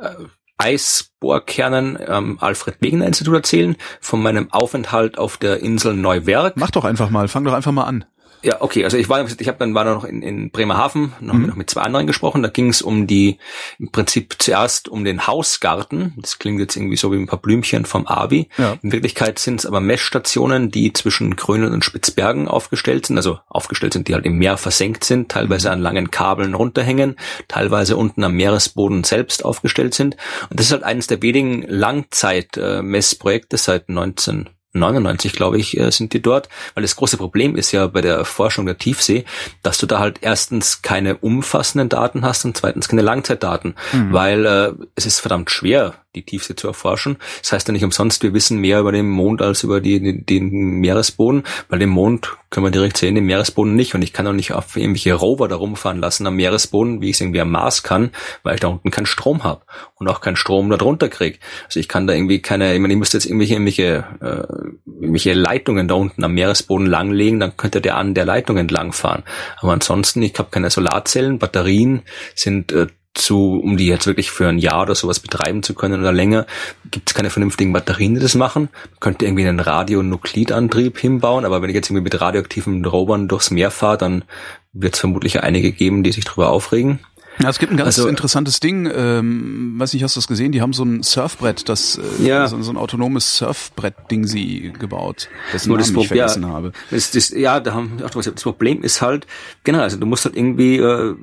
[0.61, 6.57] Eisbohrkernen am Alfred Wegener Institut erzählen, von meinem Aufenthalt auf der Insel Neuwerk.
[6.57, 8.05] Mach doch einfach mal, fang doch einfach mal an.
[8.43, 8.85] Ja, okay.
[8.85, 11.47] Also ich war, ich habe dann war noch in, in Bremerhaven, noch, mhm.
[11.47, 12.43] noch mit zwei anderen gesprochen.
[12.43, 13.39] Da ging es um die,
[13.79, 16.15] im Prinzip zuerst um den Hausgarten.
[16.17, 18.49] Das klingt jetzt irgendwie so wie ein paar Blümchen vom Abi.
[18.57, 18.77] Ja.
[18.83, 23.17] In Wirklichkeit sind es aber Messstationen, die zwischen Grönland und Spitzbergen aufgestellt sind.
[23.17, 27.17] Also aufgestellt sind, die halt im Meer versenkt sind, teilweise an langen Kabeln runterhängen,
[27.49, 30.17] teilweise unten am Meeresboden selbst aufgestellt sind.
[30.49, 36.13] Und das ist halt eines der wenigen Langzeitmessprojekte seit 19 99, glaube ich, äh, sind
[36.13, 39.25] die dort, weil das große Problem ist ja bei der Forschung der Tiefsee,
[39.63, 44.13] dass du da halt erstens keine umfassenden Daten hast und zweitens keine Langzeitdaten, mhm.
[44.13, 47.19] weil äh, es ist verdammt schwer, die Tiefsee zu erforschen.
[47.41, 50.27] Das heißt ja nicht umsonst, wir wissen mehr über den Mond als über die, den,
[50.27, 50.51] den
[50.81, 53.95] Meeresboden, weil den Mond können wir direkt sehen, den Meeresboden nicht.
[53.95, 57.17] Und ich kann auch nicht auf irgendwelche Rover da rumfahren lassen am Meeresboden, wie ich
[57.17, 58.11] es irgendwie am Mars kann,
[58.43, 59.63] weil ich da unten keinen Strom habe
[59.95, 61.39] und auch keinen Strom da drunter kriege.
[61.67, 65.33] Also ich kann da irgendwie keine, ich meine, ich müsste jetzt irgendwelche, irgendwelche, äh, irgendwelche
[65.33, 69.23] Leitungen da unten am Meeresboden langlegen, dann könnte der an der Leitung entlang fahren.
[69.59, 72.03] Aber ansonsten, ich habe keine Solarzellen, Batterien
[72.35, 76.01] sind äh, zu, um die jetzt wirklich für ein Jahr oder sowas betreiben zu können
[76.01, 76.47] oder länger,
[76.91, 78.69] gibt es keine vernünftigen Batterien, die das machen.
[78.73, 83.51] Man könnte irgendwie einen Radionuklidantrieb hinbauen, aber wenn ich jetzt irgendwie mit radioaktiven Rovern durchs
[83.51, 84.25] Meer fahre, dann
[84.73, 87.01] wird es vermutlich einige geben, die sich darüber aufregen.
[87.43, 90.53] Ja, es gibt ein ganz also, interessantes Ding, ähm, weiß nicht, hast du das gesehen?
[90.53, 92.47] Die haben so ein Surfbrett, das äh, ja.
[92.47, 96.73] so, so ein autonomes Surfbrett-Ding sie gebaut, dessen Namen ich vergessen ja, habe.
[96.91, 99.27] Das, das, ja, da haben ach, das Problem ist halt,
[99.65, 101.15] genau, also du musst halt irgendwie, äh,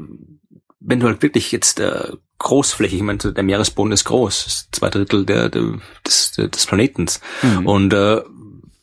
[0.80, 5.26] wenn du halt wirklich jetzt äh, großflächig, ich meine, der Meeresboden ist groß, zwei Drittel
[5.26, 7.20] der, der des, des Planetens.
[7.42, 7.66] Mhm.
[7.66, 8.22] Und äh,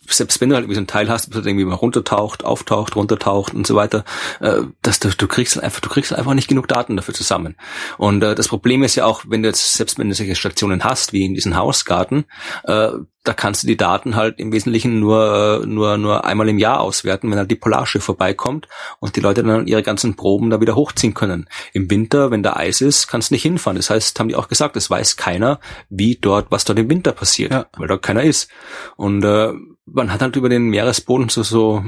[0.09, 3.55] selbst wenn du halt irgendwie so ein Teil hast, das irgendwie mal runtertaucht, auftaucht, runtertaucht
[3.55, 4.05] und so weiter,
[4.41, 7.57] äh, dass du, du kriegst halt einfach, du kriegst einfach nicht genug Daten dafür zusammen.
[7.99, 10.85] Und äh, das Problem ist ja auch, wenn du jetzt, selbst wenn du solche Stationen
[10.85, 12.25] hast, wie in diesem Hausgarten,
[12.65, 12.91] äh,
[13.25, 16.81] da kannst du die Daten halt im Wesentlichen nur, äh, nur, nur einmal im Jahr
[16.81, 18.69] auswerten, wenn halt die Polarschiff vorbeikommt
[19.01, 21.49] und die Leute dann ihre ganzen Proben da wieder hochziehen können.
[21.73, 23.77] Im Winter, wenn da Eis ist, kannst du nicht hinfahren.
[23.77, 27.13] Das heißt, haben die auch gesagt, es weiß keiner, wie dort, was dort im Winter
[27.13, 27.67] passiert, ja.
[27.79, 28.51] weil dort keiner ist.
[28.97, 29.55] Und äh,
[29.87, 31.85] man hat halt über den Meeresboden so, so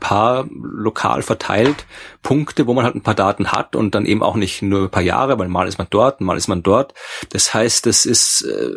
[0.00, 1.86] paar lokal verteilt
[2.22, 4.90] Punkte, wo man halt ein paar Daten hat und dann eben auch nicht nur ein
[4.90, 6.94] paar Jahre, weil mal ist man dort, mal ist man dort.
[7.30, 8.74] Das heißt, das ist äh,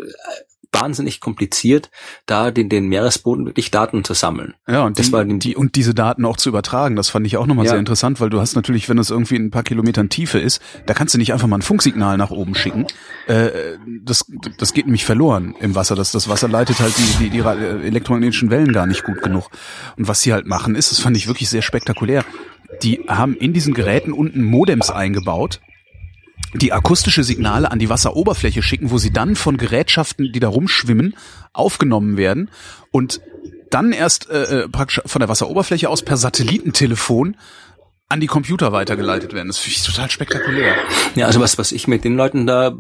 [0.72, 1.89] wahnsinnig kompliziert,
[2.26, 4.53] da den, den Meeresboden wirklich Daten zu sammeln.
[4.67, 7.38] Ja, und, das die, war die, und diese Daten auch zu übertragen, das fand ich
[7.38, 7.72] auch nochmal ja.
[7.72, 10.61] sehr interessant, weil du hast natürlich, wenn es irgendwie in ein paar Kilometern Tiefe ist,
[10.86, 12.88] da kannst du nicht einfach mal ein Funksignal nach oben schicken.
[13.28, 13.49] Äh,
[14.01, 14.26] das,
[14.57, 15.95] das geht nämlich verloren im Wasser.
[15.95, 19.49] Das, das Wasser leitet halt die, die, die elektromagnetischen Wellen gar nicht gut genug.
[19.97, 22.24] Und was sie halt machen ist, das fand ich wirklich sehr spektakulär.
[22.84, 25.59] Die haben in diesen Geräten unten Modems eingebaut,
[26.53, 31.15] die akustische Signale an die Wasseroberfläche schicken, wo sie dann von Gerätschaften, die da rumschwimmen,
[31.53, 32.49] aufgenommen werden
[32.91, 33.21] und
[33.69, 37.37] dann erst äh, äh praktisch von der Wasseroberfläche aus per Satellitentelefon
[38.09, 39.47] an die Computer weitergeleitet werden.
[39.47, 40.75] Das finde ich total spektakulär.
[41.15, 42.75] Ja, also was, was ich mit den Leuten da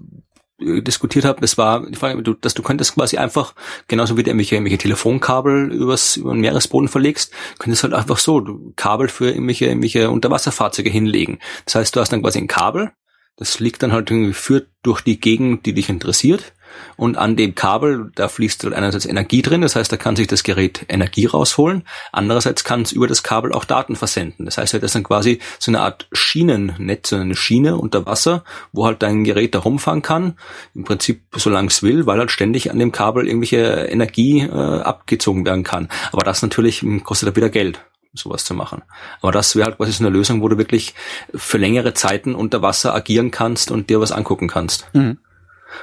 [0.59, 3.55] äh, diskutiert habe, das war die Frage, dass du könntest quasi einfach,
[3.87, 8.45] genauso wie du irgendwelche, irgendwelche Telefonkabel übers, über den Meeresboden verlegst, könntest halt einfach so
[8.75, 11.39] Kabel für irgendwelche, irgendwelche Unterwasserfahrzeuge hinlegen.
[11.63, 12.91] Das heißt, du hast dann quasi ein Kabel,
[13.37, 16.53] das liegt dann halt irgendwie führt durch die Gegend, die dich interessiert.
[16.95, 20.27] Und an dem Kabel, da fließt halt einerseits Energie drin, das heißt, da kann sich
[20.27, 21.83] das Gerät Energie rausholen.
[22.11, 24.45] Andererseits kann es über das Kabel auch Daten versenden.
[24.45, 28.43] Das heißt, das ist dann quasi so eine Art Schienennetz, so eine Schiene unter Wasser,
[28.71, 30.37] wo halt dein Gerät da rumfahren kann.
[30.73, 35.45] Im Prinzip, solange es will, weil halt ständig an dem Kabel irgendwelche Energie äh, abgezogen
[35.45, 35.89] werden kann.
[36.11, 37.81] Aber das natürlich kostet halt wieder Geld
[38.13, 38.81] sowas zu machen.
[39.21, 40.93] Aber das wäre halt quasi so eine Lösung, wo du wirklich
[41.33, 44.87] für längere Zeiten unter Wasser agieren kannst und dir was angucken kannst.
[44.93, 45.17] Mhm.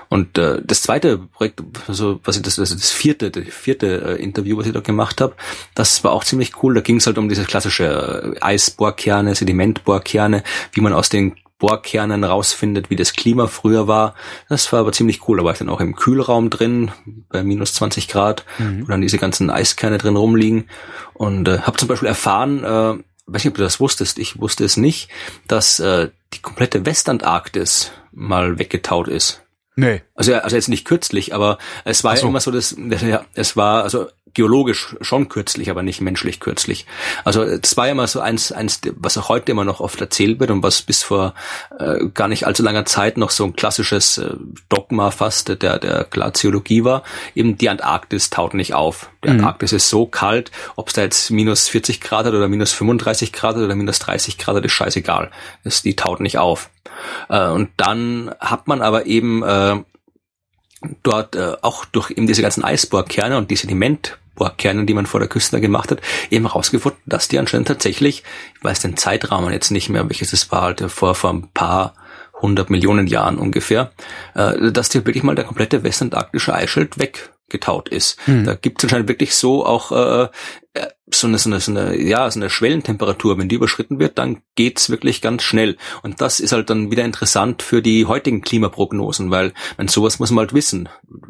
[0.09, 4.23] Und äh, das zweite Projekt, also was ich das, also das vierte, das vierte äh,
[4.23, 5.35] Interview, was ich da gemacht habe,
[5.75, 6.75] das war auch ziemlich cool.
[6.75, 12.25] Da ging es halt um diese klassische äh, Eisbohrkerne, Sedimentbohrkerne, wie man aus den Bohrkernen
[12.25, 14.15] rausfindet, wie das Klima früher war.
[14.49, 15.39] Das war aber ziemlich cool.
[15.39, 16.93] Da war ich dann auch im Kühlraum drin,
[17.29, 18.83] bei minus 20 Grad, mhm.
[18.83, 20.69] wo dann diese ganzen Eiskerne drin rumliegen.
[21.15, 24.65] Und äh, habe zum Beispiel erfahren, äh, weiß nicht, ob du das wusstest, ich wusste
[24.65, 25.09] es nicht,
[25.47, 29.43] dass äh, die komplette Westantarktis mal weggetaut ist.
[29.77, 30.03] Nee.
[30.19, 32.23] Also, also jetzt nicht kürzlich, aber es war so.
[32.23, 36.87] ja immer so, dass ja, es war, also geologisch schon kürzlich, aber nicht menschlich kürzlich.
[37.25, 40.41] Also das war ja immer so eins, eins, was auch heute immer noch oft erzählt
[40.41, 41.35] wird und was bis vor
[41.79, 44.35] äh, gar nicht allzu langer Zeit noch so ein klassisches äh,
[44.69, 47.05] Dogma fast der, der Glaziologie war.
[47.37, 49.11] Eben die Antarktis taut nicht auf.
[49.25, 49.37] Die mhm.
[49.37, 53.33] Antarktis ist so kalt, ob es da jetzt minus 40 Grad hat oder minus 35
[53.33, 55.31] Grad hat oder minus 30 Grad hat, ist scheißegal.
[55.63, 56.71] Das, die taut nicht auf.
[57.29, 59.77] Äh, und dann hat man aber eben äh,
[61.03, 65.21] dort äh, auch durch eben diese ganzen Eisbohrkerne und die Sediment Bohrkernen, die man vor
[65.21, 66.01] der Küste gemacht hat,
[66.31, 68.23] eben herausgefunden, dass die anscheinend tatsächlich,
[68.57, 71.95] ich weiß den Zeitrahmen jetzt nicht mehr, welches es war, halt vor, vor ein paar
[72.41, 73.91] hundert Millionen Jahren ungefähr,
[74.35, 78.17] äh, dass die wirklich mal der komplette westantarktische Eisschild weggetaut ist.
[78.29, 78.45] Mhm.
[78.45, 80.29] Da gibt es anscheinend wirklich so auch äh,
[81.11, 84.43] so eine, so eine, so eine, ja, so eine Schwellentemperatur, wenn die überschritten wird, dann
[84.55, 85.77] geht's wirklich ganz schnell.
[86.03, 90.31] Und das ist halt dann wieder interessant für die heutigen Klimaprognosen, weil wenn sowas muss
[90.31, 90.89] man halt wissen.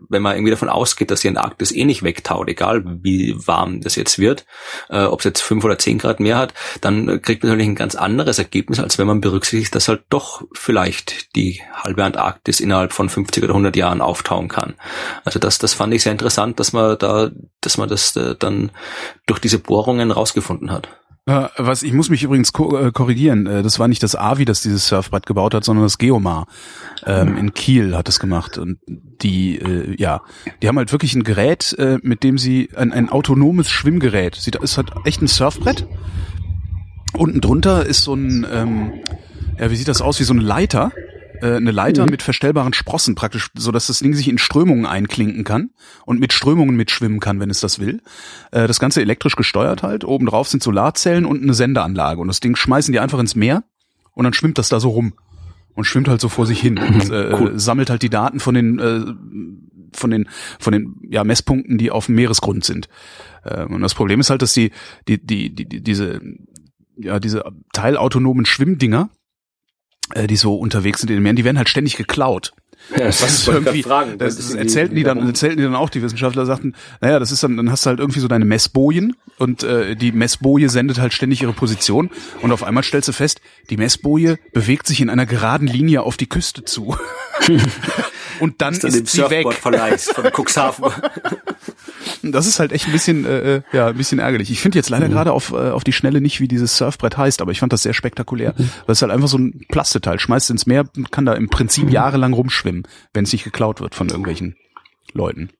[0.08, 3.96] Wenn man irgendwie davon ausgeht, dass die Antarktis eh nicht wegtaut, egal wie warm das
[3.96, 4.46] jetzt wird,
[4.88, 7.74] äh, ob es jetzt fünf oder zehn Grad mehr hat, dann kriegt man natürlich ein
[7.74, 12.92] ganz anderes Ergebnis, als wenn man berücksichtigt, dass halt doch vielleicht die halbe Antarktis innerhalb
[12.92, 14.74] von 50 oder 100 Jahren auftauen kann.
[15.24, 18.70] Also das, das fand ich sehr interessant, dass man da, dass man das äh, dann
[19.26, 20.88] durch diese Bohrungen rausgefunden hat.
[21.26, 23.46] Was ich muss mich übrigens äh, korrigieren.
[23.46, 26.46] Äh, das war nicht das Avi, das dieses Surfbrett gebaut hat, sondern das Geomar
[27.04, 28.56] ähm, in Kiel hat es gemacht.
[28.56, 30.22] Und die, äh, ja,
[30.62, 34.36] die haben halt wirklich ein Gerät, äh, mit dem sie ein, ein autonomes Schwimmgerät.
[34.36, 35.86] Sieht, ist halt echt ein Surfbrett.
[37.12, 38.92] Unten drunter ist so ein, ähm,
[39.58, 40.18] ja, wie sieht das aus?
[40.20, 40.92] Wie so eine Leiter
[41.40, 42.10] äh, eine Leiter mhm.
[42.10, 45.70] mit verstellbaren Sprossen praktisch, so dass das Ding sich in Strömungen einklinken kann
[46.04, 48.02] und mit Strömungen mitschwimmen kann, wenn es das will.
[48.50, 50.04] Äh, das Ganze elektrisch gesteuert halt.
[50.04, 53.64] Oben drauf sind Solarzellen und eine Sendeanlage und das Ding schmeißen die einfach ins Meer
[54.14, 55.14] und dann schwimmt das da so rum
[55.74, 57.58] und schwimmt halt so vor sich hin und äh, cool.
[57.58, 59.00] sammelt halt die Daten von den äh,
[59.94, 60.28] von den
[60.58, 62.88] von den ja Messpunkten, die auf dem Meeresgrund sind.
[63.44, 64.72] Äh, und das Problem ist halt, dass die
[65.06, 66.20] die die, die diese
[66.96, 69.10] ja diese teilautonomen Schwimmdinger
[70.14, 72.52] äh, die so unterwegs sind in den Meeren, die werden halt ständig geklaut.
[72.90, 75.90] Ja, das was ist irgendwie, fragen, das, das erzählten die dann, erzählten die dann auch
[75.90, 79.14] die Wissenschaftler sagten, naja, das ist dann, dann hast du halt irgendwie so deine Messbojen
[79.38, 82.08] und äh, die Messboje sendet halt ständig ihre Position
[82.40, 86.16] und auf einmal stellst du fest, die Messboje bewegt sich in einer geraden Linie auf
[86.16, 86.96] die Küste zu.
[88.40, 89.52] und dann ist, dann ist sie weg.
[89.52, 90.90] von Cuxhaven.
[92.22, 94.50] das ist halt echt ein bisschen, äh, äh, ja, ein bisschen ärgerlich.
[94.50, 95.12] Ich finde jetzt leider mhm.
[95.12, 97.82] gerade auf, äh, auf die Schnelle nicht, wie dieses Surfbrett heißt, aber ich fand das
[97.82, 98.54] sehr spektakulär.
[98.56, 98.70] Mhm.
[98.86, 101.90] Weil es halt einfach so ein Plasteteil, schmeißt ins Meer, kann da im Prinzip mhm.
[101.90, 104.56] jahrelang rumschwimmen, wenn es nicht geklaut wird von irgendwelchen
[105.12, 105.50] Leuten.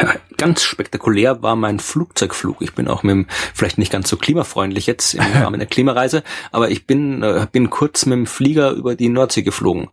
[0.00, 2.56] Ja, ganz spektakulär war mein Flugzeugflug.
[2.60, 6.22] Ich bin auch mit dem, vielleicht nicht ganz so klimafreundlich jetzt im Rahmen der Klimareise,
[6.50, 9.88] aber ich bin, äh, bin kurz mit dem Flieger über die Nordsee geflogen.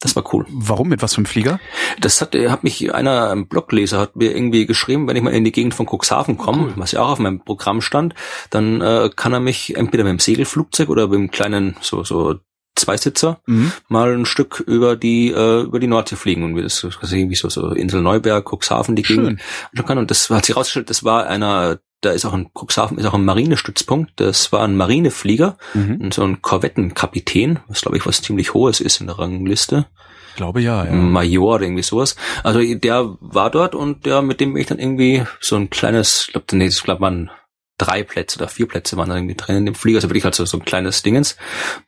[0.00, 0.44] Das war cool.
[0.50, 0.88] Warum?
[0.88, 1.60] Mit was für einem Flieger?
[1.98, 5.44] Das hat, hat mich einer, ein Blogleser, hat mir irgendwie geschrieben, wenn ich mal in
[5.44, 6.72] die Gegend von Cuxhaven komme, cool.
[6.76, 8.14] was ja auch auf meinem Programm stand,
[8.50, 12.34] dann äh, kann er mich entweder mit dem Segelflugzeug oder mit dem kleinen, so, so
[12.76, 13.72] Zweisitzer mhm.
[13.88, 17.48] mal ein Stück über die äh, über die Nordsee fliegen und das also irgendwie so
[17.48, 19.40] so Insel Neuberg, Cuxhaven die Gegend
[19.72, 23.14] und das hat sich herausgestellt, das war einer da ist auch ein Cuxhaven ist auch
[23.14, 24.12] ein Marinestützpunkt.
[24.16, 26.00] Das war ein Marineflieger mhm.
[26.00, 29.86] und so ein Korvettenkapitän, was glaube ich was ziemlich hohes ist in der Rangliste.
[30.30, 30.92] Ich glaube ja, ja.
[30.92, 32.16] Major oder irgendwie sowas.
[32.42, 36.24] Also der war dort und der mit dem bin ich dann irgendwie so ein kleines,
[36.26, 37.30] ich glaube, nee, ich glaube man
[37.78, 40.34] drei Plätze oder vier Plätze waren da irgendwie drin in dem Flieger, also wirklich halt
[40.34, 41.36] so, so ein kleines Dingens.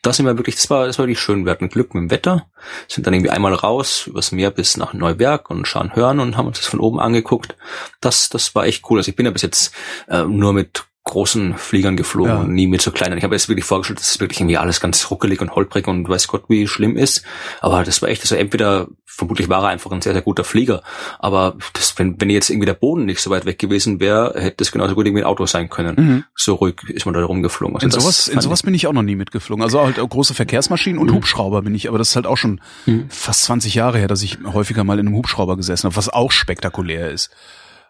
[0.02, 1.44] Das sind wir wirklich, das war, das war wirklich schön.
[1.44, 2.46] Wir hatten Glück mit dem Wetter,
[2.88, 6.48] sind dann irgendwie einmal raus, übers Meer bis nach Neuberg und schauen hören und haben
[6.48, 7.56] uns das von oben angeguckt.
[8.00, 8.98] Das, das war echt cool.
[8.98, 9.72] Also ich bin ja bis jetzt
[10.08, 12.40] äh, nur mit großen Fliegern geflogen ja.
[12.40, 13.16] und nie mit so kleinen.
[13.16, 16.08] Ich habe jetzt wirklich vorgestellt, dass es wirklich irgendwie alles ganz ruckelig und holprig und
[16.08, 17.24] weiß Gott, wie schlimm ist.
[17.60, 20.82] Aber das war echt, also entweder, vermutlich war er einfach ein sehr, sehr guter Flieger.
[21.20, 24.64] Aber das, wenn, wenn jetzt irgendwie der Boden nicht so weit weg gewesen wäre, hätte
[24.64, 25.94] es genauso gut irgendwie ein Auto sein können.
[25.96, 26.24] Mhm.
[26.34, 27.76] So ruhig ist man da rumgeflogen.
[27.76, 29.62] Also in sowas, in sowas bin ich auch noch nie mitgeflogen.
[29.62, 31.14] Also halt große Verkehrsmaschinen und mhm.
[31.14, 33.06] Hubschrauber bin ich, aber das ist halt auch schon mhm.
[33.10, 36.32] fast 20 Jahre her, dass ich häufiger mal in einem Hubschrauber gesessen habe, was auch
[36.32, 37.30] spektakulär ist.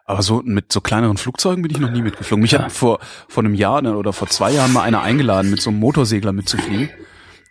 [0.07, 2.41] Aber so mit so kleineren Flugzeugen bin ich noch nie mitgeflogen.
[2.41, 2.63] Mich ja.
[2.63, 5.81] hat vor, vor einem Jahr oder vor zwei Jahren mal einer eingeladen, mit so einem
[5.81, 6.91] Motorsegler mitzufliegen.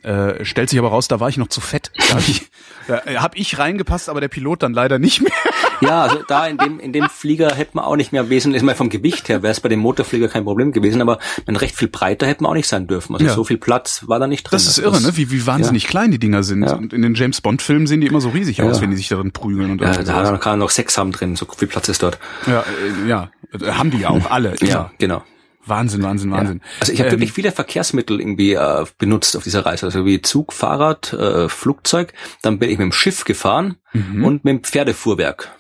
[0.05, 1.91] Äh, stellt sich aber raus, da war ich noch zu fett.
[1.97, 2.45] Da habe ich,
[2.87, 5.31] da hab ich reingepasst, aber der Pilot dann leider nicht mehr.
[5.81, 8.75] Ja, also da in dem, in dem Flieger hätte man auch nicht mehr wesentlich, mal
[8.75, 11.89] vom Gewicht her wäre es bei dem Motorflieger kein Problem gewesen, aber ein recht viel
[11.89, 13.13] breiter hätte man auch nicht sein dürfen.
[13.13, 13.33] Also ja.
[13.33, 14.51] so viel Platz war da nicht drin.
[14.55, 15.17] Das ist irre, ne?
[15.17, 15.89] Wie, wie wahnsinnig ja.
[15.89, 16.63] klein die Dinger sind.
[16.63, 16.75] Ja.
[16.75, 19.09] Und in den James Bond Filmen sehen die immer so riesig aus, wenn die sich
[19.09, 22.01] darin prügeln und Ja, da kann man noch Sex haben drin, so viel Platz ist
[22.01, 22.19] dort.
[22.47, 23.31] Ja, äh, ja.
[23.61, 24.55] Haben die ja auch alle.
[24.61, 25.23] Ja, genau.
[25.65, 26.61] Wahnsinn, Wahnsinn, Wahnsinn.
[26.63, 26.69] Ja.
[26.81, 30.21] Also ich habe ähm, wirklich viele Verkehrsmittel irgendwie äh, benutzt auf dieser Reise, also wie
[30.21, 32.13] Zug, Fahrrad, äh, Flugzeug.
[32.41, 34.23] Dann bin ich mit dem Schiff gefahren mhm.
[34.23, 35.51] und mit dem Pferdefuhrwerk.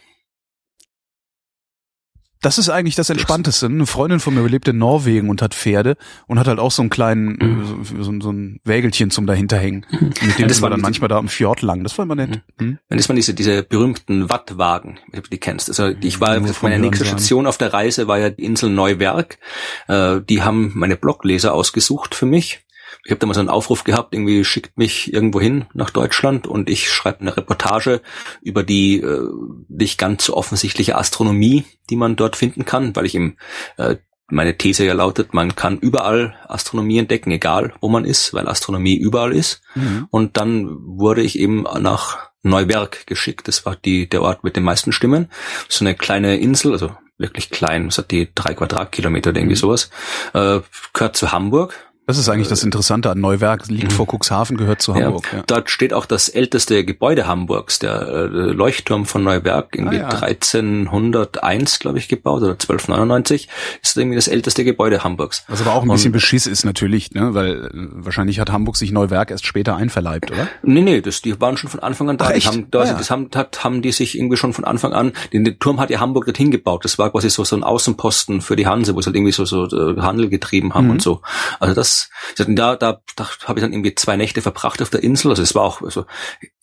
[2.45, 3.65] Das ist eigentlich das Entspannteste.
[3.65, 6.83] Eine Freundin von mir lebt in Norwegen und hat Pferde und hat halt auch so
[6.83, 7.83] einen kleinen, mhm.
[7.83, 9.83] so, so, so, ein Wägelchen zum dahinterhängen.
[9.89, 10.13] Mhm.
[10.21, 11.81] Mit dem ja, war dann manchmal da am Fjord lang.
[11.81, 12.43] Das war immer nett.
[12.59, 12.67] Mhm.
[12.67, 12.79] mhm.
[12.87, 15.69] Dann ist man diese, diese berühmten Wattwagen, wenn du die kennst.
[15.69, 19.39] Also ich war, meine nächste Station auf der Reise war ja die Insel Neuwerk.
[19.87, 22.64] Äh, die haben meine Blogleser ausgesucht für mich
[23.05, 26.47] ich habe da mal so einen Aufruf gehabt, irgendwie schickt mich irgendwo hin nach Deutschland
[26.47, 28.01] und ich schreibe eine Reportage
[28.41, 29.29] über die äh,
[29.69, 33.37] nicht ganz so offensichtliche Astronomie, die man dort finden kann, weil ich eben
[33.77, 33.97] äh,
[34.27, 38.95] meine These ja lautet, man kann überall Astronomie entdecken, egal wo man ist, weil Astronomie
[38.95, 39.61] überall ist.
[39.75, 40.07] Mhm.
[40.09, 43.47] Und dann wurde ich eben nach Neuwerk geschickt.
[43.47, 45.29] Das war die, der Ort mit den meisten Stimmen.
[45.69, 49.59] So eine kleine Insel, also wirklich klein, das hat die drei Quadratkilometer oder irgendwie mhm.
[49.59, 49.91] sowas,
[50.33, 50.61] äh,
[50.93, 51.75] gehört zu Hamburg
[52.07, 53.95] das ist eigentlich das Interessante an Neuwerk, liegt mhm.
[53.95, 55.27] vor Cuxhaven, gehört zu Hamburg.
[55.31, 55.39] Ja.
[55.39, 55.43] Ja.
[55.47, 60.21] Dort steht auch das älteste Gebäude Hamburgs, der äh, Leuchtturm von Neuwerk, irgendwie ah, ja.
[60.21, 63.47] 1301, glaube ich, gebaut oder 1299,
[63.81, 65.45] ist irgendwie das älteste Gebäude Hamburgs.
[65.47, 67.33] Was aber auch ein bisschen Und, Beschiss ist natürlich, ne?
[67.33, 70.47] weil äh, wahrscheinlich hat Hamburg sich Neuwerk erst später einverleibt, oder?
[70.61, 72.29] Nee, nee, das, die waren schon von Anfang an da.
[72.35, 75.13] Ach, haben, da, ah, das haben, hat, haben die sich irgendwie schon von Anfang an,
[75.33, 76.85] den, den Turm hat ja Hamburg dorthin gebaut.
[76.85, 79.45] Das war quasi so, so ein Außenposten für die Hanse, wo sie halt irgendwie so,
[79.45, 80.91] so äh, Handel getrieben haben mhm.
[80.91, 81.21] und so.
[81.59, 81.94] Also das
[82.37, 85.29] da, da, da habe ich dann irgendwie zwei Nächte verbracht auf der Insel.
[85.31, 86.05] Also es war auch, also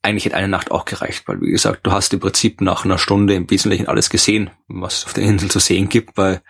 [0.05, 2.99] eigentlich hätte eine Nacht auch gereicht, weil wie gesagt, du hast im Prinzip nach einer
[2.99, 6.43] Stunde im Wesentlichen alles gesehen, was es auf der Insel zu sehen gibt, weil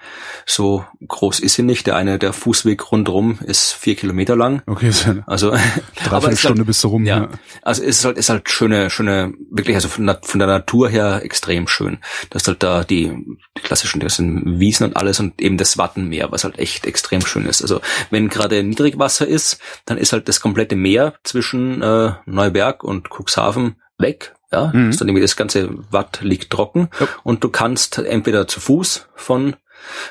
[0.46, 1.86] so groß ist sie nicht.
[1.86, 4.62] Der eine, der Fußweg rundrum ist vier Kilometer lang.
[4.66, 4.90] Okay,
[5.26, 5.50] also
[6.05, 7.05] dreiviertel Stunde halt, bist du rum.
[7.05, 7.28] Ja, ja.
[7.61, 11.20] also es ist halt, ist halt schöne, schöne, wirklich also von, von der Natur her
[11.22, 11.98] extrem schön.
[12.30, 13.12] Das ist halt da die,
[13.58, 17.20] die klassischen, das sind Wiesen und alles und eben das Wattenmeer, was halt echt extrem
[17.20, 17.61] schön ist.
[17.61, 23.11] Also wenn gerade Niedrigwasser ist, dann ist halt das komplette Meer zwischen äh, Neuberg und
[23.11, 24.34] Cuxhaven Cuxhaven weg.
[24.50, 24.90] Ja, mhm.
[24.90, 27.08] ist dann irgendwie das ganze Watt liegt trocken ja.
[27.22, 29.56] und du kannst entweder zu Fuß von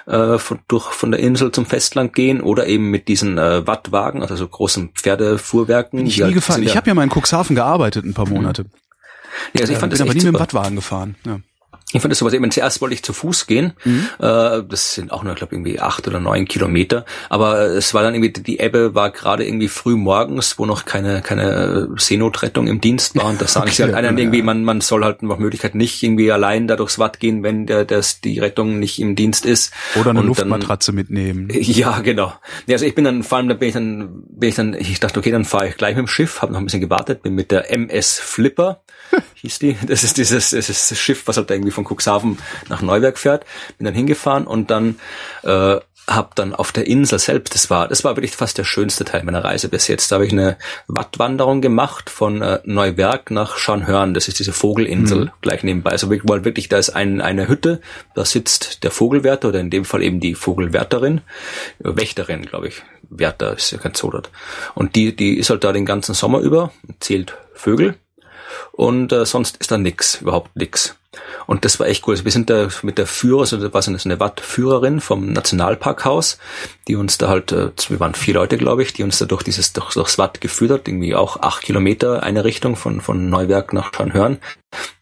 [0.07, 4.21] äh, von, durch, von der Insel zum Festland gehen oder eben mit diesen äh, Wattwagen,
[4.21, 5.97] also so großen Pferdefuhrwerken.
[5.97, 6.63] Bin ich nie halt gefahren.
[6.63, 8.33] Ich habe ja mal in Cuxhaven gearbeitet ein paar mhm.
[8.33, 8.65] Monate.
[9.53, 10.31] Ja, also ich fand bin das aber nie super.
[10.31, 11.15] mit dem Wattwagen gefahren.
[11.25, 11.39] Ja.
[11.93, 13.73] Ich fand das sowas eben, zuerst wollte ich zu Fuß gehen.
[13.83, 14.07] Mhm.
[14.19, 17.05] Äh, das sind auch nur, glaube irgendwie acht oder neun Kilometer.
[17.29, 21.21] Aber es war dann irgendwie, die Ebbe war gerade irgendwie früh morgens, wo noch keine,
[21.21, 23.25] keine Seenotrettung im Dienst war.
[23.25, 25.75] Und da sagen okay, sie halt einer ja, irgendwie, man, man soll halt nach Möglichkeit
[25.75, 29.45] nicht irgendwie allein da durchs Watt gehen, wenn der, das, die Rettung nicht im Dienst
[29.45, 29.73] ist.
[29.99, 31.49] Oder eine und Luftmatratze dann, mitnehmen.
[31.71, 32.33] Ja, genau.
[32.69, 35.19] Also ich bin dann, vor allem da bin ich dann, bin ich dann, ich dachte,
[35.19, 37.51] okay, dann fahre ich gleich mit dem Schiff, habe noch ein bisschen gewartet, bin mit
[37.51, 38.81] der MS Flipper
[39.35, 39.77] hieß die.
[39.85, 42.37] Das ist dieses, das ist das Schiff, was halt irgendwie von Cuxhaven
[42.69, 43.45] nach Neuwerk fährt.
[43.77, 44.99] Bin dann hingefahren und dann
[45.43, 49.05] äh, habe dann auf der Insel selbst, das war, das war wirklich fast der schönste
[49.05, 50.11] Teil meiner Reise bis jetzt.
[50.11, 50.57] Da habe ich eine
[50.87, 54.13] Wattwanderung gemacht von äh, Neuwerk nach Scharnhörn.
[54.13, 55.31] Das ist diese Vogelinsel mhm.
[55.41, 55.91] gleich nebenbei.
[55.91, 57.81] Also wirklich, da ist ein, eine Hütte,
[58.15, 61.21] da sitzt der Vogelwärter oder in dem Fall eben die Vogelwärterin,
[61.79, 62.81] Wächterin, glaube ich.
[63.09, 64.29] Wärter ist ja kein Zodat.
[64.73, 67.95] Und die, die ist halt da den ganzen Sommer über, zählt Vögel
[68.71, 70.95] und äh, sonst ist da nix, überhaupt nix.
[71.45, 72.13] Und das war echt cool.
[72.13, 76.37] Also wir sind da mit der Führer, also das war so eine Wattführerin vom Nationalparkhaus,
[76.87, 79.43] die uns da halt, äh, wir waren vier Leute, glaube ich, die uns da durch
[79.43, 83.73] dieses, durch, durchs Watt geführt hat, irgendwie auch acht Kilometer eine Richtung von, von Neuwerk
[83.73, 84.39] nach Scharnhörn.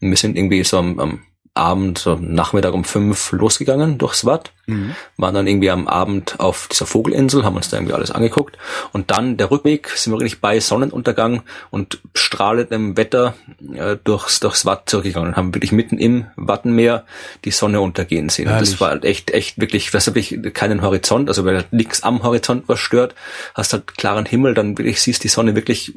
[0.02, 1.22] Und wir sind irgendwie so am, am
[1.54, 4.96] Abend, so Nachmittag um fünf losgegangen durchs Watt, mhm.
[5.18, 8.58] waren dann irgendwie am Abend auf dieser Vogelinsel, haben uns da irgendwie alles angeguckt
[8.94, 13.34] und dann der Rückweg sind wir wirklich bei Sonnenuntergang und strahlendem Wetter
[13.74, 17.06] äh, durchs, durchs Watt zurückgegangen und haben wirklich mitten im Wattenmeer
[17.46, 18.48] die Sonne untergehen sehen.
[18.48, 21.74] Und das war halt echt, echt wirklich, das habe ich keinen Horizont, also weil halt
[21.74, 23.16] nichts am Horizont was stört,
[23.56, 25.94] hast halt klaren Himmel, dann wirklich siehst die Sonne wirklich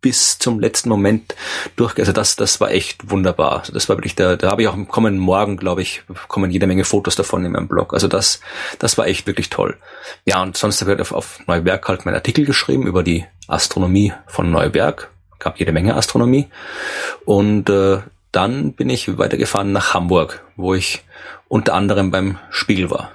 [0.00, 1.34] bis zum letzten Moment
[1.76, 1.98] durch.
[1.98, 3.60] Also das, das war echt wunderbar.
[3.60, 6.50] Also das war wirklich der, da habe ich auch im kommenden Morgen, glaube ich, kommen
[6.50, 7.94] jede Menge Fotos davon in meinem Blog.
[7.94, 8.40] Also das,
[8.78, 9.76] das war echt wirklich toll.
[10.24, 14.12] Ja, und sonst habe ich auf, auf Neuwerk halt meinen Artikel geschrieben über die Astronomie
[14.26, 15.10] von Neuwerk.
[15.38, 16.48] Gab jede Menge Astronomie.
[17.24, 17.98] Und äh,
[18.32, 21.04] dann bin ich weitergefahren nach Hamburg, wo ich
[21.48, 23.12] unter anderem beim Spiegel war.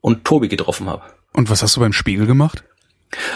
[0.00, 1.02] Und Tobi getroffen habe.
[1.32, 2.64] Und was hast du beim Spiegel gemacht?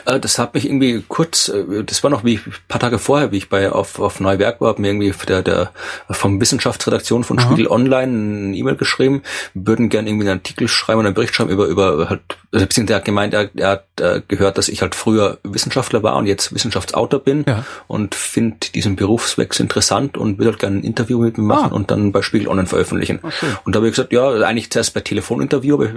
[0.05, 3.33] Äh, das hat mich irgendwie kurz, äh, das war noch wie ein paar Tage vorher,
[3.33, 5.71] wie ich bei auf, auf Neuwerk war, hat mir irgendwie der, der
[6.11, 7.47] vom Wissenschaftsredaktion von Aha.
[7.47, 9.23] Spiegel Online eine E-Mail geschrieben,
[9.55, 12.23] würden gerne irgendwie einen Artikel schreiben oder einen Bericht schreiben über, über halt,
[12.53, 16.03] also beziehungsweise der hat gemeint, er, er hat äh, gehört, dass ich halt früher Wissenschaftler
[16.03, 17.65] war und jetzt Wissenschaftsautor bin ja.
[17.87, 21.77] und finde diesen Berufswechsel interessant und würde halt gerne ein Interview mit mir machen ah.
[21.77, 23.21] und dann bei Spiegel Online veröffentlichen.
[23.23, 23.47] Okay.
[23.65, 25.89] Und da habe ich gesagt, ja, eigentlich zuerst bei Telefoninterview, aber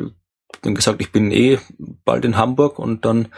[0.62, 1.60] dann gesagt, ich bin eh
[2.06, 3.30] bald in Hamburg und dann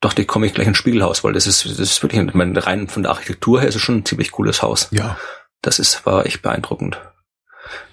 [0.00, 2.66] dachte ich, komme ich gleich ins Spiegelhaus, weil das ist, das ist wirklich, ich meine,
[2.66, 4.88] rein von der Architektur her ist es schon ein ziemlich cooles Haus.
[4.92, 5.18] Ja.
[5.60, 6.96] Das ist, war echt beeindruckend.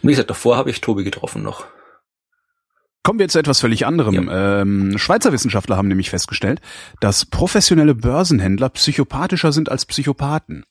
[0.01, 1.65] Und wie gesagt, davor habe ich Tobi getroffen noch.
[3.03, 4.27] Kommen wir zu etwas völlig anderem.
[4.27, 4.61] Ja.
[4.61, 6.59] Ähm, Schweizer Wissenschaftler haben nämlich festgestellt,
[7.01, 10.65] dass professionelle Börsenhändler psychopathischer sind als Psychopathen.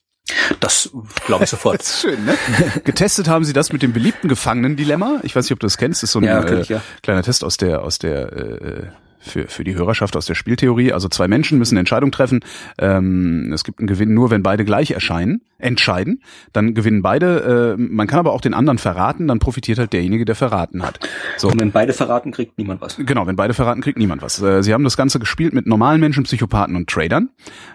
[0.59, 0.89] Das
[1.25, 1.79] glaube ich sofort.
[1.79, 2.35] das ist schön, ne?
[2.83, 5.19] Getestet haben sie das mit dem beliebten Gefangenendilemma.
[5.23, 6.01] Ich weiß nicht, ob du das kennst.
[6.01, 6.81] Das ist so ein ja, äh, ich, ja.
[7.03, 8.87] kleiner Test aus der aus der äh,
[9.25, 10.93] für, für die Hörerschaft aus der Spieltheorie.
[10.93, 12.41] Also zwei Menschen müssen Entscheidung treffen.
[12.77, 16.21] Ähm, es gibt einen Gewinn nur, wenn beide gleich erscheinen, entscheiden.
[16.53, 17.75] Dann gewinnen beide.
[17.77, 19.27] Äh, man kann aber auch den anderen verraten.
[19.27, 20.99] Dann profitiert halt derjenige, der verraten hat.
[21.37, 21.49] So.
[21.49, 22.97] Und wenn beide verraten, kriegt niemand was.
[22.97, 24.41] Genau, wenn beide verraten, kriegt niemand was.
[24.41, 27.29] Äh, sie haben das Ganze gespielt mit normalen Menschen, Psychopathen und Tradern.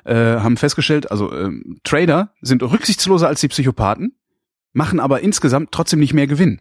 [0.05, 1.51] Äh, haben festgestellt, also äh,
[1.85, 4.15] Trader sind rücksichtsloser als die Psychopathen,
[4.73, 6.61] machen aber insgesamt trotzdem nicht mehr Gewinn.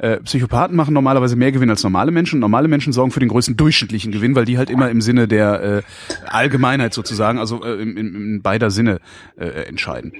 [0.00, 2.40] Äh, Psychopathen machen normalerweise mehr Gewinn als normale Menschen.
[2.40, 5.62] Normale Menschen sorgen für den größten durchschnittlichen Gewinn, weil die halt immer im Sinne der
[5.62, 5.82] äh,
[6.26, 9.00] Allgemeinheit sozusagen, also äh, in, in beider Sinne
[9.36, 10.12] äh, entscheiden.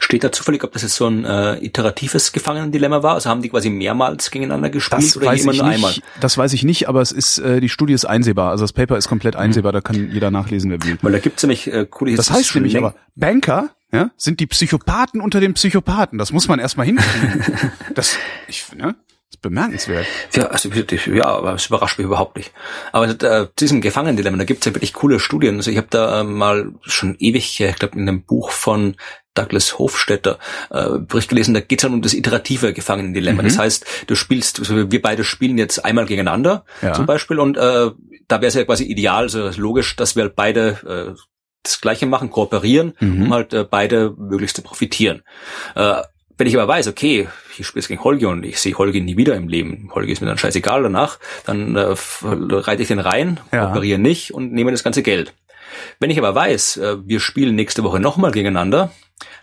[0.00, 3.14] Steht da zufällig, ob das jetzt so ein äh, iteratives Gefangenendilemma war?
[3.14, 5.94] Also haben die quasi mehrmals gegeneinander gespielt das oder weiß immer nur nicht, einmal?
[6.20, 8.50] Das weiß ich nicht, aber es ist äh, die Studie ist einsehbar.
[8.50, 9.40] Also das Paper ist komplett mhm.
[9.40, 10.96] einsehbar, da kann jeder nachlesen, wer will.
[11.02, 15.20] Weil da gibt's nämlich äh, coole Das heißt nämlich aber, Banker ja, sind die Psychopathen
[15.20, 16.18] unter den Psychopathen.
[16.18, 17.44] Das muss man erstmal hinkriegen.
[17.94, 18.94] das, ich, ne?
[19.40, 20.06] Bemerkenswert.
[20.34, 20.68] Ja, also,
[21.12, 22.52] ja, aber es überrascht mich überhaupt nicht.
[22.92, 25.56] Aber äh, diesem Gefangenendilemma, da gibt's ja wirklich coole Studien.
[25.56, 28.96] Also ich habe da äh, mal schon ewig, ich glaube in einem Buch von
[29.34, 30.38] Douglas Hofstetter
[30.70, 33.42] äh, Bericht gelesen, da geht es halt um das iterative Gefangenendilemma.
[33.42, 33.46] Mhm.
[33.46, 36.92] Das heißt, du spielst, also wir beide spielen jetzt einmal gegeneinander ja.
[36.92, 37.90] zum Beispiel und äh,
[38.26, 41.20] da wäre es ja quasi ideal, also logisch, dass wir halt beide äh,
[41.62, 43.22] das Gleiche machen, kooperieren, mhm.
[43.22, 45.22] um halt äh, beide möglichst zu profitieren.
[45.74, 46.02] Äh,
[46.38, 47.28] wenn ich aber weiß, okay,
[47.58, 50.20] ich spiele jetzt gegen Holgi und ich sehe Holgi nie wieder im Leben, Holgi ist
[50.20, 53.66] mir dann scheißegal danach, dann äh, reite ich den rein, ja.
[53.66, 55.34] kooperiere nicht und nehme das ganze Geld.
[55.98, 58.92] Wenn ich aber weiß, äh, wir spielen nächste Woche nochmal gegeneinander,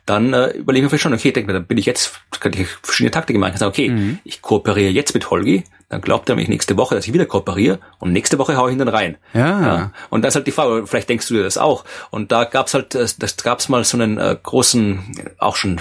[0.06, 2.68] dann äh, überlege ich mir schon, okay, denke mir, dann bin ich jetzt, kann ich
[2.68, 3.54] verschiedene Taktiken machen.
[3.54, 4.20] Ich sage, okay, mhm.
[4.24, 7.80] ich kooperiere jetzt mit Holgi, dann glaubt er mich nächste Woche, dass ich wieder kooperiere
[8.00, 9.18] und nächste Woche haue ich ihn dann rein.
[9.34, 9.62] Ja.
[9.62, 9.92] ja.
[10.10, 11.86] Und das ist halt die Frage, vielleicht denkst du dir das auch.
[12.10, 15.80] Und da gab's halt, äh, das gab's mal so einen äh, großen, auch schon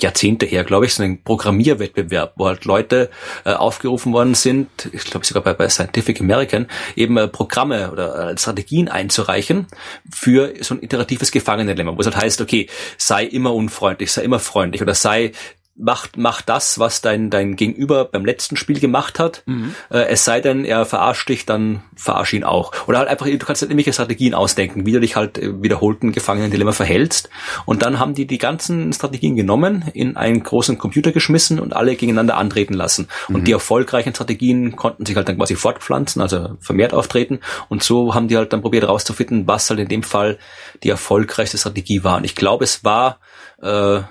[0.00, 3.10] Jahrzehnte her, glaube ich, so einen Programmierwettbewerb, wo halt Leute
[3.44, 6.66] äh, aufgerufen worden sind, ich glaube sogar bei, bei Scientific American,
[6.96, 9.66] eben äh, Programme oder äh, Strategien einzureichen
[10.12, 12.68] für so ein iteratives Gefangenendilemma, wo es halt heißt, okay,
[12.98, 15.32] sei immer unfreundlich, sei immer freundlich oder sei
[15.76, 19.42] mach, mach das, was dein, dein Gegenüber beim letzten Spiel gemacht hat.
[19.46, 19.74] Mhm.
[19.90, 22.72] Äh, es sei denn, er verarscht dich, dann verarsch ihn auch.
[22.86, 26.12] Oder halt einfach, du kannst halt irgendwelche Strategien ausdenken, wie du dich halt äh, wiederholten
[26.12, 27.28] Gefangenen-Dilemma verhältst.
[27.66, 31.96] Und dann haben die die ganzen Strategien genommen, in einen großen Computer geschmissen und alle
[31.96, 33.08] gegeneinander antreten lassen.
[33.28, 33.34] Mhm.
[33.34, 37.40] Und die erfolgreichen Strategien konnten sich halt dann quasi fortpflanzen, also vermehrt auftreten.
[37.68, 40.38] Und so haben die halt dann probiert herauszufinden, was halt in dem Fall
[40.84, 42.18] die erfolgreichste Strategie war.
[42.18, 43.18] Und ich glaube, es war,
[43.60, 44.02] äh,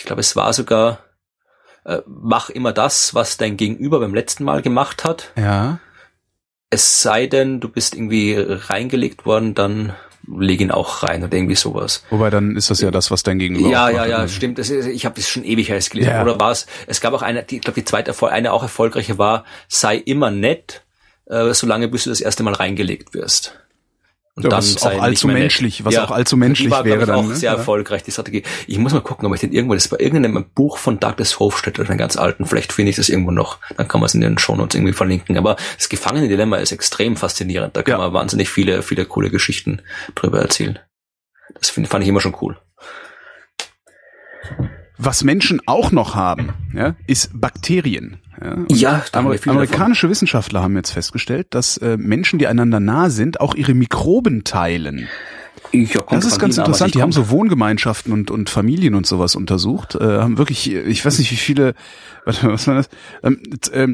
[0.00, 1.00] ich glaube, es war sogar,
[1.84, 5.30] äh, mach immer das, was dein Gegenüber beim letzten Mal gemacht hat.
[5.36, 5.78] Ja.
[6.70, 9.94] Es sei denn, du bist irgendwie reingelegt worden, dann
[10.26, 12.02] leg ihn auch rein oder irgendwie sowas.
[12.08, 14.58] Wobei dann ist das ja das, was dein Gegenüber Ja, ja, ja, stimmt.
[14.58, 16.12] Das ist, ich habe das schon ewig heiß gelesen.
[16.12, 16.22] Ja.
[16.22, 16.66] Oder war es?
[16.86, 20.30] Es gab auch eine, die, ich glaube, die zweite eine auch erfolgreiche war, sei immer
[20.30, 20.86] nett,
[21.26, 23.60] äh, solange bis du das erste Mal reingelegt wirst.
[24.36, 27.16] Und ja, dann was auch allzu menschlich, was ja, auch allzu menschlich war, wäre dann.
[27.16, 27.34] auch ne?
[27.34, 27.58] sehr ja.
[27.58, 28.44] erfolgreich, die Strategie.
[28.68, 31.82] Ich muss mal gucken, ob ich den irgendwo, das war irgendein Buch von Douglas Hofstetter,
[31.88, 34.38] einen ganz alten, vielleicht finde ich das irgendwo noch, dann kann man es in den
[34.38, 35.36] Shownotes irgendwie verlinken.
[35.36, 39.82] Aber das Gefangene-Dilemma ist extrem faszinierend, da kann man wahnsinnig viele, viele coole Geschichten
[40.14, 40.78] drüber erzählen.
[41.58, 42.56] Das find, fand ich immer schon cool.
[44.96, 48.20] Was Menschen auch noch haben, ja, ist Bakterien.
[48.42, 50.10] Ja, ja Amer amerikanische davon.
[50.10, 55.08] Wissenschaftler haben jetzt festgestellt, dass äh, Menschen, die einander nah sind, auch ihre Mikroben teilen.
[55.72, 56.94] Ja, das ist ganz interessant.
[56.94, 59.94] Die haben so Wohngemeinschaften und, und Familien und sowas untersucht.
[59.94, 61.74] Äh, haben wirklich, ich weiß nicht wie viele,
[62.24, 62.88] was war das?
[63.22, 63.40] Ähm,
[63.72, 63.88] äh,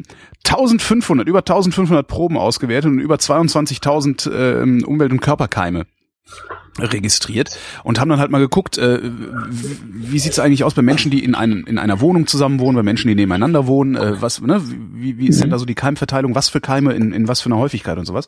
[0.45, 5.85] 1500, über 1500 Proben ausgewertet und über 22.000 äh, Umwelt- und Körperkeime
[6.79, 11.23] registriert und haben dann halt mal geguckt, äh, wie sieht's eigentlich aus bei Menschen, die
[11.23, 14.61] in, einem, in einer Wohnung zusammen wohnen, bei Menschen, die nebeneinander wohnen, äh, was, ne,
[14.93, 15.51] wie, wie ist denn mhm.
[15.51, 18.27] da so die Keimverteilung, was für Keime in, in was für einer Häufigkeit und sowas.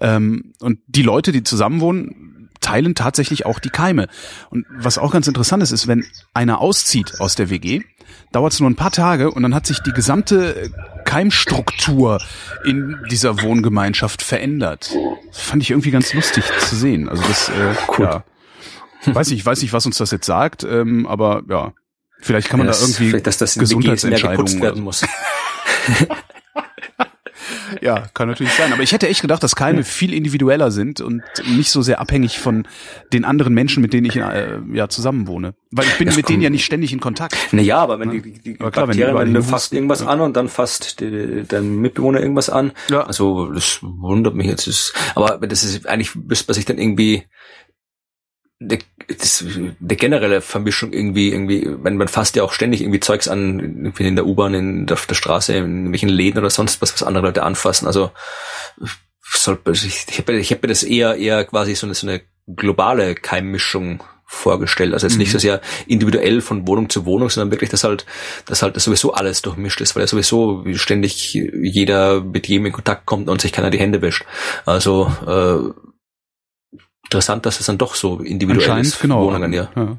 [0.00, 2.23] Ähm, und die Leute, die zusammen wohnen,
[2.64, 4.08] teilen tatsächlich auch die Keime.
[4.48, 7.82] Und was auch ganz interessant ist, ist, wenn einer auszieht aus der WG,
[8.32, 10.70] dauert es nur ein paar Tage und dann hat sich die gesamte
[11.04, 12.20] Keimstruktur
[12.64, 14.96] in dieser Wohngemeinschaft verändert.
[15.28, 17.08] Das fand ich irgendwie ganz lustig zu sehen.
[17.08, 18.04] Also das, äh, cool.
[18.06, 18.24] ja.
[19.06, 21.74] Weiß ich, weiß nicht, was uns das jetzt sagt, ähm, aber ja,
[22.20, 25.04] vielleicht kann man ja, da irgendwie dass das Gesundheitsentscheidungen werden muss.
[27.82, 28.72] ja, kann natürlich sein.
[28.72, 32.38] Aber ich hätte echt gedacht, dass Keime viel individueller sind und nicht so sehr abhängig
[32.38, 32.66] von
[33.12, 35.54] den anderen Menschen, mit denen ich äh, ja zusammenwohne.
[35.70, 37.36] Weil ich bin das mit denen ja nicht ständig in Kontakt.
[37.52, 40.06] Naja, aber wenn die, die, die aber klar, Bakterien, wenn, wenn du fasst irgendwas ja.
[40.06, 42.72] an und dann fasst die, dein Mitbewohner irgendwas an.
[42.90, 43.02] Ja.
[43.04, 44.94] Also das wundert mich jetzt.
[45.14, 47.24] Aber das ist eigentlich müsste man sich dann irgendwie
[48.68, 48.78] der,
[49.18, 49.44] das,
[49.78, 54.06] der generelle Vermischung irgendwie, irgendwie, man, man fasst ja auch ständig irgendwie Zeugs an, irgendwie
[54.06, 57.26] in der U-Bahn, in der, der Straße, in welchen Läden oder sonst was, was andere
[57.26, 57.86] Leute anfassen.
[57.86, 58.10] Also
[59.22, 62.22] soll, ich, ich habe ich hab mir das eher eher quasi so eine, so eine
[62.46, 64.92] globale Keimmischung vorgestellt.
[64.94, 65.20] Also jetzt mhm.
[65.20, 68.04] nicht so sehr individuell von Wohnung zu Wohnung, sondern wirklich, dass halt,
[68.46, 73.06] dass halt sowieso alles durchmischt ist, weil ja sowieso ständig jeder mit jedem in Kontakt
[73.06, 74.24] kommt und sich keiner die Hände wäscht.
[74.66, 75.70] Also äh,
[77.14, 79.00] interessant, dass es dann doch so individuell ist.
[79.00, 79.26] genau.
[79.26, 79.68] Wohnungen, ja.
[79.76, 79.96] ja.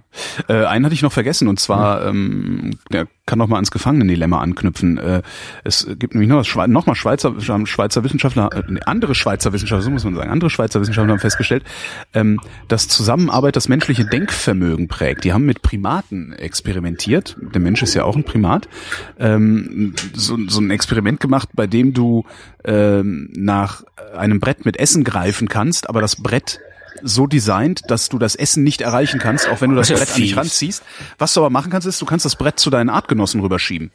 [0.48, 2.72] Äh, einen hatte ich noch vergessen und zwar, mhm.
[2.72, 4.98] ähm, der kann noch mal ans Gefangenendilemma anknüpfen.
[4.98, 5.22] Äh,
[5.64, 7.34] es gibt nämlich noch, was, noch mal Schweizer,
[7.66, 11.64] Schweizer Wissenschaftler, äh, andere Schweizer Wissenschaftler, so muss man sagen, andere Schweizer Wissenschaftler haben festgestellt,
[12.14, 15.24] ähm, dass Zusammenarbeit das menschliche Denkvermögen prägt.
[15.24, 17.38] Die haben mit Primaten experimentiert.
[17.40, 18.68] Der Mensch ist ja auch ein Primat.
[19.18, 22.26] Ähm, so, so ein Experiment gemacht, bei dem du
[22.64, 23.84] ähm, nach
[24.16, 26.60] einem Brett mit Essen greifen kannst, aber das Brett
[27.02, 30.22] so designt, dass du das Essen nicht erreichen kannst, auch wenn du das Brett an
[30.22, 30.84] dich ranziehst.
[31.18, 33.92] Was du aber machen kannst, ist, du kannst das Brett zu deinen Artgenossen rüberschieben.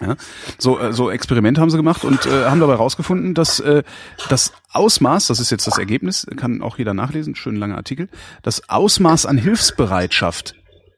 [0.00, 0.16] Ja,
[0.58, 3.82] so, äh, so Experimente haben sie gemacht und äh, haben dabei rausgefunden, dass äh,
[4.28, 8.08] das Ausmaß, das ist jetzt das Ergebnis, kann auch jeder nachlesen, schön langer Artikel,
[8.42, 10.56] das Ausmaß an Hilfsbereitschaft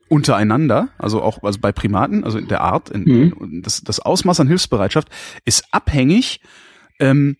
[0.09, 3.62] untereinander, also auch also bei Primaten, also in der Art, in, mhm.
[3.62, 5.09] das, das Ausmaß an Hilfsbereitschaft
[5.45, 6.41] ist abhängig,
[6.99, 7.37] ähm,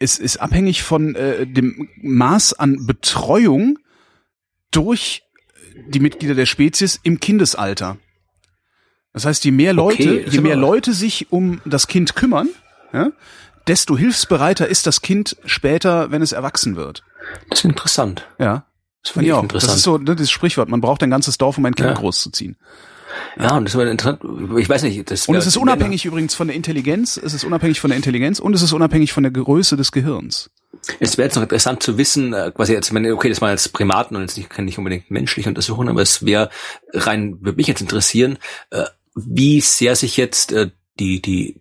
[0.00, 3.78] ist, ist abhängig von äh, dem Maß an Betreuung
[4.72, 5.22] durch
[5.88, 7.98] die Mitglieder der Spezies im Kindesalter.
[9.12, 12.48] Das heißt, je mehr Leute, okay, je mehr Leute sich um das Kind kümmern,
[12.92, 13.12] ja,
[13.66, 17.04] desto hilfsbereiter ist das Kind später, wenn es erwachsen wird.
[17.48, 18.26] Das ist interessant.
[18.38, 18.66] Ja.
[19.02, 19.42] Das finde ich auch.
[19.42, 19.70] Interessant.
[19.70, 20.68] Das ist so ne, das Sprichwort.
[20.68, 21.94] Man braucht ein ganzes Dorf, um ein Kind ja.
[21.94, 22.56] großzuziehen.
[23.38, 24.22] Ja, und das war interessant.
[24.58, 25.10] Ich weiß nicht.
[25.10, 27.16] Das und es ist unabhängig übrigens von der Intelligenz.
[27.16, 30.50] Es ist unabhängig von der Intelligenz und es ist unabhängig von der Größe des Gehirns.
[30.98, 34.16] Es wäre jetzt noch interessant zu wissen, äh, quasi jetzt, okay, das war jetzt Primaten
[34.16, 36.50] und jetzt nicht, kann nicht unbedingt menschlich untersuchen, aber es wäre
[36.92, 38.38] rein, würde mich jetzt interessieren,
[38.70, 38.84] äh,
[39.14, 41.60] wie sehr sich jetzt äh, die, die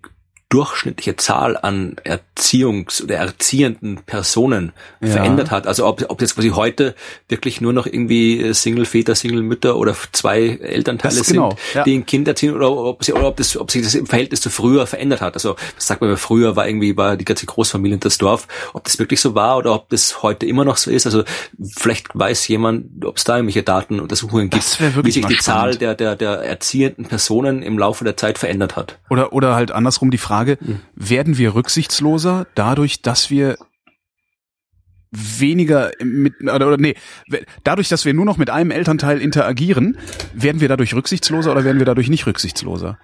[0.49, 5.09] durchschnittliche Zahl an Erziehungs- oder erziehenden Personen ja.
[5.09, 5.67] verändert hat.
[5.67, 6.95] Also ob, ob jetzt quasi heute
[7.27, 11.83] wirklich nur noch irgendwie Single-Väter, Single-Mütter oder zwei Elternteile sind, genau, ja.
[11.83, 14.41] die ein Kind erziehen oder ob, sie, oder ob, das, ob sich das im Verhältnis
[14.41, 15.35] zu früher verändert hat.
[15.35, 18.47] Also das sagt man, früher war irgendwie war die ganze Großfamilie in das Dorf.
[18.73, 21.05] Ob das wirklich so war oder ob das heute immer noch so ist.
[21.05, 21.25] Also
[21.77, 25.43] vielleicht weiß jemand, ob es da irgendwelche Datenuntersuchungen gibt, wie sich die spannend.
[25.43, 28.97] Zahl der, der, der erziehenden Personen im Laufe der Zeit verändert hat.
[29.11, 30.79] Oder, oder halt andersrum die Frage, Frage, mhm.
[30.95, 33.57] werden wir rücksichtsloser dadurch, dass wir
[35.11, 36.95] weniger mit oder, oder nee,
[37.63, 39.97] dadurch, dass wir nur noch mit einem Elternteil interagieren,
[40.33, 42.99] werden wir dadurch rücksichtsloser oder werden wir dadurch nicht rücksichtsloser?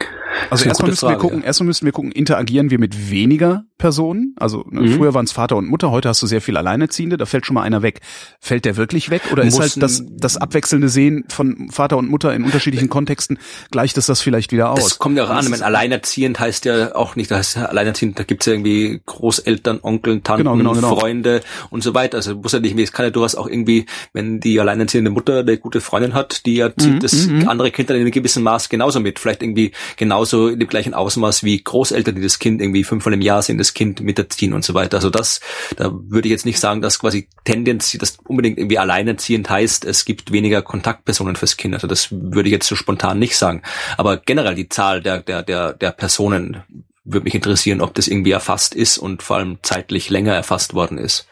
[0.50, 1.46] Also erstmal müssen Frage, wir gucken, ja.
[1.46, 4.36] erstmal müssen wir gucken, interagieren wir mit weniger Personen?
[4.38, 4.96] Also ne, mhm.
[4.96, 7.56] früher waren es Vater und Mutter, heute hast du sehr viel Alleinerziehende, da fällt schon
[7.56, 8.02] mal einer weg.
[8.40, 12.10] Fällt der wirklich weg oder Mussten, ist halt das, das abwechselnde Sehen von Vater und
[12.10, 13.38] Mutter in unterschiedlichen Kontexten
[13.72, 14.84] gleicht es das vielleicht wieder aus?
[14.84, 18.24] Das kommt ja auch an, wenn alleinerziehend heißt ja auch nicht, da heißt alleinerziehend, da
[18.24, 20.96] gibt's ja irgendwie Großeltern, Onkeln, Tanten, genau, genau, genau.
[20.96, 22.18] Freunde und so weiter.
[22.18, 25.58] Also muss ja nicht, es kann ja durchaus auch irgendwie, wenn die alleinerziehende Mutter eine
[25.58, 27.48] gute Freundin hat, die erzieht mhm, das mhm.
[27.48, 29.20] andere Kind dann in einem gewissen Maß genauso mit.
[29.20, 33.22] Vielleicht irgendwie genauso in dem gleichen Ausmaß wie Großeltern, die das Kind irgendwie fünfmal im
[33.22, 34.98] Jahr sehen, das Kind miterziehen und so weiter.
[34.98, 35.40] Also das,
[35.78, 40.06] da würde ich jetzt nicht sagen, dass quasi Tendenz, das unbedingt irgendwie alleinerziehend heißt, es
[40.06, 41.74] gibt weniger Kontaktpersonen fürs Kind.
[41.74, 43.62] Also das würde ich jetzt so spontan nicht sagen.
[43.98, 46.64] Aber generell die Zahl der, der, der, der Personen
[47.04, 50.98] würde mich interessieren, ob das irgendwie erfasst ist und vor allem zeitlich länger erfasst worden
[50.98, 51.28] ist.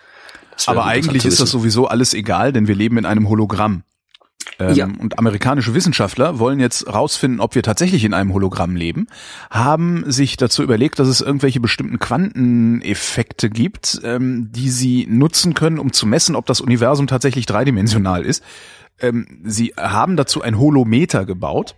[0.67, 3.83] Aber eigentlich ist das sowieso alles egal, denn wir leben in einem Hologramm.
[4.59, 4.85] Ähm, ja.
[4.85, 9.07] Und amerikanische Wissenschaftler wollen jetzt rausfinden, ob wir tatsächlich in einem Hologramm leben,
[9.49, 15.79] haben sich dazu überlegt, dass es irgendwelche bestimmten Quanteneffekte gibt, ähm, die sie nutzen können,
[15.79, 18.43] um zu messen, ob das Universum tatsächlich dreidimensional ist.
[18.99, 21.75] Ähm, sie haben dazu ein Holometer gebaut.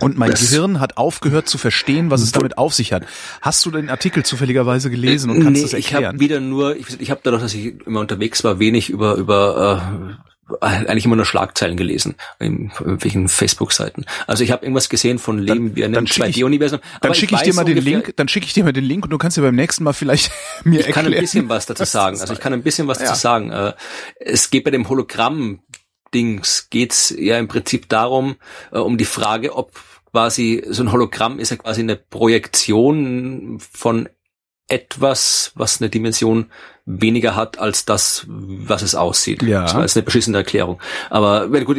[0.00, 3.04] Und mein das Gehirn hat aufgehört zu verstehen, was es damit auf sich hat.
[3.40, 6.02] Hast du den Artikel zufälligerweise gelesen und kannst nee, das erklären?
[6.02, 9.14] Ich habe wieder nur, ich, ich habe dadurch, dass ich immer unterwegs war, wenig über
[9.14, 10.28] über äh,
[10.60, 14.04] eigentlich immer nur Schlagzeilen gelesen in welchen Facebook-Seiten.
[14.26, 16.80] Also ich habe irgendwas gesehen von Leben wie einem 2D-Universum.
[17.00, 18.14] Dann schicke ich, ich dir mal den Link.
[18.16, 20.30] Dann schicke ich dir mal den Link und du kannst dir beim nächsten Mal vielleicht
[20.64, 20.88] mir ich erklären.
[20.88, 22.20] Ich kann ein bisschen was dazu sagen.
[22.20, 23.06] Also ich kann ein bisschen was ja.
[23.06, 23.50] dazu sagen.
[23.50, 23.74] Äh,
[24.20, 25.60] es geht bei dem Hologramm
[26.14, 28.36] Dings geht's ja im Prinzip darum,
[28.72, 29.72] äh, um die Frage, ob
[30.10, 34.08] quasi so ein Hologramm ist ja quasi eine Projektion von
[34.68, 36.50] etwas, was eine Dimension
[36.84, 39.42] weniger hat als das, was es aussieht.
[39.42, 39.62] Ja.
[39.62, 40.80] Das ist eine beschissene Erklärung.
[41.10, 41.78] Aber gut,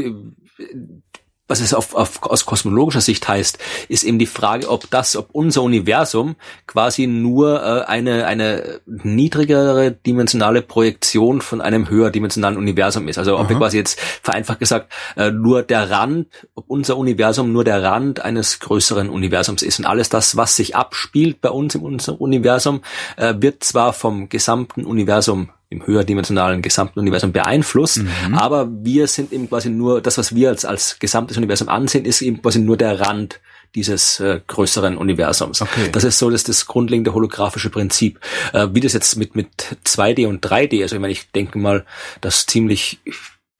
[1.49, 3.57] was es auf, auf, aus kosmologischer Sicht heißt,
[3.89, 6.35] ist eben die Frage, ob das, ob unser Universum
[6.67, 13.17] quasi nur äh, eine, eine niedrigere dimensionale Projektion von einem höherdimensionalen Universum ist.
[13.17, 13.49] Also ob Aha.
[13.49, 18.19] wir quasi jetzt vereinfacht gesagt äh, nur der Rand, ob unser Universum nur der Rand
[18.21, 19.79] eines größeren Universums ist.
[19.79, 22.81] Und alles das, was sich abspielt bei uns in unserem Universum,
[23.17, 28.33] äh, wird zwar vom gesamten Universum im höherdimensionalen gesamten Universum beeinflusst, mhm.
[28.33, 32.21] aber wir sind eben quasi nur, das, was wir als, als gesamtes Universum ansehen, ist
[32.21, 33.39] eben quasi nur der Rand
[33.75, 35.61] dieses äh, größeren Universums.
[35.61, 35.89] Okay.
[35.91, 38.19] Das ist so das, das grundlegende holographische Prinzip.
[38.51, 41.85] Äh, wie das jetzt mit, mit 2D und 3D, also ich meine, ich denke mal,
[42.19, 42.99] dass ziemlich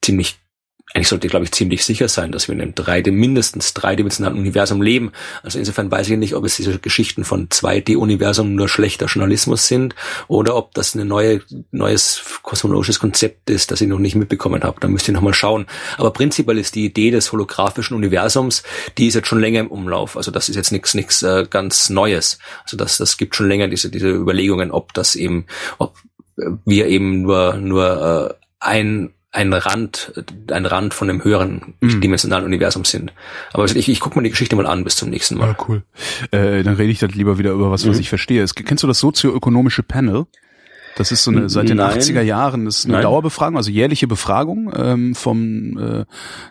[0.02, 0.38] ziemlich
[0.92, 4.82] eigentlich sollte, glaube ich, ziemlich sicher sein, dass wir in einem drei, mindestens dreidimensionalen Universum
[4.82, 5.12] leben.
[5.42, 9.94] Also insofern weiß ich nicht, ob es diese Geschichten von 2D-Universum nur schlechter Journalismus sind
[10.26, 14.80] oder ob das ein neue, neues kosmologisches Konzept ist, das ich noch nicht mitbekommen habe.
[14.80, 15.66] Da müsst ihr nochmal schauen.
[15.96, 18.64] Aber prinzipiell ist die Idee des holographischen Universums,
[18.98, 20.16] die ist jetzt schon länger im Umlauf.
[20.16, 22.40] Also das ist jetzt nichts nichts äh, ganz Neues.
[22.64, 25.46] Also das, das gibt schon länger diese, diese Überlegungen, ob das eben,
[25.78, 25.96] ob
[26.64, 30.12] wir eben nur, nur äh, ein ein Rand,
[30.50, 32.00] ein Rand von dem höheren mhm.
[32.00, 33.12] dimensionalen Universum sind.
[33.52, 35.48] Aber ich, ich gucke mir die Geschichte mal an bis zum nächsten Mal.
[35.48, 35.82] Ja, cool.
[36.32, 38.00] Äh, dann rede ich dann lieber wieder über was, was mhm.
[38.00, 38.44] ich verstehe.
[38.46, 40.26] Kennst du das sozioökonomische Panel?
[40.96, 41.98] Das ist so eine seit den Nein.
[41.98, 43.02] 80er Jahren, das ist eine Nein.
[43.02, 46.04] Dauerbefragung, also jährliche Befragung ähm, vom äh,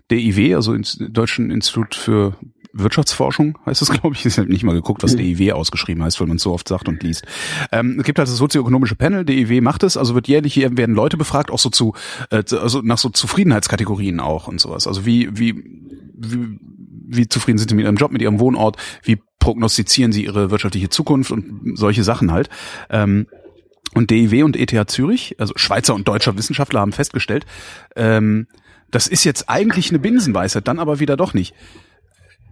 [0.09, 2.35] DIW, also ins, Deutschen Institut für
[2.73, 4.25] Wirtschaftsforschung heißt es, glaube ich.
[4.25, 6.87] Ich habe nicht mal geguckt, was DIW ausgeschrieben heißt, weil man es so oft sagt
[6.87, 7.25] und liest.
[7.71, 10.95] Ähm, es gibt halt das sozioökonomische Panel, DIW macht es, also wird jährlich hier werden
[10.95, 11.93] Leute befragt, auch so zu,
[12.29, 14.87] äh, also nach so Zufriedenheitskategorien auch und sowas.
[14.87, 15.55] Also wie, wie,
[16.17, 16.59] wie,
[17.07, 20.89] wie zufrieden sind sie mit ihrem Job, mit ihrem Wohnort, wie prognostizieren sie ihre wirtschaftliche
[20.89, 22.49] Zukunft und solche Sachen halt.
[22.89, 23.27] Ähm,
[23.95, 27.45] und DIW und ETH Zürich, also Schweizer und deutscher Wissenschaftler haben festgestellt,
[27.95, 28.47] ähm,
[28.91, 31.53] das ist jetzt eigentlich eine Binsenweisheit, dann aber wieder doch nicht.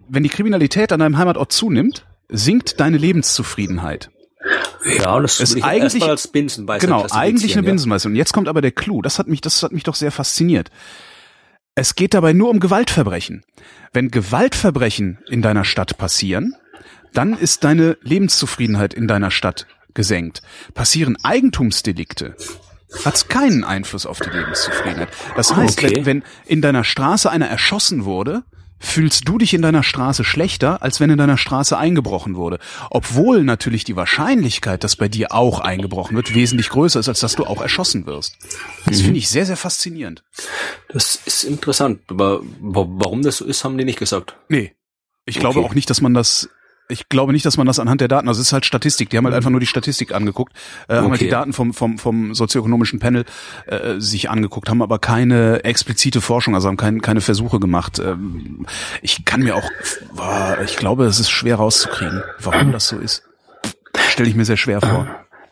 [0.09, 4.09] Wenn die Kriminalität an deinem Heimatort zunimmt, sinkt deine Lebenszufriedenheit.
[4.85, 6.81] Ja, das ist eigentlich als Binsenweisheit.
[6.81, 7.71] Genau, eigentlich eine ja.
[7.71, 8.11] Binsenweisheit.
[8.11, 9.01] Und jetzt kommt aber der Clou.
[9.01, 10.71] Das hat mich, das hat mich doch sehr fasziniert.
[11.75, 13.43] Es geht dabei nur um Gewaltverbrechen.
[13.93, 16.55] Wenn Gewaltverbrechen in deiner Stadt passieren,
[17.13, 20.41] dann ist deine Lebenszufriedenheit in deiner Stadt gesenkt.
[20.73, 22.35] Passieren Eigentumsdelikte,
[23.03, 25.09] hat es keinen Einfluss auf die Lebenszufriedenheit.
[25.35, 25.97] Das heißt, okay.
[25.97, 28.43] wenn, wenn in deiner Straße einer erschossen wurde,
[28.79, 32.59] fühlst du dich in deiner Straße schlechter, als wenn in deiner Straße eingebrochen wurde.
[32.89, 37.35] Obwohl natürlich die Wahrscheinlichkeit, dass bei dir auch eingebrochen wird, wesentlich größer ist, als dass
[37.35, 38.37] du auch erschossen wirst.
[38.85, 39.05] Das mhm.
[39.05, 40.23] finde ich sehr, sehr faszinierend.
[40.89, 42.01] Das ist interessant.
[42.07, 44.35] Aber warum das so ist, haben die nicht gesagt.
[44.49, 44.73] Nee.
[45.25, 45.67] Ich glaube okay.
[45.67, 46.49] auch nicht, dass man das
[46.89, 49.17] ich glaube nicht, dass man das anhand der Daten, also es ist halt Statistik, die
[49.17, 50.53] haben halt einfach nur die Statistik angeguckt,
[50.87, 50.97] äh, okay.
[50.97, 53.25] haben halt die Daten vom, vom, vom sozioökonomischen Panel
[53.65, 57.99] äh, sich angeguckt, haben aber keine explizite Forschung, also haben kein, keine Versuche gemacht.
[57.99, 58.65] Ähm,
[59.01, 59.69] ich kann mir auch,
[60.63, 63.23] ich glaube, es ist schwer rauszukriegen, warum das so ist.
[64.09, 65.07] Stelle ich mir sehr schwer vor.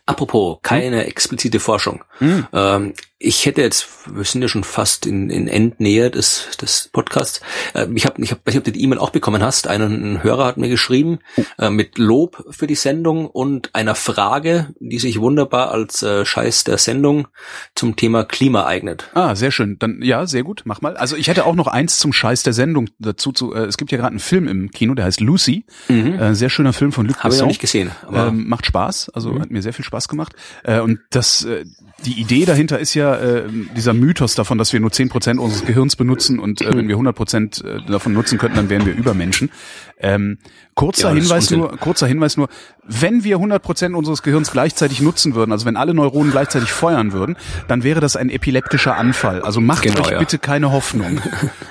[0.07, 2.03] Apropos, keine explizite Forschung.
[2.19, 2.47] Mhm.
[2.53, 2.93] Ähm,
[3.25, 7.41] ich hätte jetzt, wir sind ja schon fast in, in Endnähe des, des Podcasts.
[7.73, 9.67] Äh, ich habe, ich hab, weiß nicht, ob du die E-Mail auch bekommen hast.
[9.67, 11.19] Ein, ein Hörer hat mir geschrieben
[11.57, 16.65] äh, mit Lob für die Sendung und einer Frage, die sich wunderbar als äh, Scheiß
[16.65, 17.27] der Sendung
[17.73, 19.09] zum Thema Klima eignet.
[19.15, 19.79] Ah, sehr schön.
[19.79, 20.61] Dann ja, sehr gut.
[20.65, 20.95] Mach mal.
[20.95, 23.31] Also ich hätte auch noch eins zum Scheiß der Sendung dazu.
[23.31, 25.65] Zu, äh, es gibt ja gerade einen Film im Kino, der heißt Lucy.
[25.87, 26.19] Mhm.
[26.19, 27.89] Äh, sehr schöner Film von Luc Habe ich noch nicht gesehen.
[28.03, 29.09] Aber ähm, macht Spaß.
[29.09, 29.41] Also mhm.
[29.41, 30.33] hat mir sehr viel Spaß gemacht.
[30.63, 31.65] Äh, und das äh,
[32.05, 33.43] die Idee dahinter ist ja äh,
[33.75, 36.95] dieser Mythos davon, dass wir nur zehn Prozent unseres Gehirns benutzen und äh, wenn wir
[36.95, 39.51] 100 Prozent äh, davon nutzen könnten, dann wären wir Übermenschen.
[39.97, 40.37] Ähm,
[40.75, 42.49] kurzer ja, Hinweis nur, kurzer Hinweis nur,
[42.83, 47.13] wenn wir 100 Prozent unseres Gehirns gleichzeitig nutzen würden, also wenn alle Neuronen gleichzeitig feuern
[47.13, 47.37] würden,
[47.67, 49.41] dann wäre das ein epileptischer Anfall.
[49.41, 50.19] Also macht genau, euch ja.
[50.19, 51.21] bitte keine Hoffnung.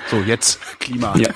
[0.09, 1.15] So, jetzt Klima.
[1.17, 1.29] Ja,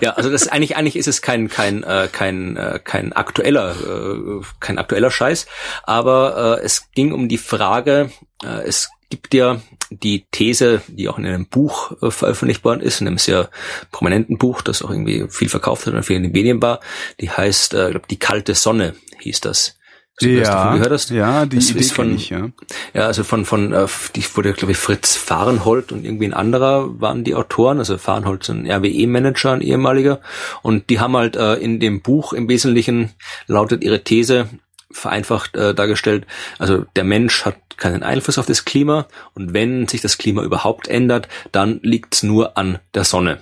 [0.00, 4.44] ja also das eigentlich, eigentlich ist es kein, kein, äh, kein, äh, kein aktueller, äh,
[4.60, 5.46] kein aktueller Scheiß,
[5.82, 8.10] aber äh, es ging um die Frage,
[8.44, 9.60] äh, es gibt ja
[9.90, 13.50] die These, die auch in einem Buch äh, veröffentlicht worden ist, in einem sehr
[13.90, 16.80] prominenten Buch, das auch irgendwie viel verkauft hat und viel in den Medien war,
[17.20, 19.76] die heißt, äh, ich glaube, die kalte Sonne hieß das.
[20.20, 22.50] So, ja, ja, die das Idee ist von, ich, ja.
[22.92, 27.00] ja, also von von äh, die wurde glaube ich Fritz Fahrenhold und irgendwie ein anderer
[27.00, 30.20] waren die Autoren, also Fahrenhold ist ein RWE-Manager, ein ehemaliger,
[30.60, 33.12] und die haben halt äh, in dem Buch im Wesentlichen
[33.46, 34.50] lautet ihre These
[34.90, 36.26] vereinfacht äh, dargestellt,
[36.58, 40.88] also der Mensch hat keinen Einfluss auf das Klima und wenn sich das Klima überhaupt
[40.88, 43.40] ändert, dann liegt es nur an der Sonne.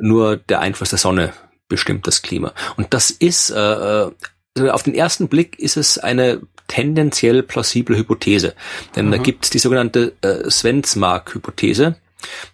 [0.00, 1.32] Nur der Einfluss der Sonne
[1.68, 2.52] bestimmt das Klima.
[2.76, 4.10] Und das ist, äh, äh
[4.56, 8.54] also auf den ersten Blick ist es eine tendenziell plausible Hypothese.
[8.94, 9.10] Denn mhm.
[9.12, 11.96] da gibt es die sogenannte äh, Svensmark-Hypothese.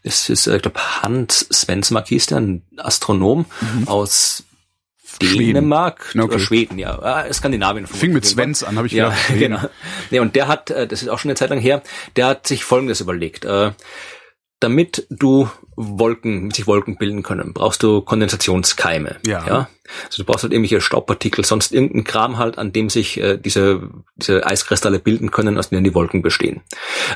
[0.02, 3.88] Das ist, äh, ich glaube, Hans Svensmark hieß der, ein Astronom mhm.
[3.88, 4.44] aus
[5.22, 6.20] Dänemark Schweden.
[6.20, 6.34] Okay.
[6.34, 7.86] oder Schweden, ja, ah, Skandinavien.
[7.86, 9.38] Fing mit Svens an, habe ich ja, gedacht.
[9.38, 9.60] genau.
[10.10, 11.82] Nee, und der hat, äh, das ist auch schon eine Zeit lang her,
[12.16, 13.44] der hat sich Folgendes überlegt.
[13.44, 13.72] Äh,
[14.62, 19.16] damit du Wolken, mit sich Wolken bilden können, brauchst du Kondensationskeime.
[19.26, 19.46] Ja.
[19.46, 19.68] ja.
[20.06, 23.90] Also du brauchst halt irgendwelche Staubpartikel, sonst irgendein Kram halt, an dem sich äh, diese,
[24.16, 26.60] diese Eiskristalle bilden können, aus denen die Wolken bestehen.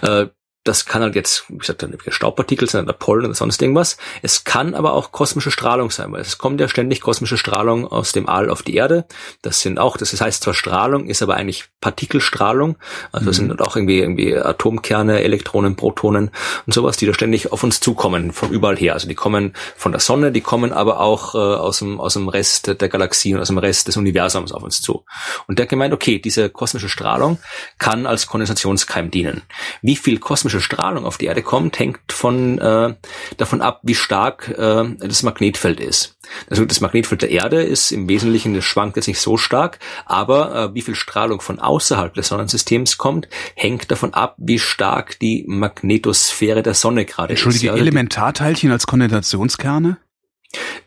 [0.03, 0.27] Äh,
[0.67, 3.97] das kann halt jetzt, wie gesagt, dann Staubpartikel sein oder Pollen oder sonst irgendwas.
[4.23, 8.13] Es kann aber auch kosmische Strahlung sein, weil es kommt ja ständig kosmische Strahlung aus
[8.13, 9.07] dem All auf die Erde.
[9.43, 12.77] Das sind auch, das heißt zwar Strahlung, ist aber eigentlich Partikelstrahlung.
[13.13, 13.33] Also mhm.
[13.33, 16.31] sind auch irgendwie, irgendwie Atomkerne, Elektronen, Protonen
[16.67, 18.95] und sowas, die da ständig auf uns zukommen, von überall her.
[18.95, 22.29] Also die kommen von der Sonne, die kommen aber auch äh, aus, dem, aus dem
[22.29, 25.05] Rest der Galaxie und aus dem Rest des Universums auf uns zu.
[25.47, 27.39] Und der gemeint, okay, diese kosmische Strahlung
[27.79, 29.43] kann als Kondensationskeim dienen.
[29.83, 32.95] Wie viel kosmische kosmische Strahlung auf die Erde kommt, hängt von äh,
[33.37, 36.17] davon ab, wie stark äh, das Magnetfeld ist.
[36.51, 40.55] Also das Magnetfeld der Erde ist im Wesentlichen, das schwankt jetzt nicht so stark, aber
[40.71, 45.45] äh, wie viel Strahlung von außerhalb des Sonnensystems kommt, hängt davon ab, wie stark die
[45.47, 47.41] Magnetosphäre der Sonne gerade ist.
[47.41, 49.99] Entschuldige, also Elementarteilchen als Kondensationskerne?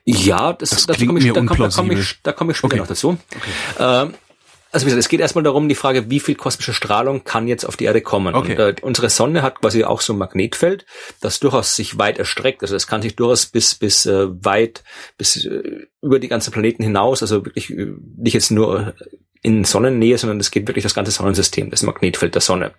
[0.05, 1.99] Ja, das, das das klingt komme ich, mir da, komm, da komme unplausibel.
[1.99, 2.79] ich, da komme ich später Okay.
[2.81, 3.17] noch dazu.
[3.77, 4.13] Ähm,
[4.71, 7.65] also wie gesagt, es geht erstmal darum, die Frage, wie viel kosmische Strahlung kann jetzt
[7.65, 8.35] auf die Erde kommen.
[8.35, 8.51] Okay.
[8.51, 10.85] Und, äh, unsere Sonne hat quasi auch so ein Magnetfeld,
[11.21, 12.61] das durchaus sich weit erstreckt.
[12.61, 14.83] Also das kann sich durchaus bis bis äh, weit
[15.17, 18.93] bis äh, über die ganzen Planeten hinaus, also wirklich äh, nicht jetzt nur
[19.41, 22.71] in Sonnennähe, sondern es geht wirklich das ganze Sonnensystem, das Magnetfeld der Sonne.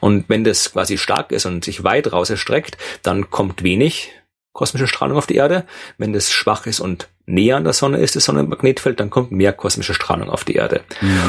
[0.00, 4.10] Und wenn das quasi stark ist und sich weit raus erstreckt, dann kommt wenig
[4.52, 5.64] kosmische Strahlung auf die Erde.
[5.98, 9.52] Wenn das schwach ist und näher an der Sonne ist, das Sonnenmagnetfeld, dann kommt mehr
[9.52, 10.82] kosmische Strahlung auf die Erde.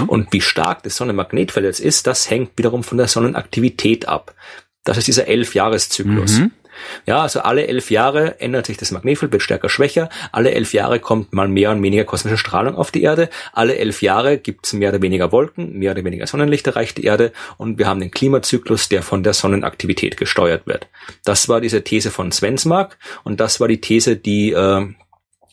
[0.08, 4.34] Und wie stark das Sonnenmagnetfeld jetzt ist, das hängt wiederum von der Sonnenaktivität ab.
[4.84, 6.40] Das ist dieser Elf-Jahres-Zyklus.
[6.40, 6.52] Mhm.
[7.06, 10.10] Ja, also alle elf Jahre ändert sich das Magnetfeld, wird stärker, schwächer.
[10.32, 13.30] Alle elf Jahre kommt mal mehr und weniger kosmische Strahlung auf die Erde.
[13.52, 17.32] Alle elf Jahre gibt's mehr oder weniger Wolken, mehr oder weniger Sonnenlicht erreicht die Erde
[17.58, 20.88] und wir haben den Klimazyklus, der von der Sonnenaktivität gesteuert wird.
[21.24, 24.88] Das war diese These von Svensmark und das war die These, die äh,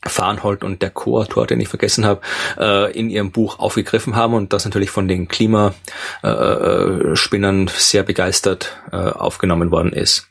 [0.06, 2.22] Farnhold und der Co-Autor, den ich vergessen habe,
[2.59, 8.02] äh, in ihrem Buch aufgegriffen haben und das natürlich von den Klimaspinnern äh, Spinnern sehr
[8.02, 10.28] begeistert äh, aufgenommen worden ist.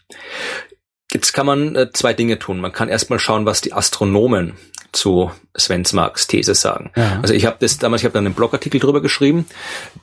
[1.12, 2.60] Jetzt kann man äh, zwei Dinge tun.
[2.60, 4.54] Man kann erstmal schauen, was die Astronomen
[4.92, 6.92] zu Svensmarks These sagen.
[6.96, 7.20] Ja.
[7.22, 9.46] Also ich habe das damals, ich habe dann einen Blogartikel drüber geschrieben,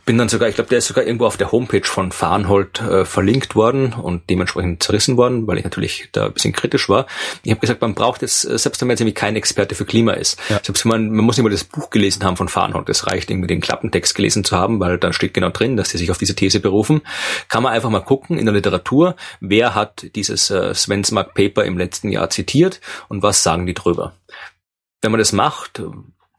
[0.05, 3.05] bin dann sogar, ich glaube, der ist sogar irgendwo auf der Homepage von Farnhold äh,
[3.05, 7.07] verlinkt worden und dementsprechend zerrissen worden, weil ich natürlich da ein bisschen kritisch war.
[7.43, 9.85] Ich habe gesagt, man braucht jetzt, äh, selbst wenn man jetzt irgendwie kein Experte für
[9.87, 10.61] Klima ist, Ja.
[10.63, 13.31] selbst wenn man, man muss nicht mal das Buch gelesen haben von Farnhold, das reicht
[13.31, 16.19] irgendwie den Klappentext gelesen zu haben, weil dann steht genau drin, dass die sich auf
[16.19, 17.01] diese These berufen,
[17.49, 21.79] kann man einfach mal gucken in der Literatur, wer hat dieses äh, Svensmark Paper im
[21.79, 24.13] letzten Jahr zitiert und was sagen die drüber.
[25.07, 25.81] Wenn man das macht,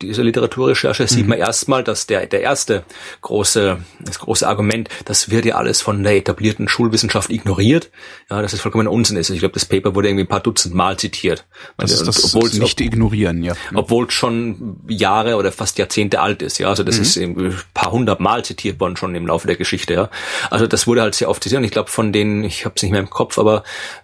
[0.01, 2.83] diese Literaturrecherche, sieht man erstmal, dass der, der erste
[3.21, 7.89] große, das große Argument, das wird ja alles von der etablierten Schulwissenschaft ignoriert,
[8.29, 9.29] ja, dass es vollkommen Unsinn ist.
[9.29, 11.47] Ich glaube, das Paper wurde irgendwie ein paar Dutzend Mal zitiert.
[11.77, 13.53] Das ist das obwohl es- nicht ignorieren, ja.
[13.73, 16.67] obwohl es schon Jahre oder fast Jahrzehnte alt ist, ja.
[16.67, 19.93] Also das ist irgendwie ein paar hundert Mal zitiert worden schon im Laufe der Geschichte,
[19.93, 20.09] ja.
[20.51, 22.83] Also das wurde halt sehr oft zitiert und ich glaube von den, ich habe es
[22.83, 23.63] nicht mehr im Kopf, aber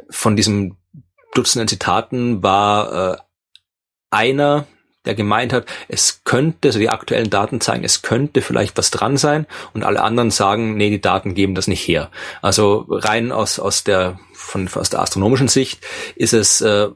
[0.10, 0.78] von diesen
[1.36, 3.18] Dutzenden Zitaten war äh,
[4.14, 4.66] einer,
[5.06, 9.18] der gemeint hat, es könnte, also die aktuellen Daten zeigen, es könnte vielleicht was dran
[9.18, 12.10] sein und alle anderen sagen, nee, die Daten geben das nicht her.
[12.42, 15.82] Also rein aus, aus der, von, aus der astronomischen Sicht
[16.16, 16.88] ist es äh,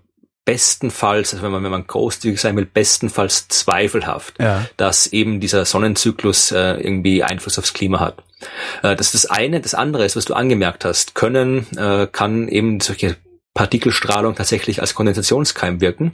[0.46, 4.66] bestenfalls, also wenn man, wenn man großzügig sein will, bestenfalls zweifelhaft, Ja.
[4.78, 8.24] dass eben dieser Sonnenzyklus äh, irgendwie Einfluss aufs Klima hat.
[8.82, 9.60] Äh, das ist das eine.
[9.60, 13.18] Das andere ist, was du angemerkt hast, können, äh, kann eben solche
[13.58, 16.14] Partikelstrahlung tatsächlich als Kondensationskeim wirken.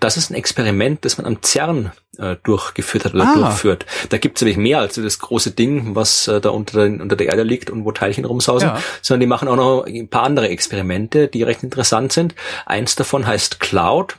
[0.00, 3.34] Das ist ein Experiment, das man am CERN äh, durchgeführt hat oder Ah.
[3.34, 3.84] durchführt.
[4.08, 7.14] Da gibt es nämlich mehr als das große Ding, was äh, da unter, den, unter
[7.14, 8.82] der Erde liegt und wo Teilchen rumsausen, Ja.
[9.02, 12.34] sondern die machen auch noch ein paar andere Experimente, die recht interessant sind.
[12.66, 14.16] Eins davon heißt Cloud.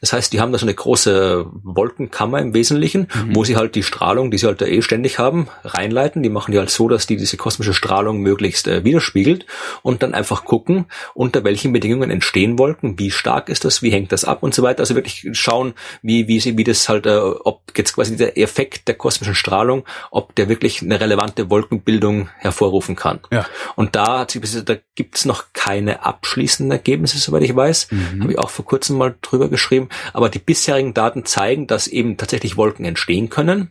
[0.00, 3.84] Das heißt, die haben da so eine große Wolkenkammer im Wesentlichen, wo sie halt die
[3.84, 6.22] Strahlung, die sie halt da eh ständig haben, reinleiten.
[6.22, 9.46] Die machen die halt so, dass die diese kosmische Strahlung möglichst äh, widerspiegelt
[9.82, 14.10] und dann einfach gucken, unter welchen Bedingungen entstehen Wolken, wie stark ist das, wie hängt
[14.10, 14.80] das ab und so weiter.
[14.80, 18.88] Also wirklich schauen, wie, wie sie, wie das halt, äh, ob jetzt quasi der Effekt
[18.88, 23.20] der kosmischen Strahlung, ob der wirklich eine relevante Wolkenbildung hervorrufen kann.
[23.30, 23.46] Ja.
[23.76, 27.88] Und da hat sich da gibt's noch keine abschließenden Ergebnisse, soweit ich weiß.
[27.90, 28.22] Mhm.
[28.22, 29.88] Habe ich auch vor kurzem mal drüber geschrieben.
[30.12, 33.70] Aber die bisherigen Daten zeigen, dass eben tatsächlich Wolken entstehen können.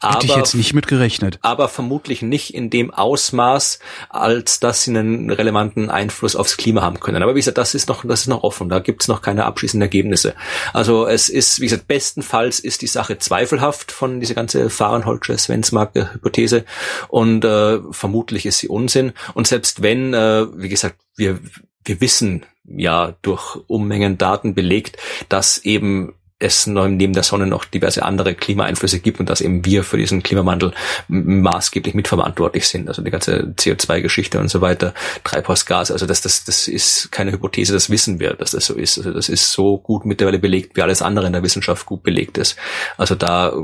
[0.00, 1.38] Hätte ich Aber jetzt nicht mit gerechnet.
[1.42, 7.00] aber vermutlich nicht in dem Ausmaß, als dass sie einen relevanten Einfluss aufs Klima haben
[7.00, 7.22] können.
[7.22, 8.68] Aber wie gesagt, das ist noch, das ist noch offen.
[8.68, 10.34] Da gibt's noch keine abschließenden Ergebnisse.
[10.72, 16.64] Also es ist, wie gesagt, bestenfalls ist die Sache zweifelhaft von dieser ganze Fahrenholzsche Svensmark-Hypothese
[17.08, 19.12] und äh, vermutlich ist sie Unsinn.
[19.34, 21.40] Und selbst wenn, äh, wie gesagt, wir
[21.84, 24.96] wir wissen ja durch Unmengen Daten belegt,
[25.28, 26.14] dass eben
[26.44, 30.22] es neben der Sonne noch diverse andere Klimaeinflüsse gibt und dass eben wir für diesen
[30.22, 30.72] Klimawandel
[31.08, 32.88] maßgeblich mitverantwortlich sind.
[32.88, 37.72] Also die ganze CO2-Geschichte und so weiter, Treibhausgas, also das, das, das ist keine Hypothese,
[37.72, 38.98] das wissen wir, dass das so ist.
[38.98, 42.36] Also das ist so gut mittlerweile belegt, wie alles andere in der Wissenschaft gut belegt
[42.36, 42.56] ist.
[42.98, 43.54] Also da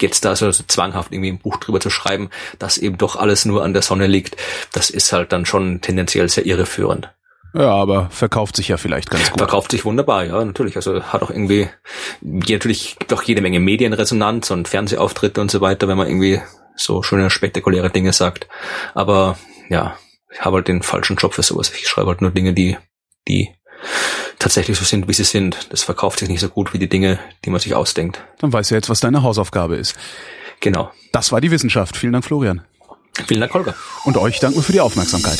[0.00, 3.64] jetzt da so zwanghaft irgendwie ein Buch drüber zu schreiben, dass eben doch alles nur
[3.64, 4.36] an der Sonne liegt,
[4.72, 7.10] das ist halt dann schon tendenziell sehr irreführend.
[7.56, 9.38] Ja, aber verkauft sich ja vielleicht ganz gut.
[9.38, 10.76] Verkauft sich wunderbar, ja, natürlich.
[10.76, 11.68] Also hat auch irgendwie,
[12.20, 16.40] natürlich gibt auch jede Menge Medienresonanz und Fernsehauftritte und so weiter, wenn man irgendwie
[16.76, 18.46] so schöne, spektakuläre Dinge sagt.
[18.94, 19.38] Aber
[19.70, 19.96] ja,
[20.30, 21.72] ich habe halt den falschen Job für sowas.
[21.74, 22.76] Ich schreibe halt nur Dinge, die,
[23.26, 23.54] die
[24.38, 25.68] tatsächlich so sind, wie sie sind.
[25.70, 28.22] Das verkauft sich nicht so gut wie die Dinge, die man sich ausdenkt.
[28.38, 29.96] Dann weißt du jetzt, was deine Hausaufgabe ist.
[30.60, 30.90] Genau.
[31.12, 31.96] Das war die Wissenschaft.
[31.96, 32.62] Vielen Dank, Florian.
[33.26, 33.74] Vielen Dank, Holger.
[34.04, 35.38] Und euch danken wir für die Aufmerksamkeit.